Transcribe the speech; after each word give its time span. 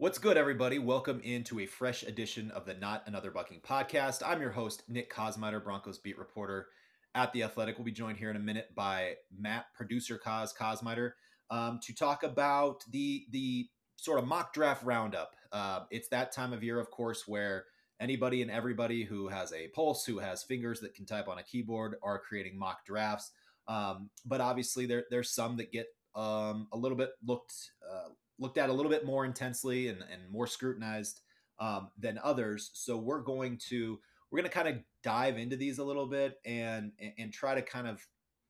What's 0.00 0.16
good, 0.16 0.38
everybody? 0.38 0.78
Welcome 0.78 1.20
into 1.22 1.60
a 1.60 1.66
fresh 1.66 2.04
edition 2.04 2.50
of 2.52 2.64
the 2.64 2.72
Not 2.72 3.02
Another 3.04 3.30
Bucking 3.30 3.60
podcast. 3.60 4.22
I'm 4.24 4.40
your 4.40 4.50
host, 4.50 4.82
Nick 4.88 5.12
Kosmider, 5.12 5.62
Broncos 5.62 5.98
beat 5.98 6.18
reporter 6.18 6.68
at 7.14 7.34
The 7.34 7.42
Athletic. 7.42 7.76
We'll 7.76 7.84
be 7.84 7.92
joined 7.92 8.16
here 8.16 8.30
in 8.30 8.36
a 8.36 8.40
minute 8.40 8.70
by 8.74 9.16
Matt, 9.38 9.66
producer 9.74 10.16
Kos 10.16 10.54
Kosmider, 10.54 11.10
um, 11.50 11.80
to 11.82 11.94
talk 11.94 12.22
about 12.22 12.82
the 12.90 13.26
the 13.30 13.68
sort 13.96 14.18
of 14.18 14.26
mock 14.26 14.54
draft 14.54 14.82
roundup. 14.84 15.32
Uh, 15.52 15.80
it's 15.90 16.08
that 16.08 16.32
time 16.32 16.54
of 16.54 16.64
year, 16.64 16.80
of 16.80 16.90
course, 16.90 17.28
where 17.28 17.66
anybody 18.00 18.40
and 18.40 18.50
everybody 18.50 19.04
who 19.04 19.28
has 19.28 19.52
a 19.52 19.68
pulse, 19.68 20.06
who 20.06 20.18
has 20.18 20.42
fingers 20.42 20.80
that 20.80 20.94
can 20.94 21.04
type 21.04 21.28
on 21.28 21.36
a 21.36 21.42
keyboard, 21.42 21.96
are 22.02 22.18
creating 22.18 22.58
mock 22.58 22.86
drafts. 22.86 23.32
Um, 23.68 24.08
but 24.24 24.40
obviously, 24.40 24.86
there 24.86 25.04
there's 25.10 25.30
some 25.30 25.58
that 25.58 25.70
get 25.70 25.88
um, 26.14 26.68
a 26.72 26.78
little 26.78 26.96
bit 26.96 27.10
looked 27.22 27.52
uh, 27.86 28.08
looked 28.40 28.58
at 28.58 28.70
a 28.70 28.72
little 28.72 28.90
bit 28.90 29.06
more 29.06 29.24
intensely 29.24 29.88
and, 29.88 30.02
and 30.10 30.28
more 30.30 30.46
scrutinized 30.46 31.20
um, 31.60 31.90
than 31.98 32.18
others. 32.24 32.70
So 32.72 32.96
we're 32.96 33.20
going 33.20 33.58
to 33.68 34.00
we're 34.30 34.38
going 34.40 34.50
to 34.50 34.54
kind 34.56 34.68
of 34.68 34.76
dive 35.02 35.38
into 35.38 35.56
these 35.56 35.78
a 35.78 35.84
little 35.84 36.06
bit 36.06 36.38
and, 36.44 36.92
and 37.18 37.32
try 37.32 37.54
to 37.54 37.62
kind 37.62 37.86
of 37.86 38.04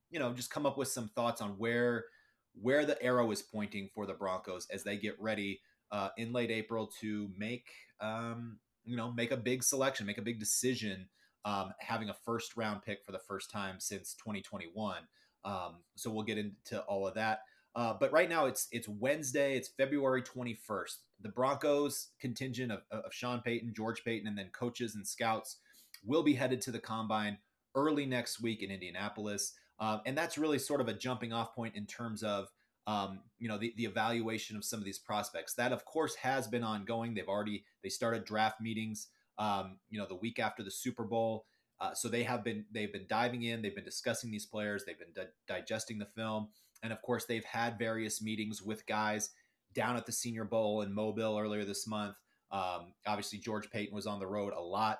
you 0.09 0.19
know 0.19 0.33
just 0.33 0.51
come 0.51 0.65
up 0.65 0.77
with 0.77 0.87
some 0.87 1.09
thoughts 1.09 1.41
on 1.41 1.51
where 1.51 2.05
where 2.53 2.85
the 2.85 3.01
arrow 3.01 3.31
is 3.31 3.41
pointing 3.41 3.89
for 3.93 4.05
the 4.05 4.13
Broncos 4.13 4.67
as 4.71 4.83
they 4.83 4.97
get 4.97 5.19
ready 5.19 5.61
uh, 5.91 6.09
in 6.17 6.33
late 6.33 6.51
April 6.51 6.89
to 7.01 7.29
make 7.37 7.69
um, 7.99 8.57
you 8.85 8.95
know 8.95 9.11
make 9.11 9.31
a 9.31 9.37
big 9.37 9.63
selection, 9.63 10.05
make 10.05 10.17
a 10.17 10.23
big 10.23 10.39
decision, 10.39 11.07
um, 11.45 11.73
having 11.79 12.09
a 12.09 12.13
first 12.13 12.55
round 12.55 12.81
pick 12.81 13.03
for 13.05 13.11
the 13.11 13.19
first 13.19 13.51
time 13.51 13.75
since 13.79 14.13
2021. 14.15 14.97
Um, 15.43 15.77
so 15.95 16.11
we'll 16.11 16.23
get 16.23 16.37
into 16.37 16.79
all 16.81 17.07
of 17.07 17.15
that. 17.15 17.41
Uh, 17.75 17.93
but 17.99 18.11
right 18.11 18.29
now 18.29 18.45
it's 18.45 18.67
it's 18.71 18.87
Wednesday. 18.87 19.55
It's 19.55 19.69
February 19.69 20.21
21st. 20.21 20.97
The 21.21 21.29
Broncos 21.29 22.09
contingent 22.19 22.71
of, 22.71 22.81
of 22.91 23.13
Sean 23.13 23.41
Payton, 23.41 23.73
George 23.75 24.03
Paton, 24.03 24.27
and 24.27 24.37
then 24.37 24.49
coaches 24.51 24.95
and 24.95 25.07
scouts 25.07 25.57
will 26.05 26.23
be 26.23 26.33
headed 26.33 26.61
to 26.61 26.71
the 26.71 26.79
combine 26.79 27.37
early 27.75 28.05
next 28.05 28.41
week 28.41 28.61
in 28.61 28.71
Indianapolis, 28.71 29.53
uh, 29.79 29.99
and 30.05 30.17
that's 30.17 30.37
really 30.37 30.59
sort 30.59 30.81
of 30.81 30.89
a 30.89 30.93
jumping 30.93 31.31
off 31.31 31.55
point 31.55 31.75
in 31.75 31.85
terms 31.85 32.23
of 32.23 32.49
um, 32.87 33.21
you 33.39 33.47
know 33.47 33.57
the, 33.57 33.73
the 33.77 33.85
evaluation 33.85 34.57
of 34.57 34.65
some 34.65 34.79
of 34.79 34.85
these 34.85 34.99
prospects. 34.99 35.53
That 35.53 35.71
of 35.71 35.85
course 35.85 36.15
has 36.15 36.47
been 36.47 36.63
ongoing. 36.63 37.13
They've 37.13 37.27
already 37.27 37.63
they 37.83 37.89
started 37.89 38.25
draft 38.25 38.59
meetings. 38.59 39.07
Um, 39.37 39.77
you 39.89 39.97
know 39.97 40.05
the 40.07 40.15
week 40.15 40.39
after 40.39 40.63
the 40.63 40.71
Super 40.71 41.03
Bowl. 41.03 41.45
Uh, 41.79 41.95
so 41.95 42.07
they 42.07 42.21
have 42.23 42.43
been 42.43 42.65
they've 42.71 42.93
been 42.93 43.07
diving 43.07 43.43
in. 43.43 43.61
They've 43.61 43.73
been 43.73 43.83
discussing 43.83 44.29
these 44.29 44.45
players. 44.45 44.83
They've 44.85 44.99
been 44.99 45.13
di- 45.15 45.31
digesting 45.47 45.97
the 45.97 46.05
film. 46.05 46.49
And 46.83 46.91
of 46.91 47.01
course, 47.01 47.25
they've 47.25 47.45
had 47.45 47.77
various 47.77 48.21
meetings 48.21 48.61
with 48.61 48.85
guys 48.85 49.29
down 49.73 49.95
at 49.95 50.05
the 50.05 50.11
Senior 50.11 50.45
Bowl 50.45 50.81
in 50.81 50.93
Mobile 50.93 51.37
earlier 51.39 51.65
this 51.65 51.87
month. 51.87 52.15
Um, 52.51 52.93
obviously, 53.07 53.39
George 53.39 53.69
Paton 53.69 53.95
was 53.95 54.07
on 54.07 54.19
the 54.19 54.27
road 54.27 54.53
a 54.53 54.61
lot, 54.61 54.99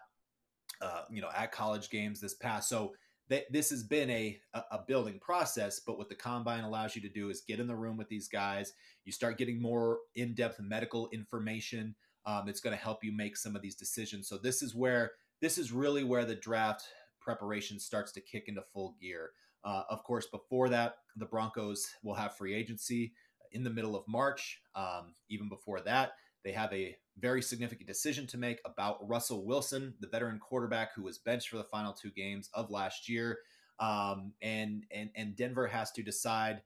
uh, 0.82 1.02
you 1.10 1.22
know, 1.22 1.30
at 1.36 1.52
college 1.52 1.90
games 1.90 2.22
this 2.22 2.36
past. 2.36 2.70
So 2.70 2.94
th- 3.30 3.48
this 3.50 3.70
has 3.72 3.84
been 3.84 4.10
a, 4.10 4.40
a 4.54 4.80
building 4.88 5.20
process. 5.20 5.80
But 5.86 5.98
what 5.98 6.08
the 6.08 6.16
combine 6.16 6.64
allows 6.64 6.96
you 6.96 7.02
to 7.02 7.10
do 7.10 7.30
is 7.30 7.42
get 7.42 7.60
in 7.60 7.68
the 7.68 7.76
room 7.76 7.98
with 7.98 8.08
these 8.10 8.28
guys. 8.28 8.74
You 9.04 9.12
start 9.12 9.38
getting 9.38 9.62
more 9.62 10.00
in 10.16 10.34
depth 10.34 10.60
medical 10.60 11.10
information. 11.12 11.96
Um, 12.26 12.48
it's 12.48 12.62
going 12.62 12.76
to 12.76 12.82
help 12.82 13.04
you 13.04 13.12
make 13.12 13.36
some 13.36 13.56
of 13.56 13.62
these 13.62 13.76
decisions. 13.76 14.28
So 14.30 14.38
this 14.38 14.62
is 14.62 14.76
where 14.76 15.12
this 15.42 15.58
is 15.58 15.72
really 15.72 16.04
where 16.04 16.24
the 16.24 16.36
draft 16.36 16.84
preparation 17.20 17.80
starts 17.80 18.12
to 18.14 18.22
kick 18.22 18.46
into 18.48 18.62
full 18.74 18.96
gear. 19.02 19.32
Uh, 19.64 19.84
of 19.90 20.04
course, 20.04 20.28
before 20.28 20.70
that, 20.70 20.96
the 21.16 21.26
Broncos 21.26 21.88
will 22.04 22.16
have 22.16 22.36
free 22.36 22.54
agency 22.54 23.14
in 23.52 23.64
the 23.64 23.70
middle 23.70 23.96
of 23.96 24.08
March. 24.08 24.60
Um, 24.76 25.16
even 25.30 25.50
before 25.50 25.82
that, 25.82 26.14
they 26.44 26.52
have 26.52 26.74
a 26.74 26.96
very 27.20 27.42
significant 27.42 27.88
decision 27.88 28.26
to 28.28 28.38
make 28.38 28.60
about 28.66 29.08
Russell 29.08 29.46
Wilson, 29.46 29.94
the 30.00 30.08
veteran 30.08 30.40
quarterback 30.40 30.96
who 30.96 31.04
was 31.04 31.18
benched 31.18 31.50
for 31.50 31.58
the 31.58 31.64
final 31.66 31.94
two 31.94 32.12
games 32.12 32.50
of 32.54 32.72
last 32.72 33.08
year. 33.08 33.40
Um, 33.80 34.34
and 34.42 34.86
and 34.92 35.10
and 35.16 35.36
Denver 35.36 35.68
has 35.68 35.92
to 35.92 36.04
decide 36.04 36.62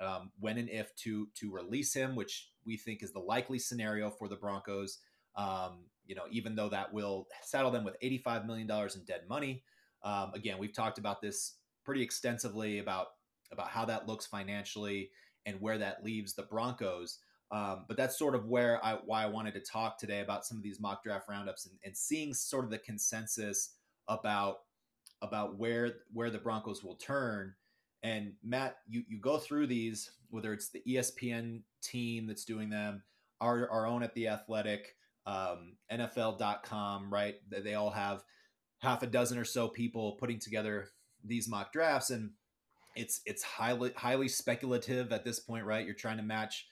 um, 0.00 0.32
when 0.40 0.58
and 0.58 0.70
if 0.70 0.94
to 0.96 1.28
to 1.36 1.52
release 1.52 1.92
him, 1.94 2.16
which 2.16 2.50
we 2.64 2.76
think 2.76 3.02
is 3.02 3.12
the 3.12 3.20
likely 3.20 3.58
scenario 3.58 4.10
for 4.10 4.28
the 4.28 4.36
Broncos. 4.36 4.98
Um, 5.36 5.84
you 6.06 6.14
know, 6.16 6.24
even 6.30 6.56
though 6.56 6.70
that 6.70 6.92
will 6.92 7.28
saddle 7.42 7.70
them 7.70 7.84
with 7.84 7.96
eighty-five 8.02 8.46
million 8.46 8.66
dollars 8.66 8.96
in 8.96 9.04
dead 9.04 9.22
money. 9.28 9.62
Um, 10.02 10.32
again, 10.34 10.56
we've 10.58 10.72
talked 10.72 10.96
about 10.96 11.20
this 11.20 11.56
pretty 11.84 12.02
extensively 12.02 12.78
about 12.78 13.08
about 13.52 13.68
how 13.68 13.84
that 13.84 14.06
looks 14.06 14.26
financially 14.26 15.10
and 15.46 15.60
where 15.60 15.78
that 15.78 16.04
leaves 16.04 16.34
the 16.34 16.42
Broncos. 16.42 17.18
Um, 17.52 17.84
but 17.88 17.96
that's 17.96 18.16
sort 18.16 18.34
of 18.34 18.46
where 18.46 18.84
I 18.84 18.98
why 19.04 19.24
I 19.24 19.26
wanted 19.26 19.54
to 19.54 19.60
talk 19.60 19.98
today 19.98 20.20
about 20.20 20.46
some 20.46 20.56
of 20.56 20.62
these 20.62 20.80
mock 20.80 21.02
draft 21.02 21.28
roundups 21.28 21.66
and, 21.66 21.76
and 21.84 21.96
seeing 21.96 22.32
sort 22.32 22.64
of 22.64 22.70
the 22.70 22.78
consensus 22.78 23.74
about 24.08 24.58
about 25.22 25.58
where 25.58 25.94
where 26.12 26.30
the 26.30 26.38
Broncos 26.38 26.84
will 26.84 26.94
turn. 26.96 27.54
And 28.02 28.34
Matt, 28.44 28.76
you 28.88 29.02
you 29.08 29.18
go 29.18 29.36
through 29.36 29.66
these, 29.66 30.12
whether 30.30 30.52
it's 30.52 30.68
the 30.68 30.82
ESPN 30.86 31.62
team 31.82 32.26
that's 32.26 32.44
doing 32.44 32.70
them, 32.70 33.02
our 33.40 33.68
our 33.68 33.86
own 33.86 34.04
at 34.04 34.14
the 34.14 34.28
Athletic, 34.28 34.94
um, 35.26 35.76
NFL.com, 35.92 37.12
right? 37.12 37.36
They 37.50 37.74
all 37.74 37.90
have 37.90 38.22
half 38.78 39.02
a 39.02 39.06
dozen 39.06 39.38
or 39.38 39.44
so 39.44 39.68
people 39.68 40.12
putting 40.12 40.38
together 40.38 40.88
these 41.24 41.48
mock 41.48 41.72
drafts 41.72 42.10
and 42.10 42.30
it's 42.96 43.20
it's 43.24 43.42
highly 43.42 43.92
highly 43.96 44.28
speculative 44.28 45.12
at 45.12 45.24
this 45.24 45.40
point 45.40 45.64
right? 45.64 45.84
You're 45.84 45.94
trying 45.94 46.16
to 46.16 46.22
match 46.22 46.66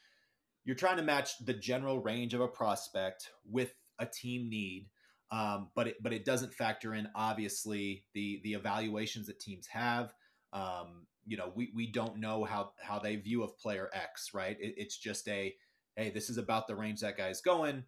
you're 0.64 0.76
trying 0.76 0.96
to 0.96 1.02
match 1.02 1.38
the 1.44 1.54
general 1.54 2.00
range 2.00 2.34
of 2.34 2.40
a 2.40 2.48
prospect 2.48 3.30
with 3.50 3.72
a 3.98 4.06
team 4.06 4.48
need 4.48 4.88
um, 5.30 5.68
but 5.74 5.88
it 5.88 6.02
but 6.02 6.12
it 6.12 6.24
doesn't 6.24 6.54
factor 6.54 6.94
in 6.94 7.08
obviously 7.14 8.04
the 8.14 8.40
the 8.44 8.54
evaluations 8.54 9.26
that 9.26 9.40
teams 9.40 9.66
have. 9.66 10.12
Um, 10.52 11.06
you 11.26 11.36
know 11.36 11.52
we 11.54 11.70
we 11.74 11.90
don't 11.90 12.18
know 12.18 12.44
how 12.44 12.72
how 12.80 12.98
they 12.98 13.16
view 13.16 13.42
of 13.42 13.58
player 13.58 13.90
x 13.92 14.30
right? 14.32 14.56
It, 14.58 14.74
it's 14.78 14.96
just 14.96 15.28
a 15.28 15.54
hey 15.96 16.10
this 16.10 16.30
is 16.30 16.38
about 16.38 16.66
the 16.66 16.76
range 16.76 17.00
that 17.00 17.18
guy's 17.18 17.42
going 17.42 17.84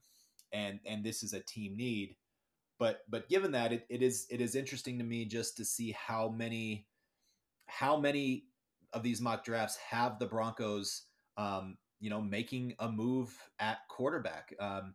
and 0.53 0.81
and 0.84 1.03
this 1.03 1.22
is 1.22 1.32
a 1.32 1.41
team 1.41 1.76
need 1.76 2.16
but 2.80 3.02
but 3.08 3.28
given 3.28 3.52
that 3.52 3.72
it, 3.72 3.86
it 3.91 4.02
is 4.02 4.26
it 4.30 4.41
is 4.41 4.56
interesting 4.56 4.98
to 4.98 5.04
me 5.04 5.26
just 5.26 5.56
to 5.58 5.64
see 5.64 5.92
how 5.92 6.30
many 6.30 6.86
how 7.66 8.00
many 8.00 8.46
of 8.92 9.04
these 9.04 9.20
mock 9.20 9.44
drafts 9.44 9.76
have 9.76 10.18
the 10.18 10.26
Broncos 10.26 11.02
um, 11.36 11.76
you 12.00 12.10
know 12.10 12.22
making 12.22 12.74
a 12.80 12.90
move 12.90 13.32
at 13.60 13.86
quarterback. 13.88 14.54
Um, 14.58 14.94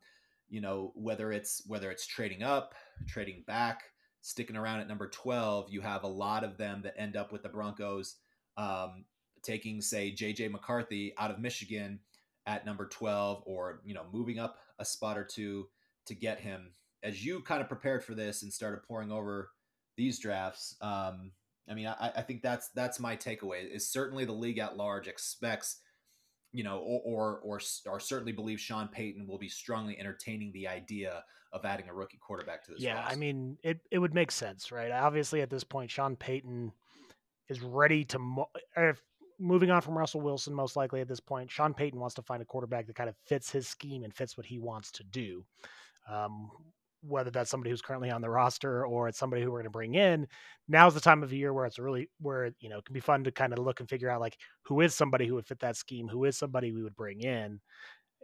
you 0.49 0.61
know 0.61 0.91
whether 0.95 1.31
it's 1.31 1.61
whether 1.67 1.91
it's 1.91 2.05
trading 2.05 2.43
up 2.43 2.73
trading 3.07 3.43
back 3.47 3.83
sticking 4.21 4.55
around 4.55 4.79
at 4.79 4.87
number 4.87 5.07
12 5.07 5.67
you 5.69 5.81
have 5.81 6.03
a 6.03 6.07
lot 6.07 6.43
of 6.43 6.57
them 6.57 6.81
that 6.83 6.93
end 6.97 7.15
up 7.15 7.31
with 7.31 7.43
the 7.43 7.49
Broncos 7.49 8.15
um, 8.57 9.05
taking 9.43 9.81
say 9.81 10.11
JJ 10.11 10.51
McCarthy 10.51 11.13
out 11.17 11.31
of 11.31 11.39
Michigan 11.39 11.99
at 12.47 12.65
number 12.65 12.87
12 12.87 13.43
or 13.45 13.81
you 13.85 13.93
know 13.93 14.05
moving 14.11 14.39
up 14.39 14.57
a 14.79 14.85
spot 14.85 15.17
or 15.17 15.23
two 15.23 15.67
to 16.05 16.13
get 16.13 16.39
him 16.39 16.71
as 17.03 17.23
you 17.23 17.41
kind 17.41 17.61
of 17.61 17.67
prepared 17.67 18.03
for 18.03 18.15
this 18.15 18.43
and 18.43 18.51
started 18.51 18.83
pouring 18.83 19.11
over 19.11 19.49
these 19.97 20.19
drafts, 20.19 20.75
um, 20.81 21.31
I 21.69 21.73
mean, 21.73 21.87
I, 21.87 22.11
I, 22.17 22.21
think 22.21 22.41
that's 22.41 22.69
that's 22.69 22.99
my 22.99 23.15
takeaway. 23.15 23.69
Is 23.69 23.89
certainly 23.89 24.25
the 24.25 24.33
league 24.33 24.59
at 24.59 24.77
large 24.77 25.07
expects, 25.07 25.77
you 26.51 26.63
know, 26.63 26.77
or, 26.79 27.01
or 27.03 27.39
or 27.43 27.59
or 27.87 27.99
certainly 27.99 28.31
believes 28.31 28.61
Sean 28.61 28.87
Payton 28.87 29.27
will 29.27 29.39
be 29.39 29.49
strongly 29.49 29.97
entertaining 29.99 30.51
the 30.53 30.67
idea 30.67 31.23
of 31.53 31.65
adding 31.65 31.89
a 31.89 31.93
rookie 31.93 32.19
quarterback 32.19 32.63
to 32.65 32.71
this. 32.71 32.81
Yeah, 32.81 32.99
roster. 32.99 33.13
I 33.13 33.15
mean, 33.15 33.57
it 33.63 33.79
it 33.89 33.99
would 33.99 34.13
make 34.13 34.31
sense, 34.31 34.71
right? 34.71 34.91
Obviously, 34.91 35.41
at 35.41 35.49
this 35.49 35.63
point, 35.63 35.89
Sean 35.89 36.15
Payton 36.15 36.71
is 37.49 37.61
ready 37.61 38.05
to. 38.05 38.19
Mo- 38.19 38.49
if 38.77 39.01
moving 39.39 39.71
on 39.71 39.81
from 39.81 39.97
Russell 39.97 40.21
Wilson, 40.21 40.53
most 40.53 40.75
likely 40.75 41.01
at 41.01 41.07
this 41.07 41.19
point, 41.19 41.51
Sean 41.51 41.73
Payton 41.73 41.99
wants 41.99 42.15
to 42.15 42.21
find 42.21 42.41
a 42.41 42.45
quarterback 42.45 42.87
that 42.87 42.95
kind 42.95 43.09
of 43.09 43.15
fits 43.25 43.51
his 43.51 43.67
scheme 43.67 44.03
and 44.03 44.13
fits 44.13 44.37
what 44.37 44.45
he 44.45 44.59
wants 44.59 44.91
to 44.91 45.03
do. 45.03 45.43
Um, 46.09 46.51
whether 47.07 47.29
that's 47.29 47.49
somebody 47.49 47.69
who's 47.69 47.81
currently 47.81 48.09
on 48.09 48.21
the 48.21 48.29
roster 48.29 48.85
or 48.85 49.07
it's 49.07 49.19
somebody 49.19 49.41
who 49.41 49.51
we're 49.51 49.59
going 49.59 49.65
to 49.65 49.69
bring 49.69 49.95
in 49.95 50.27
now's 50.67 50.93
the 50.93 50.99
time 50.99 51.23
of 51.23 51.33
year 51.33 51.53
where 51.53 51.65
it's 51.65 51.79
really 51.79 52.09
where 52.19 52.51
you 52.59 52.69
know 52.69 52.77
it 52.77 52.85
can 52.85 52.93
be 52.93 52.99
fun 52.99 53.23
to 53.23 53.31
kind 53.31 53.53
of 53.53 53.59
look 53.59 53.79
and 53.79 53.89
figure 53.89 54.09
out 54.09 54.21
like 54.21 54.37
who 54.63 54.81
is 54.81 54.93
somebody 54.93 55.25
who 55.25 55.35
would 55.35 55.47
fit 55.47 55.59
that 55.59 55.77
scheme 55.77 56.07
who 56.07 56.23
is 56.25 56.37
somebody 56.37 56.71
we 56.71 56.83
would 56.83 56.95
bring 56.95 57.21
in 57.21 57.59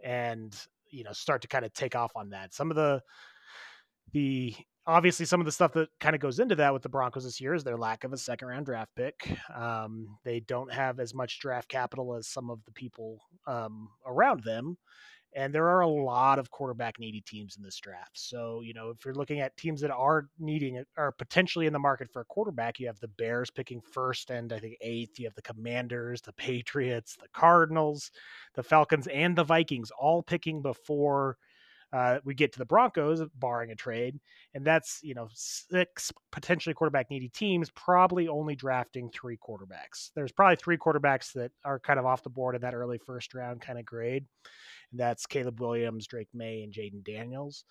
and 0.04 0.66
you 0.90 1.04
know 1.04 1.12
start 1.12 1.42
to 1.42 1.48
kind 1.48 1.64
of 1.64 1.72
take 1.72 1.94
off 1.94 2.12
on 2.16 2.30
that 2.30 2.52
some 2.52 2.70
of 2.70 2.76
the 2.76 3.00
the 4.12 4.54
obviously 4.86 5.26
some 5.26 5.40
of 5.40 5.46
the 5.46 5.52
stuff 5.52 5.72
that 5.72 5.88
kind 6.00 6.14
of 6.14 6.20
goes 6.20 6.38
into 6.38 6.54
that 6.56 6.72
with 6.72 6.82
the 6.82 6.88
Broncos 6.88 7.24
this 7.24 7.40
year 7.40 7.54
is 7.54 7.64
their 7.64 7.76
lack 7.76 8.04
of 8.04 8.12
a 8.12 8.18
second 8.18 8.48
round 8.48 8.66
draft 8.66 8.90
pick. 8.96 9.38
Um, 9.54 10.18
they 10.24 10.40
don't 10.40 10.72
have 10.72 10.98
as 10.98 11.14
much 11.14 11.40
draft 11.40 11.68
capital 11.68 12.14
as 12.14 12.26
some 12.26 12.50
of 12.50 12.64
the 12.64 12.72
people 12.72 13.18
um, 13.46 13.88
around 14.06 14.42
them. 14.42 14.76
And 15.34 15.54
there 15.54 15.68
are 15.68 15.80
a 15.80 15.88
lot 15.88 16.38
of 16.38 16.50
quarterback 16.50 16.98
needy 16.98 17.22
teams 17.22 17.56
in 17.56 17.62
this 17.62 17.78
draft. 17.78 18.18
So, 18.18 18.60
you 18.62 18.74
know, 18.74 18.90
if 18.90 19.04
you're 19.04 19.14
looking 19.14 19.40
at 19.40 19.56
teams 19.56 19.80
that 19.80 19.90
are 19.90 20.28
needing 20.38 20.84
are 20.96 21.12
potentially 21.12 21.66
in 21.66 21.72
the 21.72 21.78
market 21.78 22.10
for 22.12 22.20
a 22.20 22.26
quarterback, 22.26 22.78
you 22.78 22.86
have 22.86 23.00
the 23.00 23.08
Bears 23.08 23.50
picking 23.50 23.80
first 23.80 24.30
and 24.30 24.52
I 24.52 24.58
think 24.58 24.76
eighth. 24.80 25.18
You 25.18 25.26
have 25.26 25.34
the 25.34 25.42
Commanders, 25.42 26.20
the 26.20 26.32
Patriots, 26.34 27.16
the 27.16 27.28
Cardinals, 27.32 28.10
the 28.54 28.62
Falcons, 28.62 29.06
and 29.06 29.36
the 29.36 29.44
Vikings 29.44 29.90
all 29.98 30.22
picking 30.22 30.60
before 30.60 31.36
Uh, 31.92 32.18
we 32.24 32.34
get 32.34 32.52
to 32.52 32.58
the 32.58 32.64
Broncos, 32.64 33.22
barring 33.34 33.70
a 33.70 33.74
trade, 33.74 34.18
and 34.54 34.64
that's 34.64 35.00
you 35.02 35.14
know 35.14 35.28
six 35.34 36.10
potentially 36.30 36.74
quarterback 36.74 37.10
needy 37.10 37.28
teams, 37.28 37.70
probably 37.70 38.28
only 38.28 38.54
drafting 38.54 39.10
three 39.10 39.36
quarterbacks. 39.36 40.10
There's 40.14 40.32
probably 40.32 40.56
three 40.56 40.78
quarterbacks 40.78 41.32
that 41.32 41.52
are 41.64 41.78
kind 41.78 41.98
of 41.98 42.06
off 42.06 42.22
the 42.22 42.30
board 42.30 42.54
in 42.54 42.62
that 42.62 42.74
early 42.74 42.98
first 42.98 43.34
round 43.34 43.60
kind 43.60 43.78
of 43.78 43.84
grade. 43.84 44.24
And 44.90 45.00
that's 45.00 45.26
Caleb 45.26 45.60
Williams, 45.60 46.06
Drake 46.06 46.28
Maye, 46.32 46.62
and 46.62 46.72
Jayden 46.72 47.04
Daniels. 47.04 47.64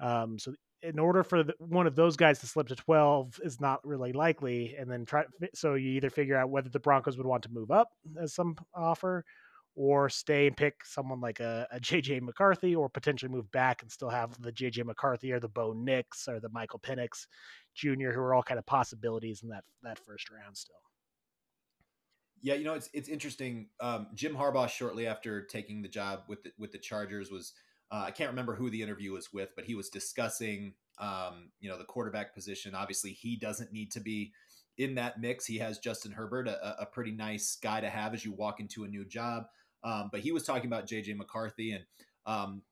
Um, 0.00 0.38
so 0.38 0.52
in 0.82 0.98
order 0.98 1.22
for 1.22 1.44
the, 1.44 1.54
one 1.58 1.86
of 1.86 1.94
those 1.94 2.16
guys 2.16 2.40
to 2.40 2.46
slip 2.46 2.68
to 2.68 2.76
12 2.76 3.40
is 3.44 3.60
not 3.60 3.86
really 3.86 4.12
likely 4.12 4.74
and 4.78 4.90
then 4.90 5.04
try 5.04 5.24
so 5.54 5.74
you 5.74 5.90
either 5.90 6.10
figure 6.10 6.36
out 6.36 6.50
whether 6.50 6.68
the 6.68 6.80
broncos 6.80 7.16
would 7.16 7.26
want 7.26 7.42
to 7.42 7.52
move 7.52 7.70
up 7.70 7.90
as 8.20 8.34
some 8.34 8.56
offer 8.74 9.24
or 9.74 10.08
stay 10.08 10.46
and 10.46 10.56
pick 10.56 10.84
someone 10.84 11.20
like 11.20 11.40
a, 11.40 11.66
a 11.72 11.80
jj 11.80 12.20
mccarthy 12.20 12.74
or 12.74 12.88
potentially 12.88 13.30
move 13.30 13.50
back 13.52 13.82
and 13.82 13.90
still 13.90 14.10
have 14.10 14.40
the 14.40 14.52
jj 14.52 14.84
mccarthy 14.84 15.32
or 15.32 15.40
the 15.40 15.48
bo 15.48 15.72
nix 15.72 16.28
or 16.28 16.40
the 16.40 16.48
michael 16.50 16.78
Penix 16.78 17.26
jr 17.74 18.10
who 18.10 18.20
are 18.20 18.34
all 18.34 18.42
kind 18.42 18.58
of 18.58 18.66
possibilities 18.66 19.42
in 19.42 19.48
that 19.48 19.64
that 19.82 19.98
first 19.98 20.30
round 20.30 20.56
still 20.56 20.76
yeah, 22.42 22.54
you 22.54 22.64
know 22.64 22.74
it's 22.74 22.90
it's 22.92 23.08
interesting. 23.08 23.68
Um, 23.80 24.08
Jim 24.14 24.34
Harbaugh, 24.34 24.68
shortly 24.68 25.06
after 25.06 25.42
taking 25.42 25.80
the 25.80 25.88
job 25.88 26.24
with 26.26 26.42
the, 26.42 26.50
with 26.58 26.72
the 26.72 26.78
Chargers, 26.78 27.30
was 27.30 27.52
uh, 27.90 28.04
I 28.06 28.10
can't 28.10 28.30
remember 28.30 28.54
who 28.54 28.68
the 28.68 28.82
interview 28.82 29.12
was 29.12 29.32
with, 29.32 29.50
but 29.54 29.64
he 29.64 29.76
was 29.76 29.88
discussing, 29.88 30.74
um, 30.98 31.50
you 31.60 31.70
know, 31.70 31.78
the 31.78 31.84
quarterback 31.84 32.34
position. 32.34 32.74
Obviously, 32.74 33.12
he 33.12 33.36
doesn't 33.36 33.72
need 33.72 33.92
to 33.92 34.00
be 34.00 34.32
in 34.76 34.96
that 34.96 35.20
mix. 35.20 35.46
He 35.46 35.58
has 35.58 35.78
Justin 35.78 36.10
Herbert, 36.10 36.48
a, 36.48 36.82
a 36.82 36.86
pretty 36.86 37.12
nice 37.12 37.56
guy 37.62 37.80
to 37.80 37.88
have 37.88 38.12
as 38.12 38.24
you 38.24 38.32
walk 38.32 38.58
into 38.58 38.84
a 38.84 38.88
new 38.88 39.04
job. 39.04 39.44
Um, 39.84 40.08
but 40.10 40.20
he 40.20 40.32
was 40.32 40.44
talking 40.44 40.66
about 40.66 40.86
JJ 40.86 41.16
McCarthy 41.16 41.72
and 41.72 41.84
um, 42.26 42.62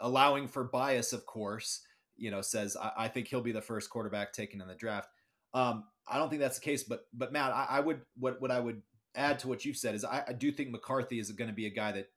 allowing 0.00 0.48
for 0.48 0.64
bias, 0.64 1.12
of 1.12 1.26
course. 1.26 1.80
You 2.16 2.30
know, 2.30 2.42
says 2.42 2.76
I, 2.76 2.92
I, 2.96 3.08
think 3.08 3.28
he'll 3.28 3.40
be 3.40 3.52
the 3.52 3.62
first 3.62 3.88
quarterback 3.88 4.32
taken 4.34 4.60
in 4.60 4.68
the 4.68 4.74
draft. 4.74 5.08
Um, 5.54 5.84
I 6.06 6.18
don't 6.18 6.28
think 6.28 6.40
that's 6.40 6.58
the 6.58 6.64
case, 6.64 6.84
but 6.84 7.06
but 7.14 7.32
Matt, 7.32 7.52
I, 7.52 7.66
I, 7.70 7.80
would 7.80 8.02
what 8.18 8.40
what 8.42 8.50
I 8.50 8.60
would 8.60 8.82
add 9.14 9.38
to 9.40 9.48
what 9.48 9.64
you've 9.64 9.78
said 9.78 9.94
is 9.94 10.04
I, 10.04 10.24
I 10.28 10.32
do 10.34 10.52
think 10.52 10.70
McCarthy 10.70 11.18
is 11.18 11.32
going 11.32 11.48
to 11.48 11.56
be 11.56 11.66
a 11.66 11.70
guy 11.70 11.92
that 11.92 12.10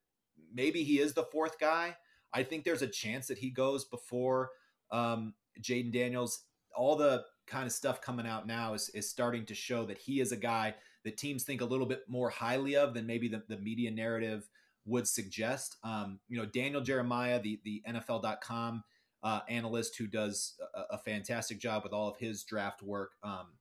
maybe 0.54 0.84
he 0.84 1.00
is 1.00 1.14
the 1.14 1.24
fourth 1.24 1.58
guy 1.58 1.96
I 2.34 2.44
think 2.44 2.64
there's 2.64 2.82
a 2.82 2.88
chance 2.88 3.28
that 3.28 3.38
he 3.38 3.50
goes 3.50 3.86
before 3.86 4.50
um, 4.92 5.34
Jayden 5.62 5.94
Daniels. 5.94 6.46
All 6.76 6.96
the 6.96 7.24
kind 7.46 7.66
of 7.66 7.72
stuff 7.72 8.02
coming 8.02 8.26
out 8.26 8.48
now 8.48 8.74
is, 8.74 8.90
is 8.90 9.10
starting 9.10 9.46
to 9.46 9.56
show 9.56 9.86
that 9.86 10.00
he 10.00 10.20
is 10.20 10.32
a 10.32 10.38
guy 10.38 10.74
that 11.04 11.18
teams 11.18 11.44
think 11.44 11.62
a 11.62 11.66
little 11.66 11.86
bit 11.86 12.04
more 12.08 12.30
highly 12.30 12.76
of 12.76 12.94
than 12.94 13.06
maybe 13.06 13.28
the, 13.28 13.44
the 13.48 13.58
media 13.58 13.92
narrative 13.92 14.48
would 14.86 15.08
suggest. 15.08 15.78
Um, 15.84 16.20
you 16.28 16.38
know, 16.38 16.46
Daniel 16.46 16.82
Jeremiah, 16.82 17.42
the, 17.42 17.60
the 17.64 17.84
NFL.com 17.88 18.84
uh, 19.24 19.40
analyst 19.48 19.98
who 19.98 20.08
does 20.08 20.56
a, 20.76 20.96
a, 20.96 20.98
fantastic 20.98 21.58
job 21.58 21.84
with 21.84 21.94
all 21.94 22.10
of 22.10 22.18
his 22.18 22.44
draft 22.44 22.84
work. 22.84 23.12
Um, 23.24 23.54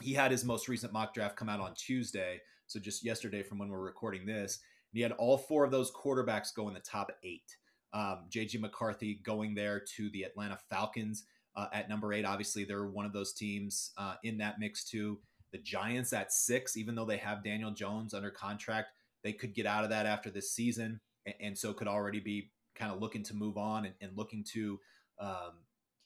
he 0.00 0.14
had 0.14 0.30
his 0.30 0.44
most 0.44 0.66
recent 0.66 0.94
mock 0.94 1.12
draft 1.12 1.36
come 1.36 1.50
out 1.50 1.60
on 1.60 1.74
Tuesday. 1.74 2.40
So 2.66 2.80
just 2.80 3.04
yesterday 3.04 3.42
from 3.42 3.58
when 3.58 3.68
we're 3.68 3.84
recording 3.84 4.24
this. 4.24 4.60
And 4.92 4.96
he 4.96 5.02
had 5.02 5.12
all 5.12 5.36
four 5.36 5.64
of 5.64 5.70
those 5.70 5.92
quarterbacks 5.92 6.54
go 6.54 6.68
in 6.68 6.74
the 6.74 6.80
top 6.80 7.10
eight. 7.22 7.56
Um, 7.92 8.24
McCarthy 8.58 9.20
going 9.22 9.54
there 9.54 9.80
to 9.96 10.10
the 10.10 10.22
Atlanta 10.22 10.58
Falcons 10.70 11.24
uh, 11.54 11.66
at 11.72 11.88
number 11.88 12.12
eight. 12.12 12.24
Obviously, 12.24 12.64
they're 12.64 12.86
one 12.86 13.06
of 13.06 13.12
those 13.12 13.32
teams 13.32 13.92
uh, 13.96 14.14
in 14.24 14.38
that 14.38 14.58
mix 14.58 14.84
too. 14.84 15.20
The 15.54 15.60
Giants 15.60 16.12
at 16.12 16.32
six, 16.32 16.76
even 16.76 16.96
though 16.96 17.04
they 17.04 17.16
have 17.18 17.44
Daniel 17.44 17.70
Jones 17.70 18.12
under 18.12 18.28
contract, 18.28 18.88
they 19.22 19.32
could 19.32 19.54
get 19.54 19.66
out 19.66 19.84
of 19.84 19.90
that 19.90 20.04
after 20.04 20.28
this 20.28 20.50
season, 20.50 21.00
and, 21.24 21.34
and 21.40 21.56
so 21.56 21.72
could 21.72 21.86
already 21.86 22.18
be 22.18 22.50
kind 22.74 22.90
of 22.90 23.00
looking 23.00 23.22
to 23.22 23.36
move 23.36 23.56
on 23.56 23.84
and, 23.84 23.94
and 24.00 24.16
looking 24.18 24.42
to 24.52 24.80
um, 25.20 25.52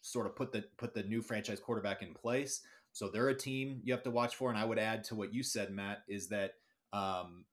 sort 0.02 0.26
of 0.26 0.36
put 0.36 0.52
the 0.52 0.64
put 0.76 0.92
the 0.92 1.02
new 1.02 1.22
franchise 1.22 1.60
quarterback 1.60 2.02
in 2.02 2.12
place. 2.12 2.60
So 2.92 3.08
they're 3.08 3.30
a 3.30 3.34
team 3.34 3.80
you 3.82 3.94
have 3.94 4.02
to 4.02 4.10
watch 4.10 4.36
for. 4.36 4.50
And 4.50 4.58
I 4.58 4.66
would 4.66 4.78
add 4.78 5.02
to 5.04 5.14
what 5.14 5.32
you 5.32 5.42
said, 5.42 5.72
Matt, 5.72 6.02
is 6.08 6.28
that 6.28 6.52
um, 6.92 7.46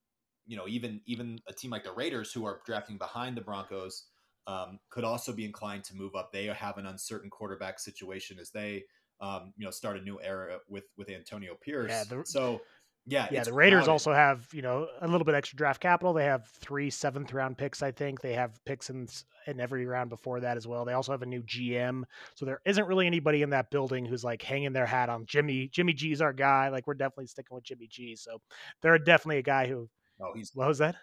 you 0.46 0.58
know 0.58 0.68
even 0.68 1.00
even 1.06 1.40
a 1.48 1.54
team 1.54 1.72
like 1.72 1.86
the 1.86 1.94
Raiders 1.94 2.34
who 2.34 2.44
are 2.44 2.60
drafting 2.66 2.98
behind 2.98 3.38
the 3.38 3.42
Broncos 3.42 4.04
um, 4.48 4.80
could 4.90 5.06
also 5.06 5.32
be 5.32 5.46
inclined 5.46 5.86
to 5.86 5.96
move 5.96 6.14
up. 6.14 6.34
They 6.34 6.48
have 6.48 6.78
an 6.78 6.88
uncertain 6.88 7.30
quarterback 7.30 7.80
situation 7.80 8.38
as 8.38 8.52
they, 8.52 8.84
um, 9.22 9.54
you 9.58 9.66
know, 9.66 9.72
start 9.72 9.98
a 9.98 10.02
new 10.02 10.20
era 10.22 10.58
with 10.70 10.86
with 10.98 11.10
Antonio 11.10 11.56
Pierce. 11.62 11.90
Yeah, 11.90 12.04
the, 12.04 12.26
so 12.26 12.62
yeah, 13.06 13.28
yeah. 13.32 13.44
The 13.44 13.54
Raiders 13.54 13.80
crowded. 13.86 13.92
also 13.92 14.14
have 14.14 14.48
you 14.54 14.62
know 14.62 14.88
a 15.02 15.08
little 15.08 15.26
bit 15.26 15.36
extra 15.36 15.58
draft 15.58 15.82
capital. 15.82 16.14
They 16.14 16.26
have 16.26 16.48
three 16.60 16.90
seventh 16.90 17.34
round 17.34 17.58
picks, 17.58 17.82
I 17.82 17.92
think. 17.92 18.22
They 18.22 18.34
have 18.34 18.60
picks 18.66 18.90
in 18.90 19.08
in 19.48 19.60
every 19.60 19.86
round 19.86 20.10
before 20.10 20.40
that 20.40 20.58
as 20.58 20.68
well. 20.68 20.86
They 20.86 20.94
also 20.94 21.12
have 21.12 21.22
a 21.22 21.28
new 21.28 21.44
GM, 21.44 22.04
so 22.36 22.46
there 22.46 22.62
isn't 22.66 22.88
really 22.88 23.08
anybody 23.08 23.42
in 23.42 23.52
that 23.52 23.72
building 23.72 24.06
who's 24.06 24.24
like 24.24 24.42
hanging 24.42 24.74
their 24.74 24.88
hat 24.88 25.10
on 25.10 25.26
Jimmy. 25.26 25.68
Jimmy 25.68 25.94
G's 25.94 26.22
our 26.22 26.34
guy. 26.34 26.70
Like 26.70 26.88
we're 26.88 26.96
definitely 26.96 27.28
sticking 27.28 27.56
with 27.56 27.64
Jimmy 27.64 27.88
G. 27.88 28.16
So 28.16 28.42
they're 28.82 28.98
definitely 28.98 29.38
a 29.38 29.44
guy 29.44 29.68
who. 29.68 29.90
Oh, 30.20 30.32
he's 30.34 30.52
what 30.54 30.68
was 30.68 30.78
that? 30.78 30.96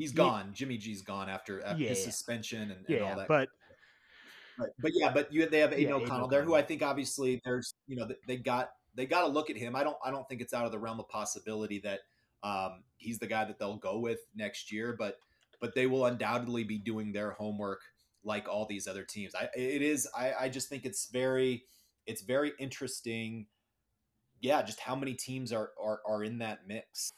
he's 0.00 0.12
gone. 0.12 0.46
Yeah. 0.46 0.54
Jimmy 0.54 0.78
G's 0.78 1.02
gone 1.02 1.28
after, 1.28 1.62
after 1.62 1.82
yeah. 1.82 1.90
his 1.90 2.02
suspension 2.02 2.62
and, 2.62 2.72
and 2.72 2.84
yeah, 2.88 3.10
all 3.10 3.16
that. 3.16 3.28
But 3.28 3.48
but, 4.60 4.70
but 4.78 4.92
yeah, 4.94 5.10
but 5.12 5.32
you 5.32 5.48
they 5.48 5.60
have 5.60 5.72
Aidan 5.72 5.88
yeah, 5.88 5.94
O'Connell 5.94 6.28
there, 6.28 6.42
who 6.42 6.54
I 6.54 6.62
think 6.62 6.82
obviously 6.82 7.40
there's 7.44 7.74
you 7.86 7.96
know 7.96 8.08
they 8.26 8.36
got 8.36 8.70
they 8.94 9.06
got 9.06 9.22
to 9.22 9.28
look 9.28 9.50
at 9.50 9.56
him. 9.56 9.74
I 9.74 9.82
don't 9.82 9.96
I 10.04 10.10
don't 10.10 10.28
think 10.28 10.40
it's 10.40 10.52
out 10.52 10.66
of 10.66 10.72
the 10.72 10.78
realm 10.78 11.00
of 11.00 11.08
possibility 11.08 11.80
that 11.80 12.00
um, 12.42 12.82
he's 12.96 13.18
the 13.18 13.26
guy 13.26 13.44
that 13.44 13.58
they'll 13.58 13.76
go 13.76 13.98
with 13.98 14.20
next 14.34 14.70
year, 14.70 14.94
but 14.98 15.16
but 15.60 15.74
they 15.74 15.86
will 15.86 16.06
undoubtedly 16.06 16.64
be 16.64 16.78
doing 16.78 17.12
their 17.12 17.32
homework 17.32 17.80
like 18.24 18.48
all 18.48 18.66
these 18.66 18.86
other 18.86 19.04
teams. 19.04 19.34
I 19.34 19.48
it 19.54 19.82
is 19.82 20.08
I, 20.16 20.32
I 20.40 20.48
just 20.48 20.68
think 20.68 20.84
it's 20.84 21.08
very 21.10 21.64
it's 22.06 22.22
very 22.22 22.52
interesting. 22.58 23.46
Yeah, 24.40 24.62
just 24.62 24.80
how 24.80 24.96
many 24.96 25.14
teams 25.14 25.52
are 25.52 25.70
are, 25.82 26.00
are 26.06 26.24
in 26.24 26.38
that 26.38 26.60
mix. 26.66 27.12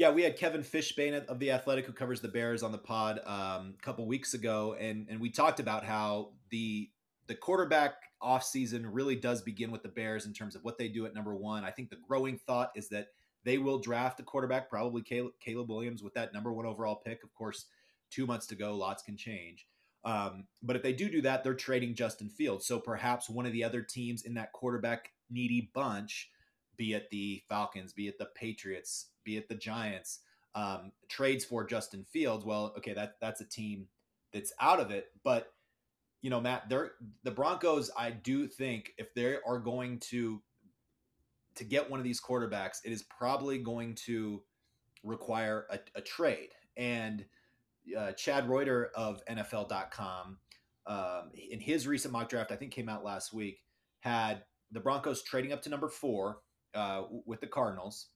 Yeah, 0.00 0.10
we 0.10 0.22
had 0.22 0.38
Kevin 0.38 0.62
Fishbain 0.62 1.26
of 1.26 1.38
the 1.40 1.50
Athletic 1.50 1.84
who 1.84 1.92
covers 1.92 2.22
the 2.22 2.28
Bears 2.28 2.62
on 2.62 2.72
the 2.72 2.78
pod 2.78 3.20
um, 3.26 3.74
a 3.78 3.82
couple 3.82 4.06
weeks 4.06 4.32
ago, 4.32 4.74
and 4.80 5.06
and 5.10 5.20
we 5.20 5.28
talked 5.28 5.60
about 5.60 5.84
how 5.84 6.30
the 6.48 6.88
the 7.26 7.34
quarterback 7.34 7.96
offseason 8.22 8.86
really 8.90 9.14
does 9.14 9.42
begin 9.42 9.70
with 9.70 9.82
the 9.82 9.90
Bears 9.90 10.24
in 10.24 10.32
terms 10.32 10.56
of 10.56 10.64
what 10.64 10.78
they 10.78 10.88
do 10.88 11.04
at 11.04 11.12
number 11.12 11.34
one. 11.34 11.66
I 11.66 11.70
think 11.70 11.90
the 11.90 11.98
growing 12.08 12.38
thought 12.38 12.70
is 12.74 12.88
that 12.88 13.08
they 13.44 13.58
will 13.58 13.78
draft 13.78 14.18
a 14.20 14.22
quarterback, 14.22 14.70
probably 14.70 15.02
Caleb, 15.02 15.68
Williams 15.68 16.02
with 16.02 16.14
that 16.14 16.32
number 16.32 16.50
one 16.50 16.64
overall 16.64 17.02
pick. 17.04 17.22
Of 17.22 17.34
course, 17.34 17.66
two 18.10 18.24
months 18.24 18.46
to 18.46 18.54
go, 18.54 18.74
lots 18.74 19.02
can 19.02 19.18
change. 19.18 19.66
Um, 20.02 20.46
but 20.62 20.76
if 20.76 20.82
they 20.82 20.94
do 20.94 21.10
do 21.10 21.20
that, 21.20 21.44
they're 21.44 21.52
trading 21.52 21.94
Justin 21.94 22.30
Fields. 22.30 22.64
So 22.64 22.78
perhaps 22.78 23.28
one 23.28 23.44
of 23.44 23.52
the 23.52 23.64
other 23.64 23.82
teams 23.82 24.22
in 24.22 24.32
that 24.32 24.52
quarterback 24.52 25.10
needy 25.28 25.70
bunch, 25.74 26.30
be 26.80 26.94
it 26.94 27.10
the 27.10 27.42
Falcons, 27.46 27.92
be 27.92 28.08
it 28.08 28.16
the 28.16 28.30
Patriots, 28.34 29.10
be 29.22 29.36
it 29.36 29.50
the 29.50 29.54
Giants, 29.54 30.20
um, 30.54 30.92
trades 31.10 31.44
for 31.44 31.62
Justin 31.62 32.06
Fields. 32.10 32.42
Well, 32.42 32.72
okay, 32.78 32.94
that 32.94 33.16
that's 33.20 33.42
a 33.42 33.44
team 33.44 33.88
that's 34.32 34.50
out 34.58 34.80
of 34.80 34.90
it. 34.90 35.08
But 35.22 35.52
you 36.22 36.30
know, 36.30 36.40
Matt, 36.40 36.70
they're 36.70 36.92
the 37.22 37.32
Broncos. 37.32 37.90
I 37.98 38.12
do 38.12 38.46
think 38.46 38.94
if 38.96 39.12
they 39.12 39.36
are 39.46 39.58
going 39.58 39.98
to 40.08 40.40
to 41.56 41.64
get 41.64 41.90
one 41.90 42.00
of 42.00 42.04
these 42.04 42.18
quarterbacks, 42.18 42.78
it 42.82 42.92
is 42.92 43.02
probably 43.02 43.58
going 43.58 43.94
to 44.06 44.42
require 45.04 45.66
a, 45.68 45.78
a 45.96 46.00
trade. 46.00 46.48
And 46.78 47.26
uh, 47.94 48.12
Chad 48.12 48.48
Reuter 48.48 48.90
of 48.94 49.22
NFL.com, 49.26 50.38
um, 50.86 51.30
in 51.50 51.60
his 51.60 51.86
recent 51.86 52.12
mock 52.12 52.30
draft, 52.30 52.50
I 52.50 52.56
think 52.56 52.72
came 52.72 52.88
out 52.88 53.04
last 53.04 53.34
week, 53.34 53.58
had 53.98 54.44
the 54.72 54.80
Broncos 54.80 55.22
trading 55.22 55.52
up 55.52 55.60
to 55.62 55.68
number 55.68 55.88
four 55.88 56.38
uh, 56.74 57.02
with 57.26 57.40
the 57.40 57.46
Cardinals 57.46 58.06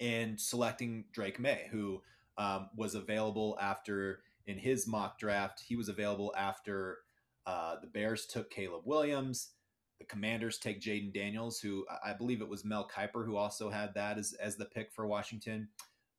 and 0.00 0.40
selecting 0.40 1.04
Drake 1.12 1.38
Maye, 1.38 1.68
who 1.70 2.02
um, 2.38 2.70
was 2.76 2.94
available 2.94 3.58
after 3.60 4.20
in 4.46 4.58
his 4.58 4.86
mock 4.86 5.18
draft. 5.18 5.62
He 5.66 5.76
was 5.76 5.88
available 5.88 6.34
after 6.36 6.98
uh, 7.46 7.76
the 7.80 7.86
Bears 7.86 8.26
took 8.26 8.50
Caleb 8.50 8.82
Williams. 8.84 9.50
The 9.98 10.04
Commanders 10.06 10.58
take 10.58 10.80
Jayden 10.80 11.14
Daniels, 11.14 11.60
who 11.60 11.86
I 12.04 12.12
believe 12.12 12.40
it 12.40 12.48
was 12.48 12.64
Mel 12.64 12.88
Kiper 12.88 13.24
who 13.24 13.36
also 13.36 13.70
had 13.70 13.94
that 13.94 14.18
as, 14.18 14.32
as 14.34 14.56
the 14.56 14.64
pick 14.64 14.92
for 14.92 15.06
Washington. 15.06 15.68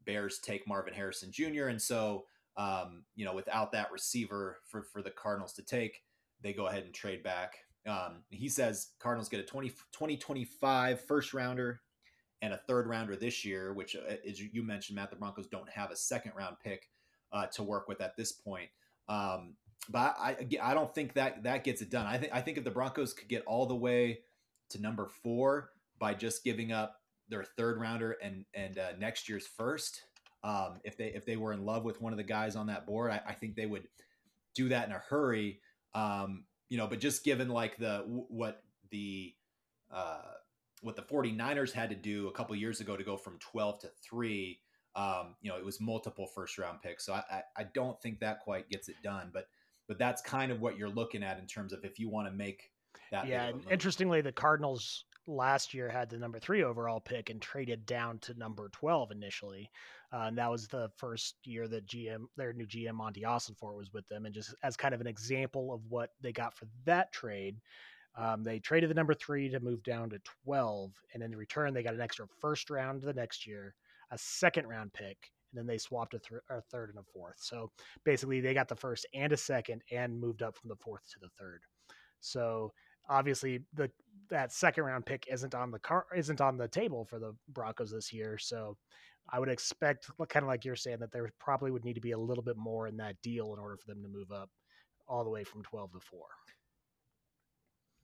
Bears 0.05 0.39
take 0.39 0.67
Marvin 0.67 0.93
Harrison 0.93 1.31
Jr. 1.31 1.67
And 1.67 1.81
so, 1.81 2.25
um, 2.55 3.03
you 3.15 3.25
know, 3.25 3.33
without 3.33 3.71
that 3.73 3.91
receiver 3.91 4.59
for, 4.67 4.83
for 4.83 5.01
the 5.01 5.11
Cardinals 5.11 5.53
to 5.53 5.63
take, 5.63 6.03
they 6.41 6.53
go 6.53 6.67
ahead 6.67 6.83
and 6.83 6.93
trade 6.93 7.23
back. 7.23 7.59
Um, 7.87 8.23
he 8.29 8.49
says 8.49 8.91
Cardinals 8.99 9.29
get 9.29 9.39
a 9.39 9.43
20, 9.43 9.69
2025 9.69 11.01
first 11.01 11.33
rounder 11.33 11.81
and 12.41 12.53
a 12.53 12.57
third 12.57 12.87
rounder 12.87 13.15
this 13.15 13.43
year, 13.45 13.73
which, 13.73 13.95
uh, 13.95 14.15
as 14.27 14.39
you 14.39 14.63
mentioned, 14.63 14.95
Matt, 14.95 15.09
the 15.09 15.15
Broncos 15.15 15.47
don't 15.47 15.69
have 15.69 15.91
a 15.91 15.95
second 15.95 16.33
round 16.35 16.57
pick 16.63 16.89
uh, 17.31 17.47
to 17.47 17.63
work 17.63 17.87
with 17.87 18.01
at 18.01 18.15
this 18.15 18.31
point. 18.31 18.69
Um, 19.09 19.55
but 19.89 20.15
I, 20.17 20.47
I 20.61 20.73
don't 20.73 20.93
think 20.93 21.13
that 21.13 21.43
that 21.43 21.63
gets 21.63 21.81
it 21.81 21.89
done. 21.89 22.05
I 22.05 22.17
think 22.17 22.33
I 22.33 22.41
think 22.41 22.57
if 22.57 22.63
the 22.63 22.71
Broncos 22.71 23.13
could 23.13 23.27
get 23.27 23.43
all 23.45 23.65
the 23.65 23.75
way 23.75 24.19
to 24.69 24.81
number 24.81 25.07
four 25.07 25.71
by 25.99 26.13
just 26.13 26.43
giving 26.43 26.71
up 26.71 27.01
their 27.29 27.43
third 27.43 27.79
rounder 27.79 28.17
and 28.23 28.45
and 28.53 28.77
uh, 28.77 28.91
next 28.97 29.27
year's 29.27 29.45
first, 29.45 30.03
um, 30.43 30.79
if 30.83 30.97
they 30.97 31.07
if 31.07 31.25
they 31.25 31.35
were 31.35 31.51
in 31.51 31.65
love 31.65 31.83
with 31.83 32.01
one 32.01 32.13
of 32.13 32.17
the 32.17 32.23
guys 32.23 32.55
on 32.55 32.67
that 32.67 32.85
board, 32.85 33.11
I, 33.11 33.21
I 33.27 33.33
think 33.33 33.55
they 33.55 33.65
would 33.65 33.87
do 34.55 34.69
that 34.69 34.87
in 34.87 34.93
a 34.93 34.99
hurry. 34.99 35.59
Um, 35.93 36.45
you 36.73 36.79
know, 36.79 36.87
but 36.87 36.99
just 36.99 37.23
given 37.23 37.49
like 37.49 37.77
the 37.77 38.03
what 38.07 38.63
the 38.89 39.35
uh, 39.93 40.21
what 40.81 40.95
the 40.95 41.03
49ers 41.03 41.71
had 41.71 41.91
to 41.91 41.95
do 41.95 42.29
a 42.29 42.31
couple 42.31 42.55
years 42.55 42.81
ago 42.81 42.97
to 42.97 43.03
go 43.03 43.15
from 43.15 43.37
12 43.37 43.81
to 43.81 43.91
3 44.01 44.59
um, 44.95 45.35
you 45.43 45.51
know 45.51 45.57
it 45.57 45.63
was 45.63 45.79
multiple 45.79 46.25
first 46.25 46.57
round 46.57 46.81
picks. 46.81 47.05
So 47.05 47.13
I, 47.13 47.23
I, 47.29 47.41
I 47.57 47.63
don't 47.75 48.01
think 48.01 48.19
that 48.21 48.39
quite 48.39 48.67
gets 48.71 48.89
it 48.89 48.95
done 49.03 49.29
but 49.31 49.49
but 49.87 49.99
that's 49.99 50.19
kind 50.23 50.51
of 50.51 50.61
what 50.61 50.75
you're 50.75 50.89
looking 50.89 51.21
at 51.21 51.37
in 51.37 51.45
terms 51.45 51.73
of 51.73 51.85
if 51.85 51.99
you 51.99 52.09
want 52.09 52.27
to 52.27 52.33
make 52.33 52.71
that 53.11 53.27
yeah 53.27 53.51
interestingly 53.69 54.21
the 54.21 54.31
cardinals 54.31 55.05
last 55.25 55.73
year 55.73 55.89
had 55.89 56.09
the 56.09 56.17
number 56.17 56.39
three 56.39 56.63
overall 56.63 56.99
pick 56.99 57.29
and 57.29 57.41
traded 57.41 57.85
down 57.85 58.19
to 58.19 58.37
number 58.37 58.69
12 58.73 59.11
initially 59.11 59.69
uh, 60.13 60.25
and 60.27 60.37
that 60.37 60.51
was 60.51 60.67
the 60.67 60.89
first 60.97 61.35
year 61.45 61.67
that 61.67 61.87
gm 61.87 62.25
their 62.35 62.51
new 62.51 62.65
gm 62.65 62.95
monti 62.95 63.21
ossenfort 63.21 63.77
was 63.77 63.93
with 63.93 64.07
them 64.07 64.25
and 64.25 64.35
just 64.35 64.53
as 64.63 64.75
kind 64.75 64.93
of 64.93 64.99
an 65.01 65.07
example 65.07 65.73
of 65.73 65.81
what 65.87 66.09
they 66.21 66.33
got 66.33 66.53
for 66.53 66.67
that 66.85 67.11
trade 67.13 67.55
um, 68.15 68.43
they 68.43 68.59
traded 68.59 68.89
the 68.89 68.95
number 68.95 69.13
three 69.13 69.49
to 69.49 69.59
move 69.59 69.81
down 69.83 70.09
to 70.11 70.19
12. 70.45 70.91
And 71.13 71.23
in 71.23 71.35
return, 71.35 71.73
they 71.73 71.83
got 71.83 71.95
an 71.95 72.01
extra 72.01 72.27
first 72.39 72.69
round 72.69 73.01
the 73.01 73.13
next 73.13 73.47
year, 73.47 73.75
a 74.11 74.17
second 74.17 74.67
round 74.67 74.93
pick, 74.93 75.31
and 75.51 75.59
then 75.59 75.65
they 75.65 75.77
swapped 75.77 76.13
a, 76.13 76.19
th- 76.19 76.41
a 76.49 76.61
third 76.61 76.89
and 76.89 76.99
a 76.99 77.11
fourth. 77.11 77.37
So 77.39 77.71
basically, 78.03 78.39
they 78.39 78.53
got 78.53 78.67
the 78.67 78.75
first 78.75 79.07
and 79.13 79.33
a 79.33 79.37
second 79.37 79.81
and 79.91 80.19
moved 80.19 80.43
up 80.43 80.55
from 80.55 80.69
the 80.69 80.75
fourth 80.75 81.01
to 81.13 81.19
the 81.19 81.29
third. 81.39 81.61
So 82.19 82.71
obviously, 83.09 83.61
the 83.73 83.89
that 84.29 84.51
second 84.51 84.83
round 84.85 85.05
pick 85.05 85.27
isn't 85.29 85.53
on 85.53 85.71
the 85.71 85.79
car 85.79 86.05
isn't 86.15 86.41
on 86.41 86.57
the 86.57 86.67
table 86.67 87.05
for 87.05 87.19
the 87.19 87.35
Broncos 87.49 87.91
this 87.91 88.11
year. 88.11 88.37
So 88.37 88.77
I 89.29 89.39
would 89.39 89.49
expect, 89.49 90.09
kind 90.29 90.43
of 90.43 90.47
like 90.47 90.65
you're 90.65 90.75
saying, 90.75 90.99
that 90.99 91.11
there 91.11 91.29
probably 91.39 91.71
would 91.71 91.85
need 91.85 91.93
to 91.93 92.01
be 92.01 92.11
a 92.11 92.17
little 92.17 92.43
bit 92.43 92.57
more 92.57 92.87
in 92.87 92.97
that 92.97 93.21
deal 93.21 93.53
in 93.53 93.59
order 93.59 93.77
for 93.77 93.87
them 93.87 94.01
to 94.03 94.09
move 94.09 94.31
up 94.31 94.49
all 95.07 95.23
the 95.23 95.29
way 95.29 95.43
from 95.43 95.63
12 95.63 95.93
to 95.93 95.99
4. 95.99 96.19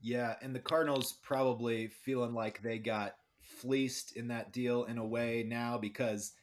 Yeah, 0.01 0.36
and 0.41 0.56
the 0.56 0.60
Cardinals 0.60 1.13
probably 1.22 1.88
feeling 1.88 2.34
like 2.34 2.62
they 2.62 2.77
got 2.77 3.15
fleeced 3.41 4.15
in 4.15 4.27
that 4.29 4.53
deal 4.53 4.86
in 4.86 4.98
a 4.98 5.06
way 5.06 5.44
now 5.46 5.77
because 5.77 6.34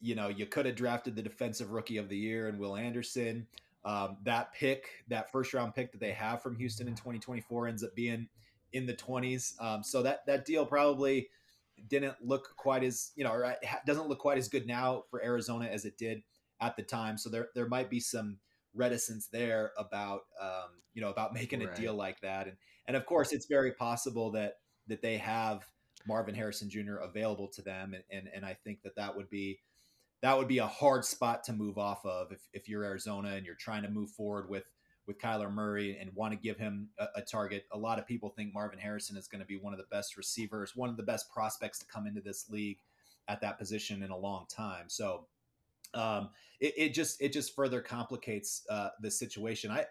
you 0.00 0.14
know 0.14 0.28
you 0.28 0.46
could 0.46 0.66
have 0.66 0.74
drafted 0.74 1.14
the 1.16 1.22
defensive 1.22 1.70
rookie 1.70 1.96
of 1.96 2.08
the 2.08 2.16
year 2.16 2.48
and 2.48 2.58
Will 2.58 2.76
Anderson. 2.76 3.46
Um, 3.84 4.18
that 4.24 4.52
pick, 4.52 4.88
that 5.08 5.32
first 5.32 5.54
round 5.54 5.74
pick 5.74 5.92
that 5.92 6.00
they 6.00 6.12
have 6.12 6.42
from 6.42 6.56
Houston 6.56 6.86
in 6.86 6.94
2024, 6.94 7.68
ends 7.68 7.82
up 7.82 7.94
being 7.94 8.28
in 8.72 8.86
the 8.86 8.94
20s. 8.94 9.60
Um, 9.60 9.82
so 9.82 10.02
that 10.02 10.26
that 10.26 10.44
deal 10.44 10.66
probably 10.66 11.28
didn't 11.88 12.16
look 12.20 12.54
quite 12.56 12.84
as 12.84 13.12
you 13.16 13.24
know, 13.24 13.32
or 13.32 13.56
doesn't 13.86 14.08
look 14.08 14.18
quite 14.18 14.38
as 14.38 14.48
good 14.48 14.66
now 14.66 15.04
for 15.10 15.22
Arizona 15.24 15.66
as 15.66 15.84
it 15.84 15.96
did 15.96 16.22
at 16.60 16.76
the 16.76 16.82
time. 16.82 17.16
So 17.16 17.30
there 17.30 17.48
there 17.54 17.68
might 17.68 17.90
be 17.90 18.00
some 18.00 18.38
reticence 18.74 19.26
there 19.26 19.72
about 19.76 20.22
um, 20.40 20.70
you 20.94 21.02
know 21.02 21.10
about 21.10 21.34
making 21.34 21.60
right. 21.60 21.76
a 21.76 21.80
deal 21.80 21.94
like 21.94 22.20
that 22.20 22.46
and 22.46 22.56
and 22.86 22.96
of 22.96 23.06
course 23.06 23.32
it's 23.32 23.46
very 23.46 23.72
possible 23.72 24.30
that 24.32 24.58
that 24.86 25.02
they 25.02 25.16
have 25.16 25.64
Marvin 26.06 26.34
Harrison 26.34 26.70
Jr. 26.70 26.96
available 26.96 27.48
to 27.48 27.62
them 27.62 27.94
and 27.94 28.04
and, 28.10 28.28
and 28.34 28.44
I 28.44 28.54
think 28.54 28.82
that 28.82 28.96
that 28.96 29.16
would 29.16 29.30
be 29.30 29.58
that 30.22 30.36
would 30.36 30.48
be 30.48 30.58
a 30.58 30.66
hard 30.66 31.04
spot 31.04 31.44
to 31.44 31.52
move 31.52 31.78
off 31.78 32.04
of 32.04 32.32
if, 32.32 32.40
if 32.52 32.68
you're 32.68 32.84
Arizona 32.84 33.30
and 33.30 33.46
you're 33.46 33.54
trying 33.54 33.82
to 33.82 33.88
move 33.88 34.10
forward 34.10 34.48
with 34.48 34.64
with 35.06 35.18
Kyler 35.18 35.52
Murray 35.52 35.98
and 36.00 36.14
want 36.14 36.32
to 36.32 36.38
give 36.38 36.56
him 36.56 36.88
a, 36.98 37.06
a 37.16 37.22
target. 37.22 37.66
A 37.72 37.78
lot 37.78 37.98
of 37.98 38.06
people 38.06 38.28
think 38.28 38.54
Marvin 38.54 38.78
Harrison 38.78 39.16
is 39.16 39.26
going 39.26 39.40
to 39.40 39.46
be 39.46 39.56
one 39.56 39.72
of 39.72 39.78
the 39.78 39.86
best 39.90 40.16
receivers, 40.16 40.76
one 40.76 40.88
of 40.88 40.96
the 40.96 41.02
best 41.02 41.28
prospects 41.32 41.80
to 41.80 41.86
come 41.86 42.06
into 42.06 42.20
this 42.20 42.48
league 42.48 42.78
at 43.26 43.40
that 43.40 43.58
position 43.58 44.02
in 44.02 44.10
a 44.10 44.16
long 44.16 44.46
time. 44.48 44.84
So 44.88 45.26
um, 45.94 46.30
it, 46.60 46.74
it, 46.76 46.94
just 46.94 47.20
it 47.20 47.32
just 47.32 47.56
further 47.56 47.80
complicates 47.80 48.62
uh, 48.70 48.90
the 49.00 49.10
situation. 49.10 49.70
I 49.70 49.86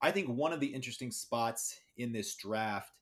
I 0.00 0.10
think 0.10 0.28
one 0.28 0.52
of 0.52 0.60
the 0.60 0.66
interesting 0.66 1.10
spots 1.10 1.78
in 1.96 2.12
this 2.12 2.34
draft 2.34 2.92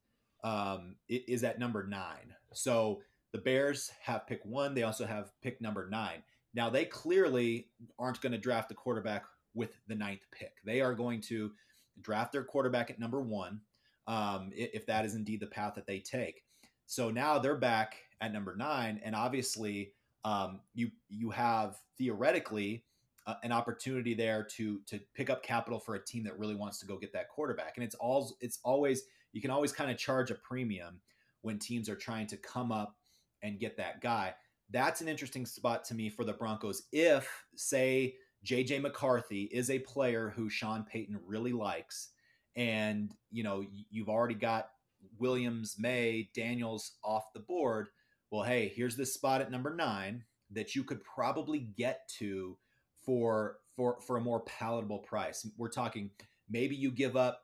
um, 0.43 0.97
is 1.09 1.45
at 1.45 1.59
number 1.59 1.87
nine. 1.87 2.35
So 2.53 3.03
the 3.33 3.39
Bears 3.39 3.91
have 4.03 4.27
pick 4.27 4.41
one. 4.45 4.75
They 4.75 4.83
also 4.83 5.07
have 5.07 5.31
pick 5.43 5.61
number 5.61 5.89
nine. 5.89 6.23
Now 6.55 6.71
they 6.71 6.85
clearly 6.85 7.69
aren't 7.99 8.21
going 8.21 8.33
to 8.33 8.39
draft 8.39 8.71
a 8.73 8.75
quarterback 8.75 9.25
with 9.55 9.77
the 9.89 9.95
ninth 9.95 10.27
pick. 10.33 10.55
They 10.65 10.81
are 10.81 10.95
going 10.95 11.21
to 11.23 11.53
draft 12.01 12.33
their 12.33 12.45
quarterback 12.45 12.91
at 12.91 12.99
number 12.99 13.21
one, 13.21 13.61
um, 14.07 14.51
if 14.55 14.87
that 14.87 15.05
is 15.05 15.15
indeed 15.15 15.41
the 15.41 15.47
path 15.47 15.75
that 15.75 15.87
they 15.87 16.01
take. 16.01 16.43
So 16.87 17.11
now 17.11 17.39
they're 17.39 17.57
back 17.57 17.97
at 18.21 18.33
number 18.33 18.57
nine, 18.57 19.01
and 19.05 19.15
obviously 19.15 19.93
um, 20.25 20.61
you 20.75 20.91
you 21.09 21.31
have 21.31 21.77
theoretically 21.97 22.85
uh, 23.27 23.35
an 23.43 23.53
opportunity 23.53 24.15
there 24.15 24.43
to 24.43 24.81
to 24.87 25.01
pick 25.15 25.31
up 25.31 25.43
capital 25.43 25.79
for 25.79 25.95
a 25.95 26.05
team 26.05 26.25
that 26.25 26.39
really 26.39 26.55
wants 26.55 26.79
to 26.81 26.87
go 26.87 26.97
get 26.99 27.13
that 27.13 27.29
quarterback. 27.29 27.75
And 27.77 27.85
it's 27.85 27.95
all 27.95 28.37
it's 28.41 28.59
always 28.65 29.05
you 29.33 29.41
can 29.41 29.51
always 29.51 29.73
kind 29.73 29.91
of 29.91 29.97
charge 29.97 30.31
a 30.31 30.35
premium 30.35 31.01
when 31.43 31.59
teams 31.59 31.89
are 31.89 31.97
trying 31.97 32.27
to 32.29 32.37
come 32.37 32.73
up 32.73 32.97
and 33.43 33.59
get 33.59 33.77
that 33.77 34.01
guy. 34.01 34.35
That's 34.71 35.01
an 35.01 35.09
interesting 35.09 35.47
spot 35.47 35.85
to 35.87 35.95
me 35.95 36.11
for 36.11 36.25
the 36.25 36.33
Broncos. 36.33 36.85
If 36.93 37.29
say 37.57 38.15
JJ 38.45 38.83
McCarthy 38.83 39.45
is 39.45 39.71
a 39.71 39.79
player 39.81 40.33
who 40.35 40.49
Sean 40.49 40.85
Payton 40.85 41.21
really 41.27 41.53
likes, 41.53 42.11
and 42.57 43.15
you 43.31 43.43
know 43.43 43.65
you've 43.91 44.09
already 44.09 44.35
got 44.35 44.71
Williams, 45.19 45.77
Maye, 45.79 46.31
Daniels 46.35 46.93
off 47.03 47.33
the 47.33 47.41
board 47.41 47.89
well, 48.31 48.45
hey, 48.45 48.73
here's 48.75 48.97
this 48.97 49.13
spot 49.13 49.41
at 49.41 49.51
number 49.51 49.75
nine 49.75 50.25
that 50.53 50.75
you 50.75 50.85
could 50.85 51.03
probably 51.03 51.59
get 51.59 52.09
to 52.19 52.57
for 53.05 53.57
for 53.77 54.01
for 54.01 54.17
a 54.17 54.21
more 54.21 54.41
palatable 54.41 55.01
price. 55.01 55.47
We're 55.57 55.69
talking 55.69 56.11
maybe 56.49 56.77
you 56.77 56.91
give 56.91 57.17
up 57.17 57.43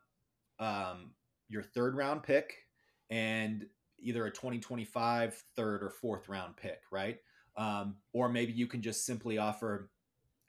um, 0.58 1.12
your 1.48 1.62
third 1.62 1.96
round 1.96 2.22
pick 2.22 2.54
and 3.10 3.66
either 3.98 4.26
a 4.26 4.30
2025 4.30 5.34
third 5.54 5.82
or 5.82 5.90
fourth 5.90 6.28
round 6.28 6.56
pick, 6.56 6.80
right? 6.90 7.18
Um, 7.56 7.96
or 8.12 8.28
maybe 8.28 8.52
you 8.52 8.66
can 8.66 8.82
just 8.82 9.06
simply 9.06 9.38
offer 9.38 9.90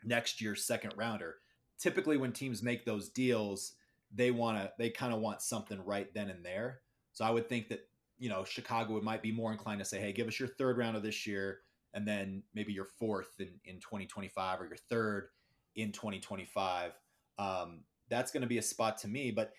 next 0.03 0.41
year's 0.41 0.65
second 0.65 0.93
rounder. 0.97 1.35
Typically, 1.79 2.17
when 2.17 2.31
teams 2.31 2.61
make 2.63 2.85
those 2.85 3.09
deals, 3.09 3.73
they 4.13 4.31
want 4.31 4.57
to 4.57 4.71
they 4.77 4.89
kind 4.89 5.13
of 5.13 5.19
want 5.19 5.41
something 5.41 5.83
right 5.85 6.13
then 6.13 6.29
and 6.29 6.43
there. 6.43 6.79
So 7.13 7.25
I 7.25 7.31
would 7.31 7.49
think 7.49 7.69
that 7.69 7.87
you 8.19 8.29
know, 8.29 8.43
Chicago 8.43 8.99
might 9.01 9.21
be 9.21 9.31
more 9.31 9.51
inclined 9.51 9.79
to 9.79 9.85
say, 9.85 9.99
hey, 9.99 10.11
give 10.11 10.27
us 10.27 10.39
your 10.39 10.49
third 10.49 10.77
round 10.77 10.97
of 10.97 11.03
this 11.03 11.27
year 11.27 11.59
and 11.93 12.07
then 12.07 12.43
maybe 12.53 12.73
your 12.73 12.85
fourth 12.85 13.39
in, 13.39 13.51
in 13.65 13.75
2025 13.79 14.61
or 14.61 14.65
your 14.65 14.77
third 14.77 15.29
in 15.75 15.91
2025. 15.91 16.93
Um, 17.37 17.81
that's 18.09 18.31
going 18.31 18.41
to 18.41 18.47
be 18.47 18.57
a 18.57 18.63
spot 18.63 18.97
to 18.99 19.07
me, 19.07 19.31
but 19.31 19.53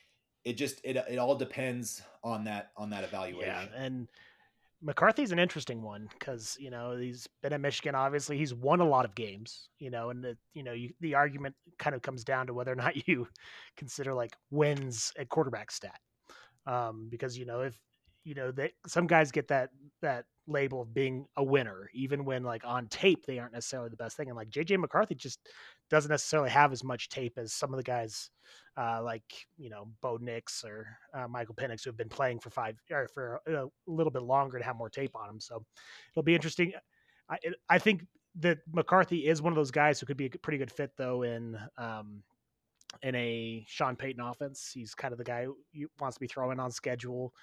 it 0.48 0.56
just, 0.56 0.80
it, 0.84 0.96
it 0.96 1.18
all 1.18 1.34
depends 1.34 2.02
on 2.24 2.44
that, 2.44 2.70
on 2.76 2.90
that 2.90 3.04
evaluation. 3.04 3.48
Yeah. 3.48 3.66
And 3.76 4.08
McCarthy's 4.80 5.32
an 5.32 5.38
interesting 5.38 5.82
one 5.82 6.08
because, 6.18 6.56
you 6.60 6.70
know, 6.70 6.96
he's 6.96 7.28
been 7.42 7.52
at 7.52 7.60
Michigan, 7.60 7.94
obviously 7.94 8.38
he's 8.38 8.54
won 8.54 8.80
a 8.80 8.88
lot 8.88 9.04
of 9.04 9.14
games, 9.14 9.68
you 9.78 9.90
know, 9.90 10.10
and 10.10 10.22
the, 10.22 10.36
you 10.54 10.62
know, 10.62 10.72
you, 10.72 10.92
the 11.00 11.14
argument 11.14 11.54
kind 11.78 11.96
of 11.96 12.02
comes 12.02 12.24
down 12.24 12.46
to 12.46 12.54
whether 12.54 12.72
or 12.72 12.76
not 12.76 13.06
you 13.08 13.28
consider 13.76 14.14
like 14.14 14.34
wins 14.50 15.12
a 15.18 15.24
quarterback 15.24 15.70
stat. 15.70 15.98
Um, 16.66 17.08
because, 17.10 17.36
you 17.36 17.46
know, 17.46 17.62
if, 17.62 17.78
you 18.28 18.34
know 18.34 18.50
that 18.52 18.72
some 18.86 19.06
guys 19.06 19.32
get 19.32 19.48
that 19.48 19.70
that 20.02 20.26
label 20.46 20.82
of 20.82 20.92
being 20.92 21.26
a 21.36 21.42
winner 21.42 21.88
even 21.94 22.26
when 22.26 22.42
like 22.42 22.62
on 22.64 22.86
tape 22.88 23.24
they 23.26 23.38
aren't 23.38 23.54
necessarily 23.54 23.88
the 23.88 23.96
best 23.96 24.16
thing 24.16 24.28
and 24.28 24.36
like 24.36 24.50
jj 24.50 24.78
mccarthy 24.78 25.14
just 25.14 25.40
doesn't 25.90 26.10
necessarily 26.10 26.50
have 26.50 26.72
as 26.72 26.84
much 26.84 27.08
tape 27.08 27.38
as 27.38 27.52
some 27.52 27.72
of 27.72 27.76
the 27.76 27.82
guys 27.82 28.30
uh, 28.76 29.02
like 29.02 29.46
you 29.56 29.70
know 29.70 29.88
bo 30.00 30.18
nix 30.20 30.64
or 30.64 30.86
uh, 31.14 31.26
michael 31.28 31.54
Penix 31.54 31.84
who 31.84 31.90
have 31.90 31.96
been 31.96 32.08
playing 32.08 32.38
for 32.38 32.50
five 32.50 32.76
or 32.90 33.08
for 33.08 33.40
a, 33.46 33.66
little 33.86 34.12
bit 34.12 34.22
longer 34.22 34.58
to 34.58 34.64
have 34.64 34.76
more 34.76 34.90
tape 34.90 35.16
on 35.16 35.26
them 35.26 35.40
so 35.40 35.64
it'll 36.12 36.22
be 36.22 36.34
interesting 36.34 36.72
i 37.28 37.38
i 37.68 37.78
think 37.78 38.06
that 38.36 38.58
mccarthy 38.72 39.26
is 39.26 39.42
one 39.42 39.52
of 39.52 39.56
those 39.56 39.70
guys 39.70 39.98
who 39.98 40.06
could 40.06 40.16
be 40.16 40.26
a 40.26 40.30
pretty 40.30 40.58
good 40.58 40.70
fit 40.70 40.92
though 40.96 41.22
in 41.22 41.58
um, 41.76 42.22
in 43.02 43.14
a 43.14 43.64
Sean 43.68 43.96
Payton 43.96 44.22
offense. 44.22 44.70
He's 44.72 44.94
kind 44.94 45.12
of 45.12 45.18
the 45.18 45.24
guy 45.24 45.44
who 45.44 45.86
wants 46.00 46.16
to 46.16 46.20
be 46.20 46.26
throwing 46.26 46.58
on 46.58 46.70
schedule 46.70 47.34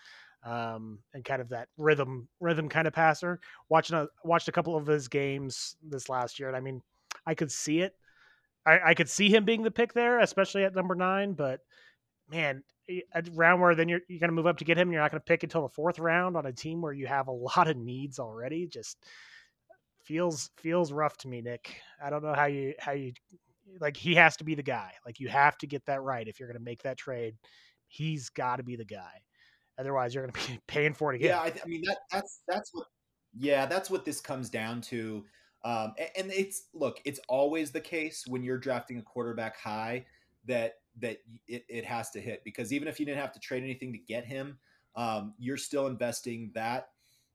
um, 0.44 1.00
and 1.14 1.24
kind 1.24 1.42
of 1.42 1.50
that 1.50 1.70
rhythm 1.78 2.28
rhythm 2.40 2.70
kind 2.70 2.88
of 2.88 2.94
passer. 2.94 3.40
Watching 3.70 3.96
a 3.96 4.08
watched 4.24 4.48
a 4.48 4.52
couple 4.52 4.75
of 4.75 4.86
his 4.86 5.08
games 5.08 5.75
this 5.84 6.10
last 6.10 6.40
year, 6.40 6.48
and 6.48 6.58
I 6.58 6.60
mean, 6.60 6.82
I 7.25 7.34
could 7.36 7.52
see 7.52 7.82
it. 7.82 7.96
I, 8.66 8.80
I 8.86 8.94
could 8.94 9.10
see 9.10 9.30
him 9.30 9.46
being 9.46 9.64
the 9.64 9.72
pick 9.72 9.94
there, 9.94 10.20
especially 10.20 10.64
at 10.64 10.76
number 10.76 10.96
nine. 10.96 11.34
But 11.34 11.62
man, 12.30 12.64
a 12.90 13.24
round 13.34 13.62
where 13.62 13.76
then 13.76 13.90
you're 13.90 14.02
you're 14.08 14.20
going 14.20 14.30
to 14.30 14.36
move 14.36 14.48
up 14.48 14.58
to 14.58 14.66
get 14.66 14.78
him, 14.78 14.92
you're 14.92 15.02
not 15.02 15.12
going 15.12 15.22
to 15.22 15.26
pick 15.26 15.44
until 15.44 15.64
the 15.64 15.70
fourth 15.70 16.00
round 16.00 16.36
on 16.38 16.46
a 16.46 16.54
team 16.54 16.82
where 16.82 16.94
you 16.94 17.08
have 17.08 17.28
a 17.28 17.32
lot 17.58 17.68
of 17.68 17.78
needs 17.78 18.20
already. 18.20 18.68
Just 18.68 18.98
feels 20.04 20.50
feels 20.58 20.92
rough 20.92 21.18
to 21.18 21.28
me, 21.28 21.42
Nick. 21.42 21.76
I 22.04 22.10
don't 22.10 22.24
know 22.24 22.34
how 22.34 22.46
you 22.46 22.74
how 22.80 22.92
you 22.92 23.14
like 23.80 23.98
he 23.98 24.16
has 24.16 24.38
to 24.38 24.44
be 24.44 24.56
the 24.56 24.64
guy. 24.64 24.92
Like 25.06 25.20
you 25.20 25.28
have 25.30 25.58
to 25.60 25.68
get 25.68 25.86
that 25.86 26.02
right 26.02 26.28
if 26.28 26.40
you're 26.40 26.50
going 26.50 26.60
to 26.60 26.64
make 26.64 26.84
that 26.84 26.98
trade. 26.98 27.36
He's 27.88 28.30
got 28.30 28.58
to 28.58 28.64
be 28.64 28.76
the 28.76 28.86
guy. 28.86 29.22
Otherwise, 29.78 30.14
you're 30.14 30.26
going 30.26 30.34
to 30.34 30.52
be 30.52 30.60
paying 30.68 30.94
for 30.94 31.14
it 31.14 31.18
again. 31.18 31.30
Yeah, 31.30 31.40
I, 31.40 31.54
I, 31.64 31.68
mean 31.68 31.84
that 31.86 31.98
that's 32.12 32.42
that's 32.48 32.70
what. 32.74 32.88
Yeah, 33.38 33.66
that's 33.66 33.90
what 33.90 34.06
this 34.06 34.22
comes 34.22 34.50
down 34.50 34.80
to. 34.82 35.26
Um, 35.66 35.96
and, 36.16 36.32
it's 36.32 36.68
look, 36.74 37.00
it's 37.06 37.20
always 37.28 37.72
the 37.72 37.82
case 37.82 38.24
when 38.28 38.44
you're 38.44 38.60
drafting 38.60 39.00
a 39.00 39.02
quarterback 39.02 39.58
high 39.58 40.06
that 40.46 40.76
that 41.00 41.18
it, 41.48 41.66
it 41.68 41.84
has 41.84 42.12
to 42.12 42.22
hit 42.22 42.44
because 42.46 42.72
even 42.72 42.88
if 42.88 43.00
you 43.00 43.06
didn't 43.06 43.20
have 43.20 43.34
to 43.34 43.40
trade 43.40 43.64
anything 43.64 43.92
to 43.92 43.98
get 43.98 44.26
him, 44.26 44.60
um, 44.96 45.34
you're 45.40 45.58
still 45.58 45.88
investing 45.88 46.52
that 46.54 46.90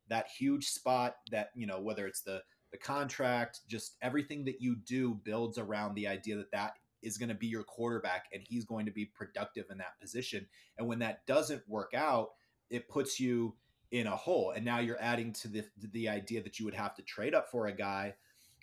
that 0.08 0.28
huge 0.28 0.68
spot 0.68 1.16
that 1.32 1.50
you 1.56 1.66
know 1.66 1.80
whether 1.80 2.06
it's 2.06 2.22
the 2.22 2.40
the 2.70 2.78
contract, 2.78 3.60
just 3.68 3.96
everything 4.00 4.44
that 4.44 4.60
you 4.60 4.76
do 4.76 5.14
builds 5.24 5.58
around 5.58 5.94
the 5.94 6.06
idea 6.06 6.36
that 6.36 6.52
that 6.52 6.74
is 7.02 7.18
going 7.18 7.28
to 7.28 7.34
be 7.34 7.46
your 7.46 7.64
quarterback 7.64 8.26
and 8.32 8.42
he's 8.46 8.64
going 8.64 8.86
to 8.86 8.92
be 8.92 9.06
productive 9.06 9.64
in 9.70 9.78
that 9.78 9.98
position. 10.00 10.46
And 10.78 10.86
when 10.86 11.00
that 11.00 11.26
doesn't 11.26 11.68
work 11.68 11.92
out, 11.94 12.30
it 12.68 12.88
puts 12.88 13.18
you 13.18 13.56
in 13.92 14.06
a 14.06 14.16
hole. 14.16 14.52
And 14.54 14.64
now 14.64 14.78
you're 14.78 15.00
adding 15.00 15.32
to 15.34 15.48
the 15.48 15.64
the 15.92 16.08
idea 16.08 16.42
that 16.42 16.58
you 16.58 16.64
would 16.64 16.74
have 16.74 16.94
to 16.96 17.02
trade 17.02 17.34
up 17.34 17.50
for 17.50 17.66
a 17.66 17.72
guy 17.72 18.14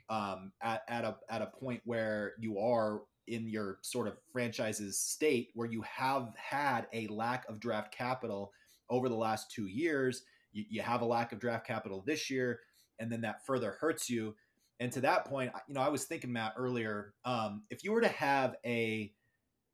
um, 0.10 0.52
at 0.62 0.84
at 0.88 1.04
a 1.04 1.18
at 1.30 1.42
a 1.42 1.48
point 1.48 1.82
where 1.86 2.34
you 2.40 2.60
are 2.60 3.02
in 3.28 3.48
your 3.48 3.80
sort 3.82 4.08
of 4.08 4.18
franchise's 4.32 4.98
state 4.98 5.50
where 5.54 5.68
you 5.68 5.82
have 5.82 6.34
had 6.38 6.88
a 6.94 7.08
lack 7.08 7.48
of 7.50 7.60
draft 7.60 7.94
capital 7.94 8.52
over 8.90 9.10
the 9.10 9.16
last 9.16 9.52
two 9.52 9.68
years. 9.68 10.24
You, 10.54 10.64
you 10.70 10.82
have 10.82 11.02
a 11.02 11.06
lack 11.06 11.34
of 11.34 11.40
draft 11.40 11.68
capital 11.68 12.04
this 12.06 12.30
year, 12.30 12.62
and 13.00 13.12
then 13.12 13.22
that 13.22 13.46
further 13.46 13.78
hurts 13.82 14.10
you. 14.10 14.36
And 14.80 14.92
to 14.94 15.02
that 15.02 15.26
point, 15.26 15.52
you 15.68 15.74
know, 15.74 15.82
I 15.82 15.90
was 15.90 16.06
thinking, 16.06 16.32
Matt, 16.32 16.54
earlier, 16.56 17.14
um, 17.26 17.64
if 17.70 17.84
you 17.84 17.92
were 17.92 18.02
to 18.02 18.08
have 18.08 18.56
a 18.66 19.12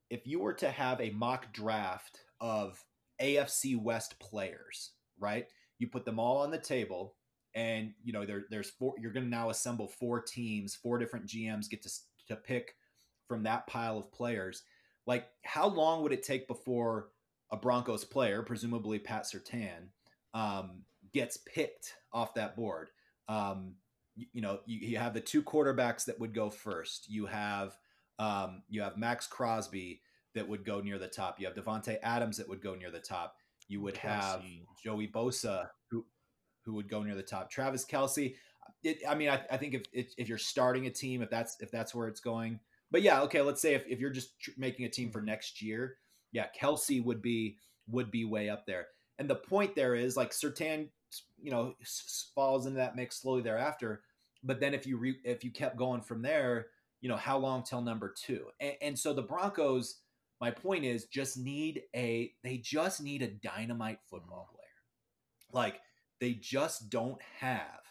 if 0.09 0.27
you 0.27 0.39
were 0.39 0.53
to 0.53 0.69
have 0.69 0.99
a 1.01 1.09
mock 1.11 1.51
draft 1.53 2.19
of 2.39 2.83
AFC 3.21 3.79
West 3.79 4.19
players, 4.19 4.91
right? 5.23 5.47
You 5.79 5.87
put 5.87 6.05
them 6.05 6.19
all 6.19 6.37
on 6.37 6.51
the 6.51 6.57
table, 6.59 7.15
and 7.55 7.93
you 8.03 8.13
know 8.13 8.25
there, 8.25 8.43
there's 8.49 8.69
four. 8.69 8.93
You're 8.99 9.13
going 9.13 9.25
to 9.25 9.29
now 9.29 9.49
assemble 9.49 9.87
four 9.87 10.21
teams. 10.21 10.75
Four 10.75 10.99
different 10.99 11.25
GMs 11.25 11.69
get 11.69 11.81
to 11.83 11.89
to 12.27 12.35
pick 12.35 12.75
from 13.27 13.43
that 13.43 13.65
pile 13.67 13.97
of 13.97 14.11
players. 14.11 14.63
Like, 15.05 15.27
how 15.43 15.67
long 15.67 16.03
would 16.03 16.13
it 16.13 16.23
take 16.23 16.47
before 16.47 17.09
a 17.51 17.57
Broncos 17.57 18.05
player, 18.05 18.41
presumably 18.41 18.99
Pat 18.99 19.23
Surtain, 19.23 19.89
um, 20.33 20.83
gets 21.13 21.37
picked 21.37 21.95
off 22.11 22.33
that 22.35 22.55
board? 22.55 22.89
Um, 23.27 23.75
you, 24.15 24.27
you, 24.33 24.41
know, 24.41 24.59
you, 24.65 24.89
you, 24.89 24.97
have 24.97 25.13
the 25.13 25.21
two 25.21 25.41
quarterbacks 25.41 26.05
that 26.05 26.19
would 26.19 26.33
go 26.33 26.49
first. 26.49 27.09
You 27.09 27.25
have 27.25 27.75
um, 28.19 28.63
you 28.69 28.81
have 28.81 28.97
Maxx 28.97 29.27
Crosby 29.27 30.01
that 30.35 30.47
would 30.47 30.65
go 30.65 30.79
near 30.79 30.99
the 30.99 31.07
top. 31.07 31.39
You 31.39 31.47
have 31.47 31.55
Davante 31.55 31.97
Adams 32.01 32.37
that 32.37 32.49
would 32.49 32.61
go 32.61 32.75
near 32.75 32.91
the 32.91 32.99
top. 32.99 33.35
You 33.67 33.81
would 33.81 33.97
have 33.97 34.43
Joey 34.83 35.07
Bosa 35.07 35.67
who 35.89 36.05
who 36.65 36.75
would 36.75 36.89
go 36.89 37.03
near 37.03 37.15
the 37.15 37.23
top. 37.23 37.49
Travis 37.49 37.85
Kelce. 37.85 38.35
It, 38.83 38.99
I 39.07 39.15
mean, 39.15 39.29
I, 39.29 39.41
I 39.51 39.57
think 39.57 39.73
if, 39.73 39.83
if, 39.91 40.13
if 40.17 40.29
you're 40.29 40.37
starting 40.37 40.87
a 40.87 40.89
team, 40.89 41.21
if 41.21 41.29
that's 41.29 41.57
if 41.59 41.71
that's 41.71 41.93
where 41.93 42.07
it's 42.07 42.19
going, 42.19 42.59
but 42.91 43.01
yeah, 43.01 43.21
okay. 43.21 43.41
Let's 43.41 43.61
say 43.61 43.73
if, 43.73 43.85
if 43.87 43.99
you're 43.99 44.09
just 44.09 44.31
making 44.57 44.85
a 44.85 44.89
team 44.89 45.11
for 45.11 45.21
next 45.21 45.61
year, 45.61 45.97
yeah, 46.31 46.47
Kelsey 46.47 46.99
would 46.99 47.21
be 47.21 47.57
would 47.87 48.11
be 48.11 48.25
way 48.25 48.49
up 48.49 48.65
there. 48.65 48.87
And 49.19 49.29
the 49.29 49.35
point 49.35 49.75
there 49.75 49.95
is 49.95 50.17
like 50.17 50.31
Surtain, 50.31 50.89
you 51.41 51.51
know, 51.51 51.75
falls 52.35 52.65
into 52.65 52.77
that 52.77 52.95
mix 52.95 53.21
slowly 53.21 53.41
thereafter. 53.41 54.01
But 54.43 54.59
then 54.59 54.73
if 54.73 54.85
you 54.85 54.97
re, 54.97 55.15
if 55.23 55.43
you 55.43 55.51
kept 55.51 55.77
going 55.77 56.01
from 56.01 56.21
there, 56.21 56.67
you 57.01 57.09
know, 57.09 57.15
how 57.17 57.37
long 57.37 57.63
till 57.63 57.81
number 57.81 58.13
two? 58.17 58.47
And, 58.59 58.73
and 58.81 58.99
so 58.99 59.13
the 59.13 59.21
Broncos, 59.21 59.99
my 60.41 60.51
point 60.51 60.85
is, 60.85 61.05
just 61.05 61.37
need 61.37 61.83
a 61.95 62.33
they 62.43 62.57
just 62.57 63.01
need 63.01 63.21
a 63.21 63.27
dynamite 63.27 63.99
football 64.09 64.49
player. 64.51 64.63
Like 65.51 65.79
they 66.19 66.33
just 66.33 66.89
don't 66.89 67.21
have 67.39 67.81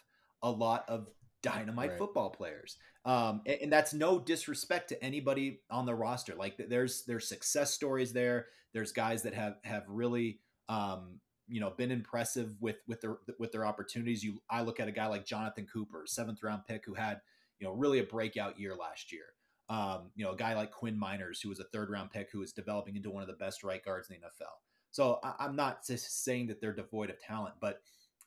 a 0.43 0.51
lot 0.51 0.85
of 0.89 1.09
dynamite 1.43 1.91
right. 1.91 1.99
football 1.99 2.31
players. 2.31 2.77
Um, 3.05 3.43
and, 3.47 3.59
and, 3.63 3.73
that's 3.73 3.93
no 3.93 4.21
disrespect 4.21 4.89
to 4.91 5.05
anybody 5.05 5.61
on 5.71 5.87
the 5.87 5.95
roster. 5.95 6.35
Like 6.37 6.57
there's 6.69 7.05
there's 7.05 7.29
success 7.29 7.73
stories 7.73 8.13
there. 8.13 8.47
There's 8.73 8.93
guys 8.93 9.23
that 9.23 9.35
have 9.35 9.57
have 9.65 9.85
really 9.89 10.39
um, 10.69 11.19
you 11.49 11.61
know 11.61 11.71
been 11.71 11.91
impressive 11.91 12.55
with 12.61 12.77
with 12.87 13.01
their 13.01 13.17
with 13.39 13.51
their 13.51 13.67
opportunities. 13.67 14.23
You 14.23 14.41
I 14.49 14.63
look 14.63 14.79
at 14.79 14.89
a 14.89 14.93
guy 14.93 15.07
like 15.07 15.27
Jonathan 15.27 15.67
Cooper, 15.73 16.05
seventh 16.07 16.43
round 16.43 16.63
pick, 16.69 16.85
who 16.87 16.95
had 16.95 17.21
you 17.59 17.67
know 17.67 17.73
really 17.73 17.99
a 17.99 18.05
breakout 18.05 18.59
year 18.59 18.77
last 18.77 19.13
year. 19.13 19.25
Um, 19.69 20.11
you 20.15 20.25
know, 20.25 20.33
a 20.33 20.37
guy 20.37 20.55
like 20.55 20.71
Quinn 20.71 21.01
Meinerz, 21.01 21.43
who 21.43 21.49
was 21.49 21.61
a 21.61 21.65
third 21.65 21.89
round 21.91 22.11
pick, 22.11 22.31
who 22.31 22.43
is 22.43 22.53
developing 22.53 22.97
into 22.97 23.11
one 23.11 23.23
of 23.23 23.29
the 23.29 23.35
best 23.35 23.65
right 23.65 23.83
guards 23.85 24.11
in 24.11 24.17
the 24.17 24.27
NFL. 24.27 24.51
So 24.91 25.19
I, 25.23 25.47
am 25.47 25.57
not 25.57 25.87
just 25.87 26.25
saying 26.25 26.49
that 26.49 26.61
they're 26.61 26.75
devoid 26.75 27.11
of 27.11 27.19
talent, 27.19 27.55
but 27.61 27.81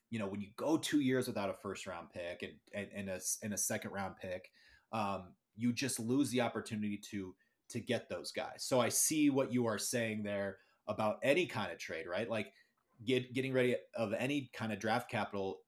you 0.09 0.17
know, 0.17 0.27
when 0.27 0.41
you 0.41 0.47
go 0.55 0.77
two 0.77 1.01
years 1.01 1.27
without 1.27 1.49
a 1.49 1.53
first 1.53 1.85
round 1.85 2.07
pick 2.11 2.41
and 2.41 2.53
and, 2.73 2.87
and 2.95 3.09
a 3.09 3.19
and 3.43 3.53
a 3.53 3.57
second 3.57 3.91
round 3.91 4.15
pick, 4.17 4.49
um, 4.91 5.33
you 5.55 5.73
just 5.73 5.99
lose 5.99 6.29
the 6.31 6.41
opportunity 6.41 6.97
to 7.11 7.35
to 7.69 7.79
get 7.79 8.09
those 8.09 8.31
guys. 8.31 8.63
So 8.63 8.79
I 8.79 8.89
see 8.89 9.29
what 9.29 9.51
you 9.51 9.65
are 9.67 9.77
saying 9.77 10.23
there 10.23 10.57
about 10.87 11.17
any 11.23 11.45
kind 11.45 11.71
of 11.71 11.77
trade, 11.77 12.05
right? 12.07 12.29
Like 12.29 12.51
get, 13.03 13.33
getting 13.33 13.53
ready 13.53 13.75
of 13.95 14.13
any 14.13 14.49
kind 14.53 14.71
of 14.71 14.79
draft 14.79 15.09
capital, 15.09 15.59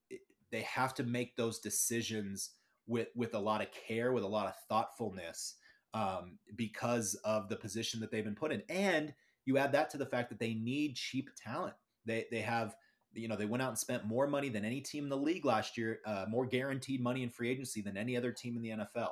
they 0.52 0.62
have 0.62 0.94
to 0.96 1.04
make 1.04 1.36
those 1.36 1.60
decisions 1.60 2.52
with 2.88 3.10
with 3.16 3.34
a 3.36 3.40
lot 3.40 3.62
of 3.62 3.68
care, 3.72 4.14
with 4.14 4.24
a 4.24 4.28
lot 4.28 4.48
of 4.48 4.56
thoughtfulness, 4.68 5.56
um, 5.94 6.38
because 6.56 7.16
of 7.24 7.50
the 7.50 7.56
position 7.56 8.00
that 8.00 8.12
they've 8.12 8.24
been 8.24 8.36
put 8.36 8.52
in. 8.52 8.64
And 8.70 9.14
you 9.46 9.58
add 9.58 9.72
that 9.74 9.90
to 9.92 9.98
the 9.98 10.06
fact 10.06 10.30
that 10.30 10.40
they 10.40 10.54
need 10.54 10.96
cheap 10.96 11.30
talent. 11.36 11.76
They 12.06 12.26
they 12.32 12.42
have 12.42 12.76
you 13.14 13.28
know 13.28 13.36
they 13.36 13.46
went 13.46 13.64
out 13.64 13.70
and 13.70 13.78
spent 13.78 14.06
more 14.06 14.28
money 14.28 14.50
than 14.50 14.66
any 14.66 14.82
team 14.82 15.04
in 15.04 15.10
the 15.10 15.18
league 15.18 15.46
last 15.46 15.78
year, 15.78 16.00
uh, 16.06 16.26
more 16.30 16.46
guaranteed 16.46 17.02
money 17.02 17.24
in 17.24 17.30
free 17.30 17.50
agency 17.50 17.82
than 17.82 17.98
any 17.98 18.16
other 18.16 18.32
team 18.32 18.56
in 18.56 18.62
the 18.62 18.70
NFL. 18.70 19.12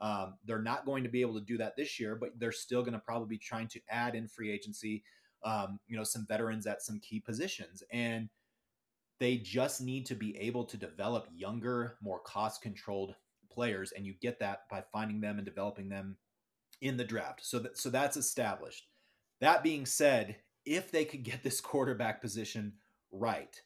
Um, 0.00 0.34
they're 0.44 0.60
not 0.60 0.84
going 0.84 1.02
to 1.04 1.08
be 1.08 1.22
able 1.22 1.34
to 1.34 1.40
do 1.40 1.56
that 1.58 1.74
this 1.76 1.98
year, 1.98 2.16
but 2.16 2.38
they're 2.38 2.52
still 2.52 2.82
going 2.82 2.92
to 2.92 2.98
probably 2.98 3.28
be 3.28 3.38
trying 3.38 3.68
to 3.68 3.80
add 3.88 4.14
in 4.14 4.28
free 4.28 4.52
agency, 4.52 5.02
um, 5.42 5.80
you 5.86 5.96
know, 5.96 6.04
some 6.04 6.26
veterans 6.28 6.66
at 6.66 6.82
some 6.82 7.00
key 7.00 7.18
positions, 7.18 7.82
and 7.90 8.28
they 9.18 9.38
just 9.38 9.80
need 9.80 10.06
to 10.06 10.14
be 10.14 10.36
able 10.36 10.64
to 10.64 10.76
develop 10.76 11.28
younger, 11.34 11.96
more 12.02 12.20
cost-controlled 12.20 13.14
players, 13.50 13.92
and 13.92 14.06
you 14.06 14.14
get 14.20 14.38
that 14.40 14.68
by 14.70 14.82
finding 14.92 15.20
them 15.20 15.38
and 15.38 15.46
developing 15.46 15.88
them 15.88 16.16
in 16.82 16.96
the 16.96 17.04
draft. 17.04 17.44
So 17.44 17.58
that 17.60 17.78
so 17.78 17.90
that's 17.90 18.16
established. 18.16 18.86
That 19.40 19.62
being 19.62 19.86
said, 19.86 20.36
if 20.64 20.90
they 20.90 21.04
could 21.04 21.22
get 21.22 21.42
this 21.42 21.60
quarterback 21.62 22.20
position 22.20 22.74
right, 23.10 23.60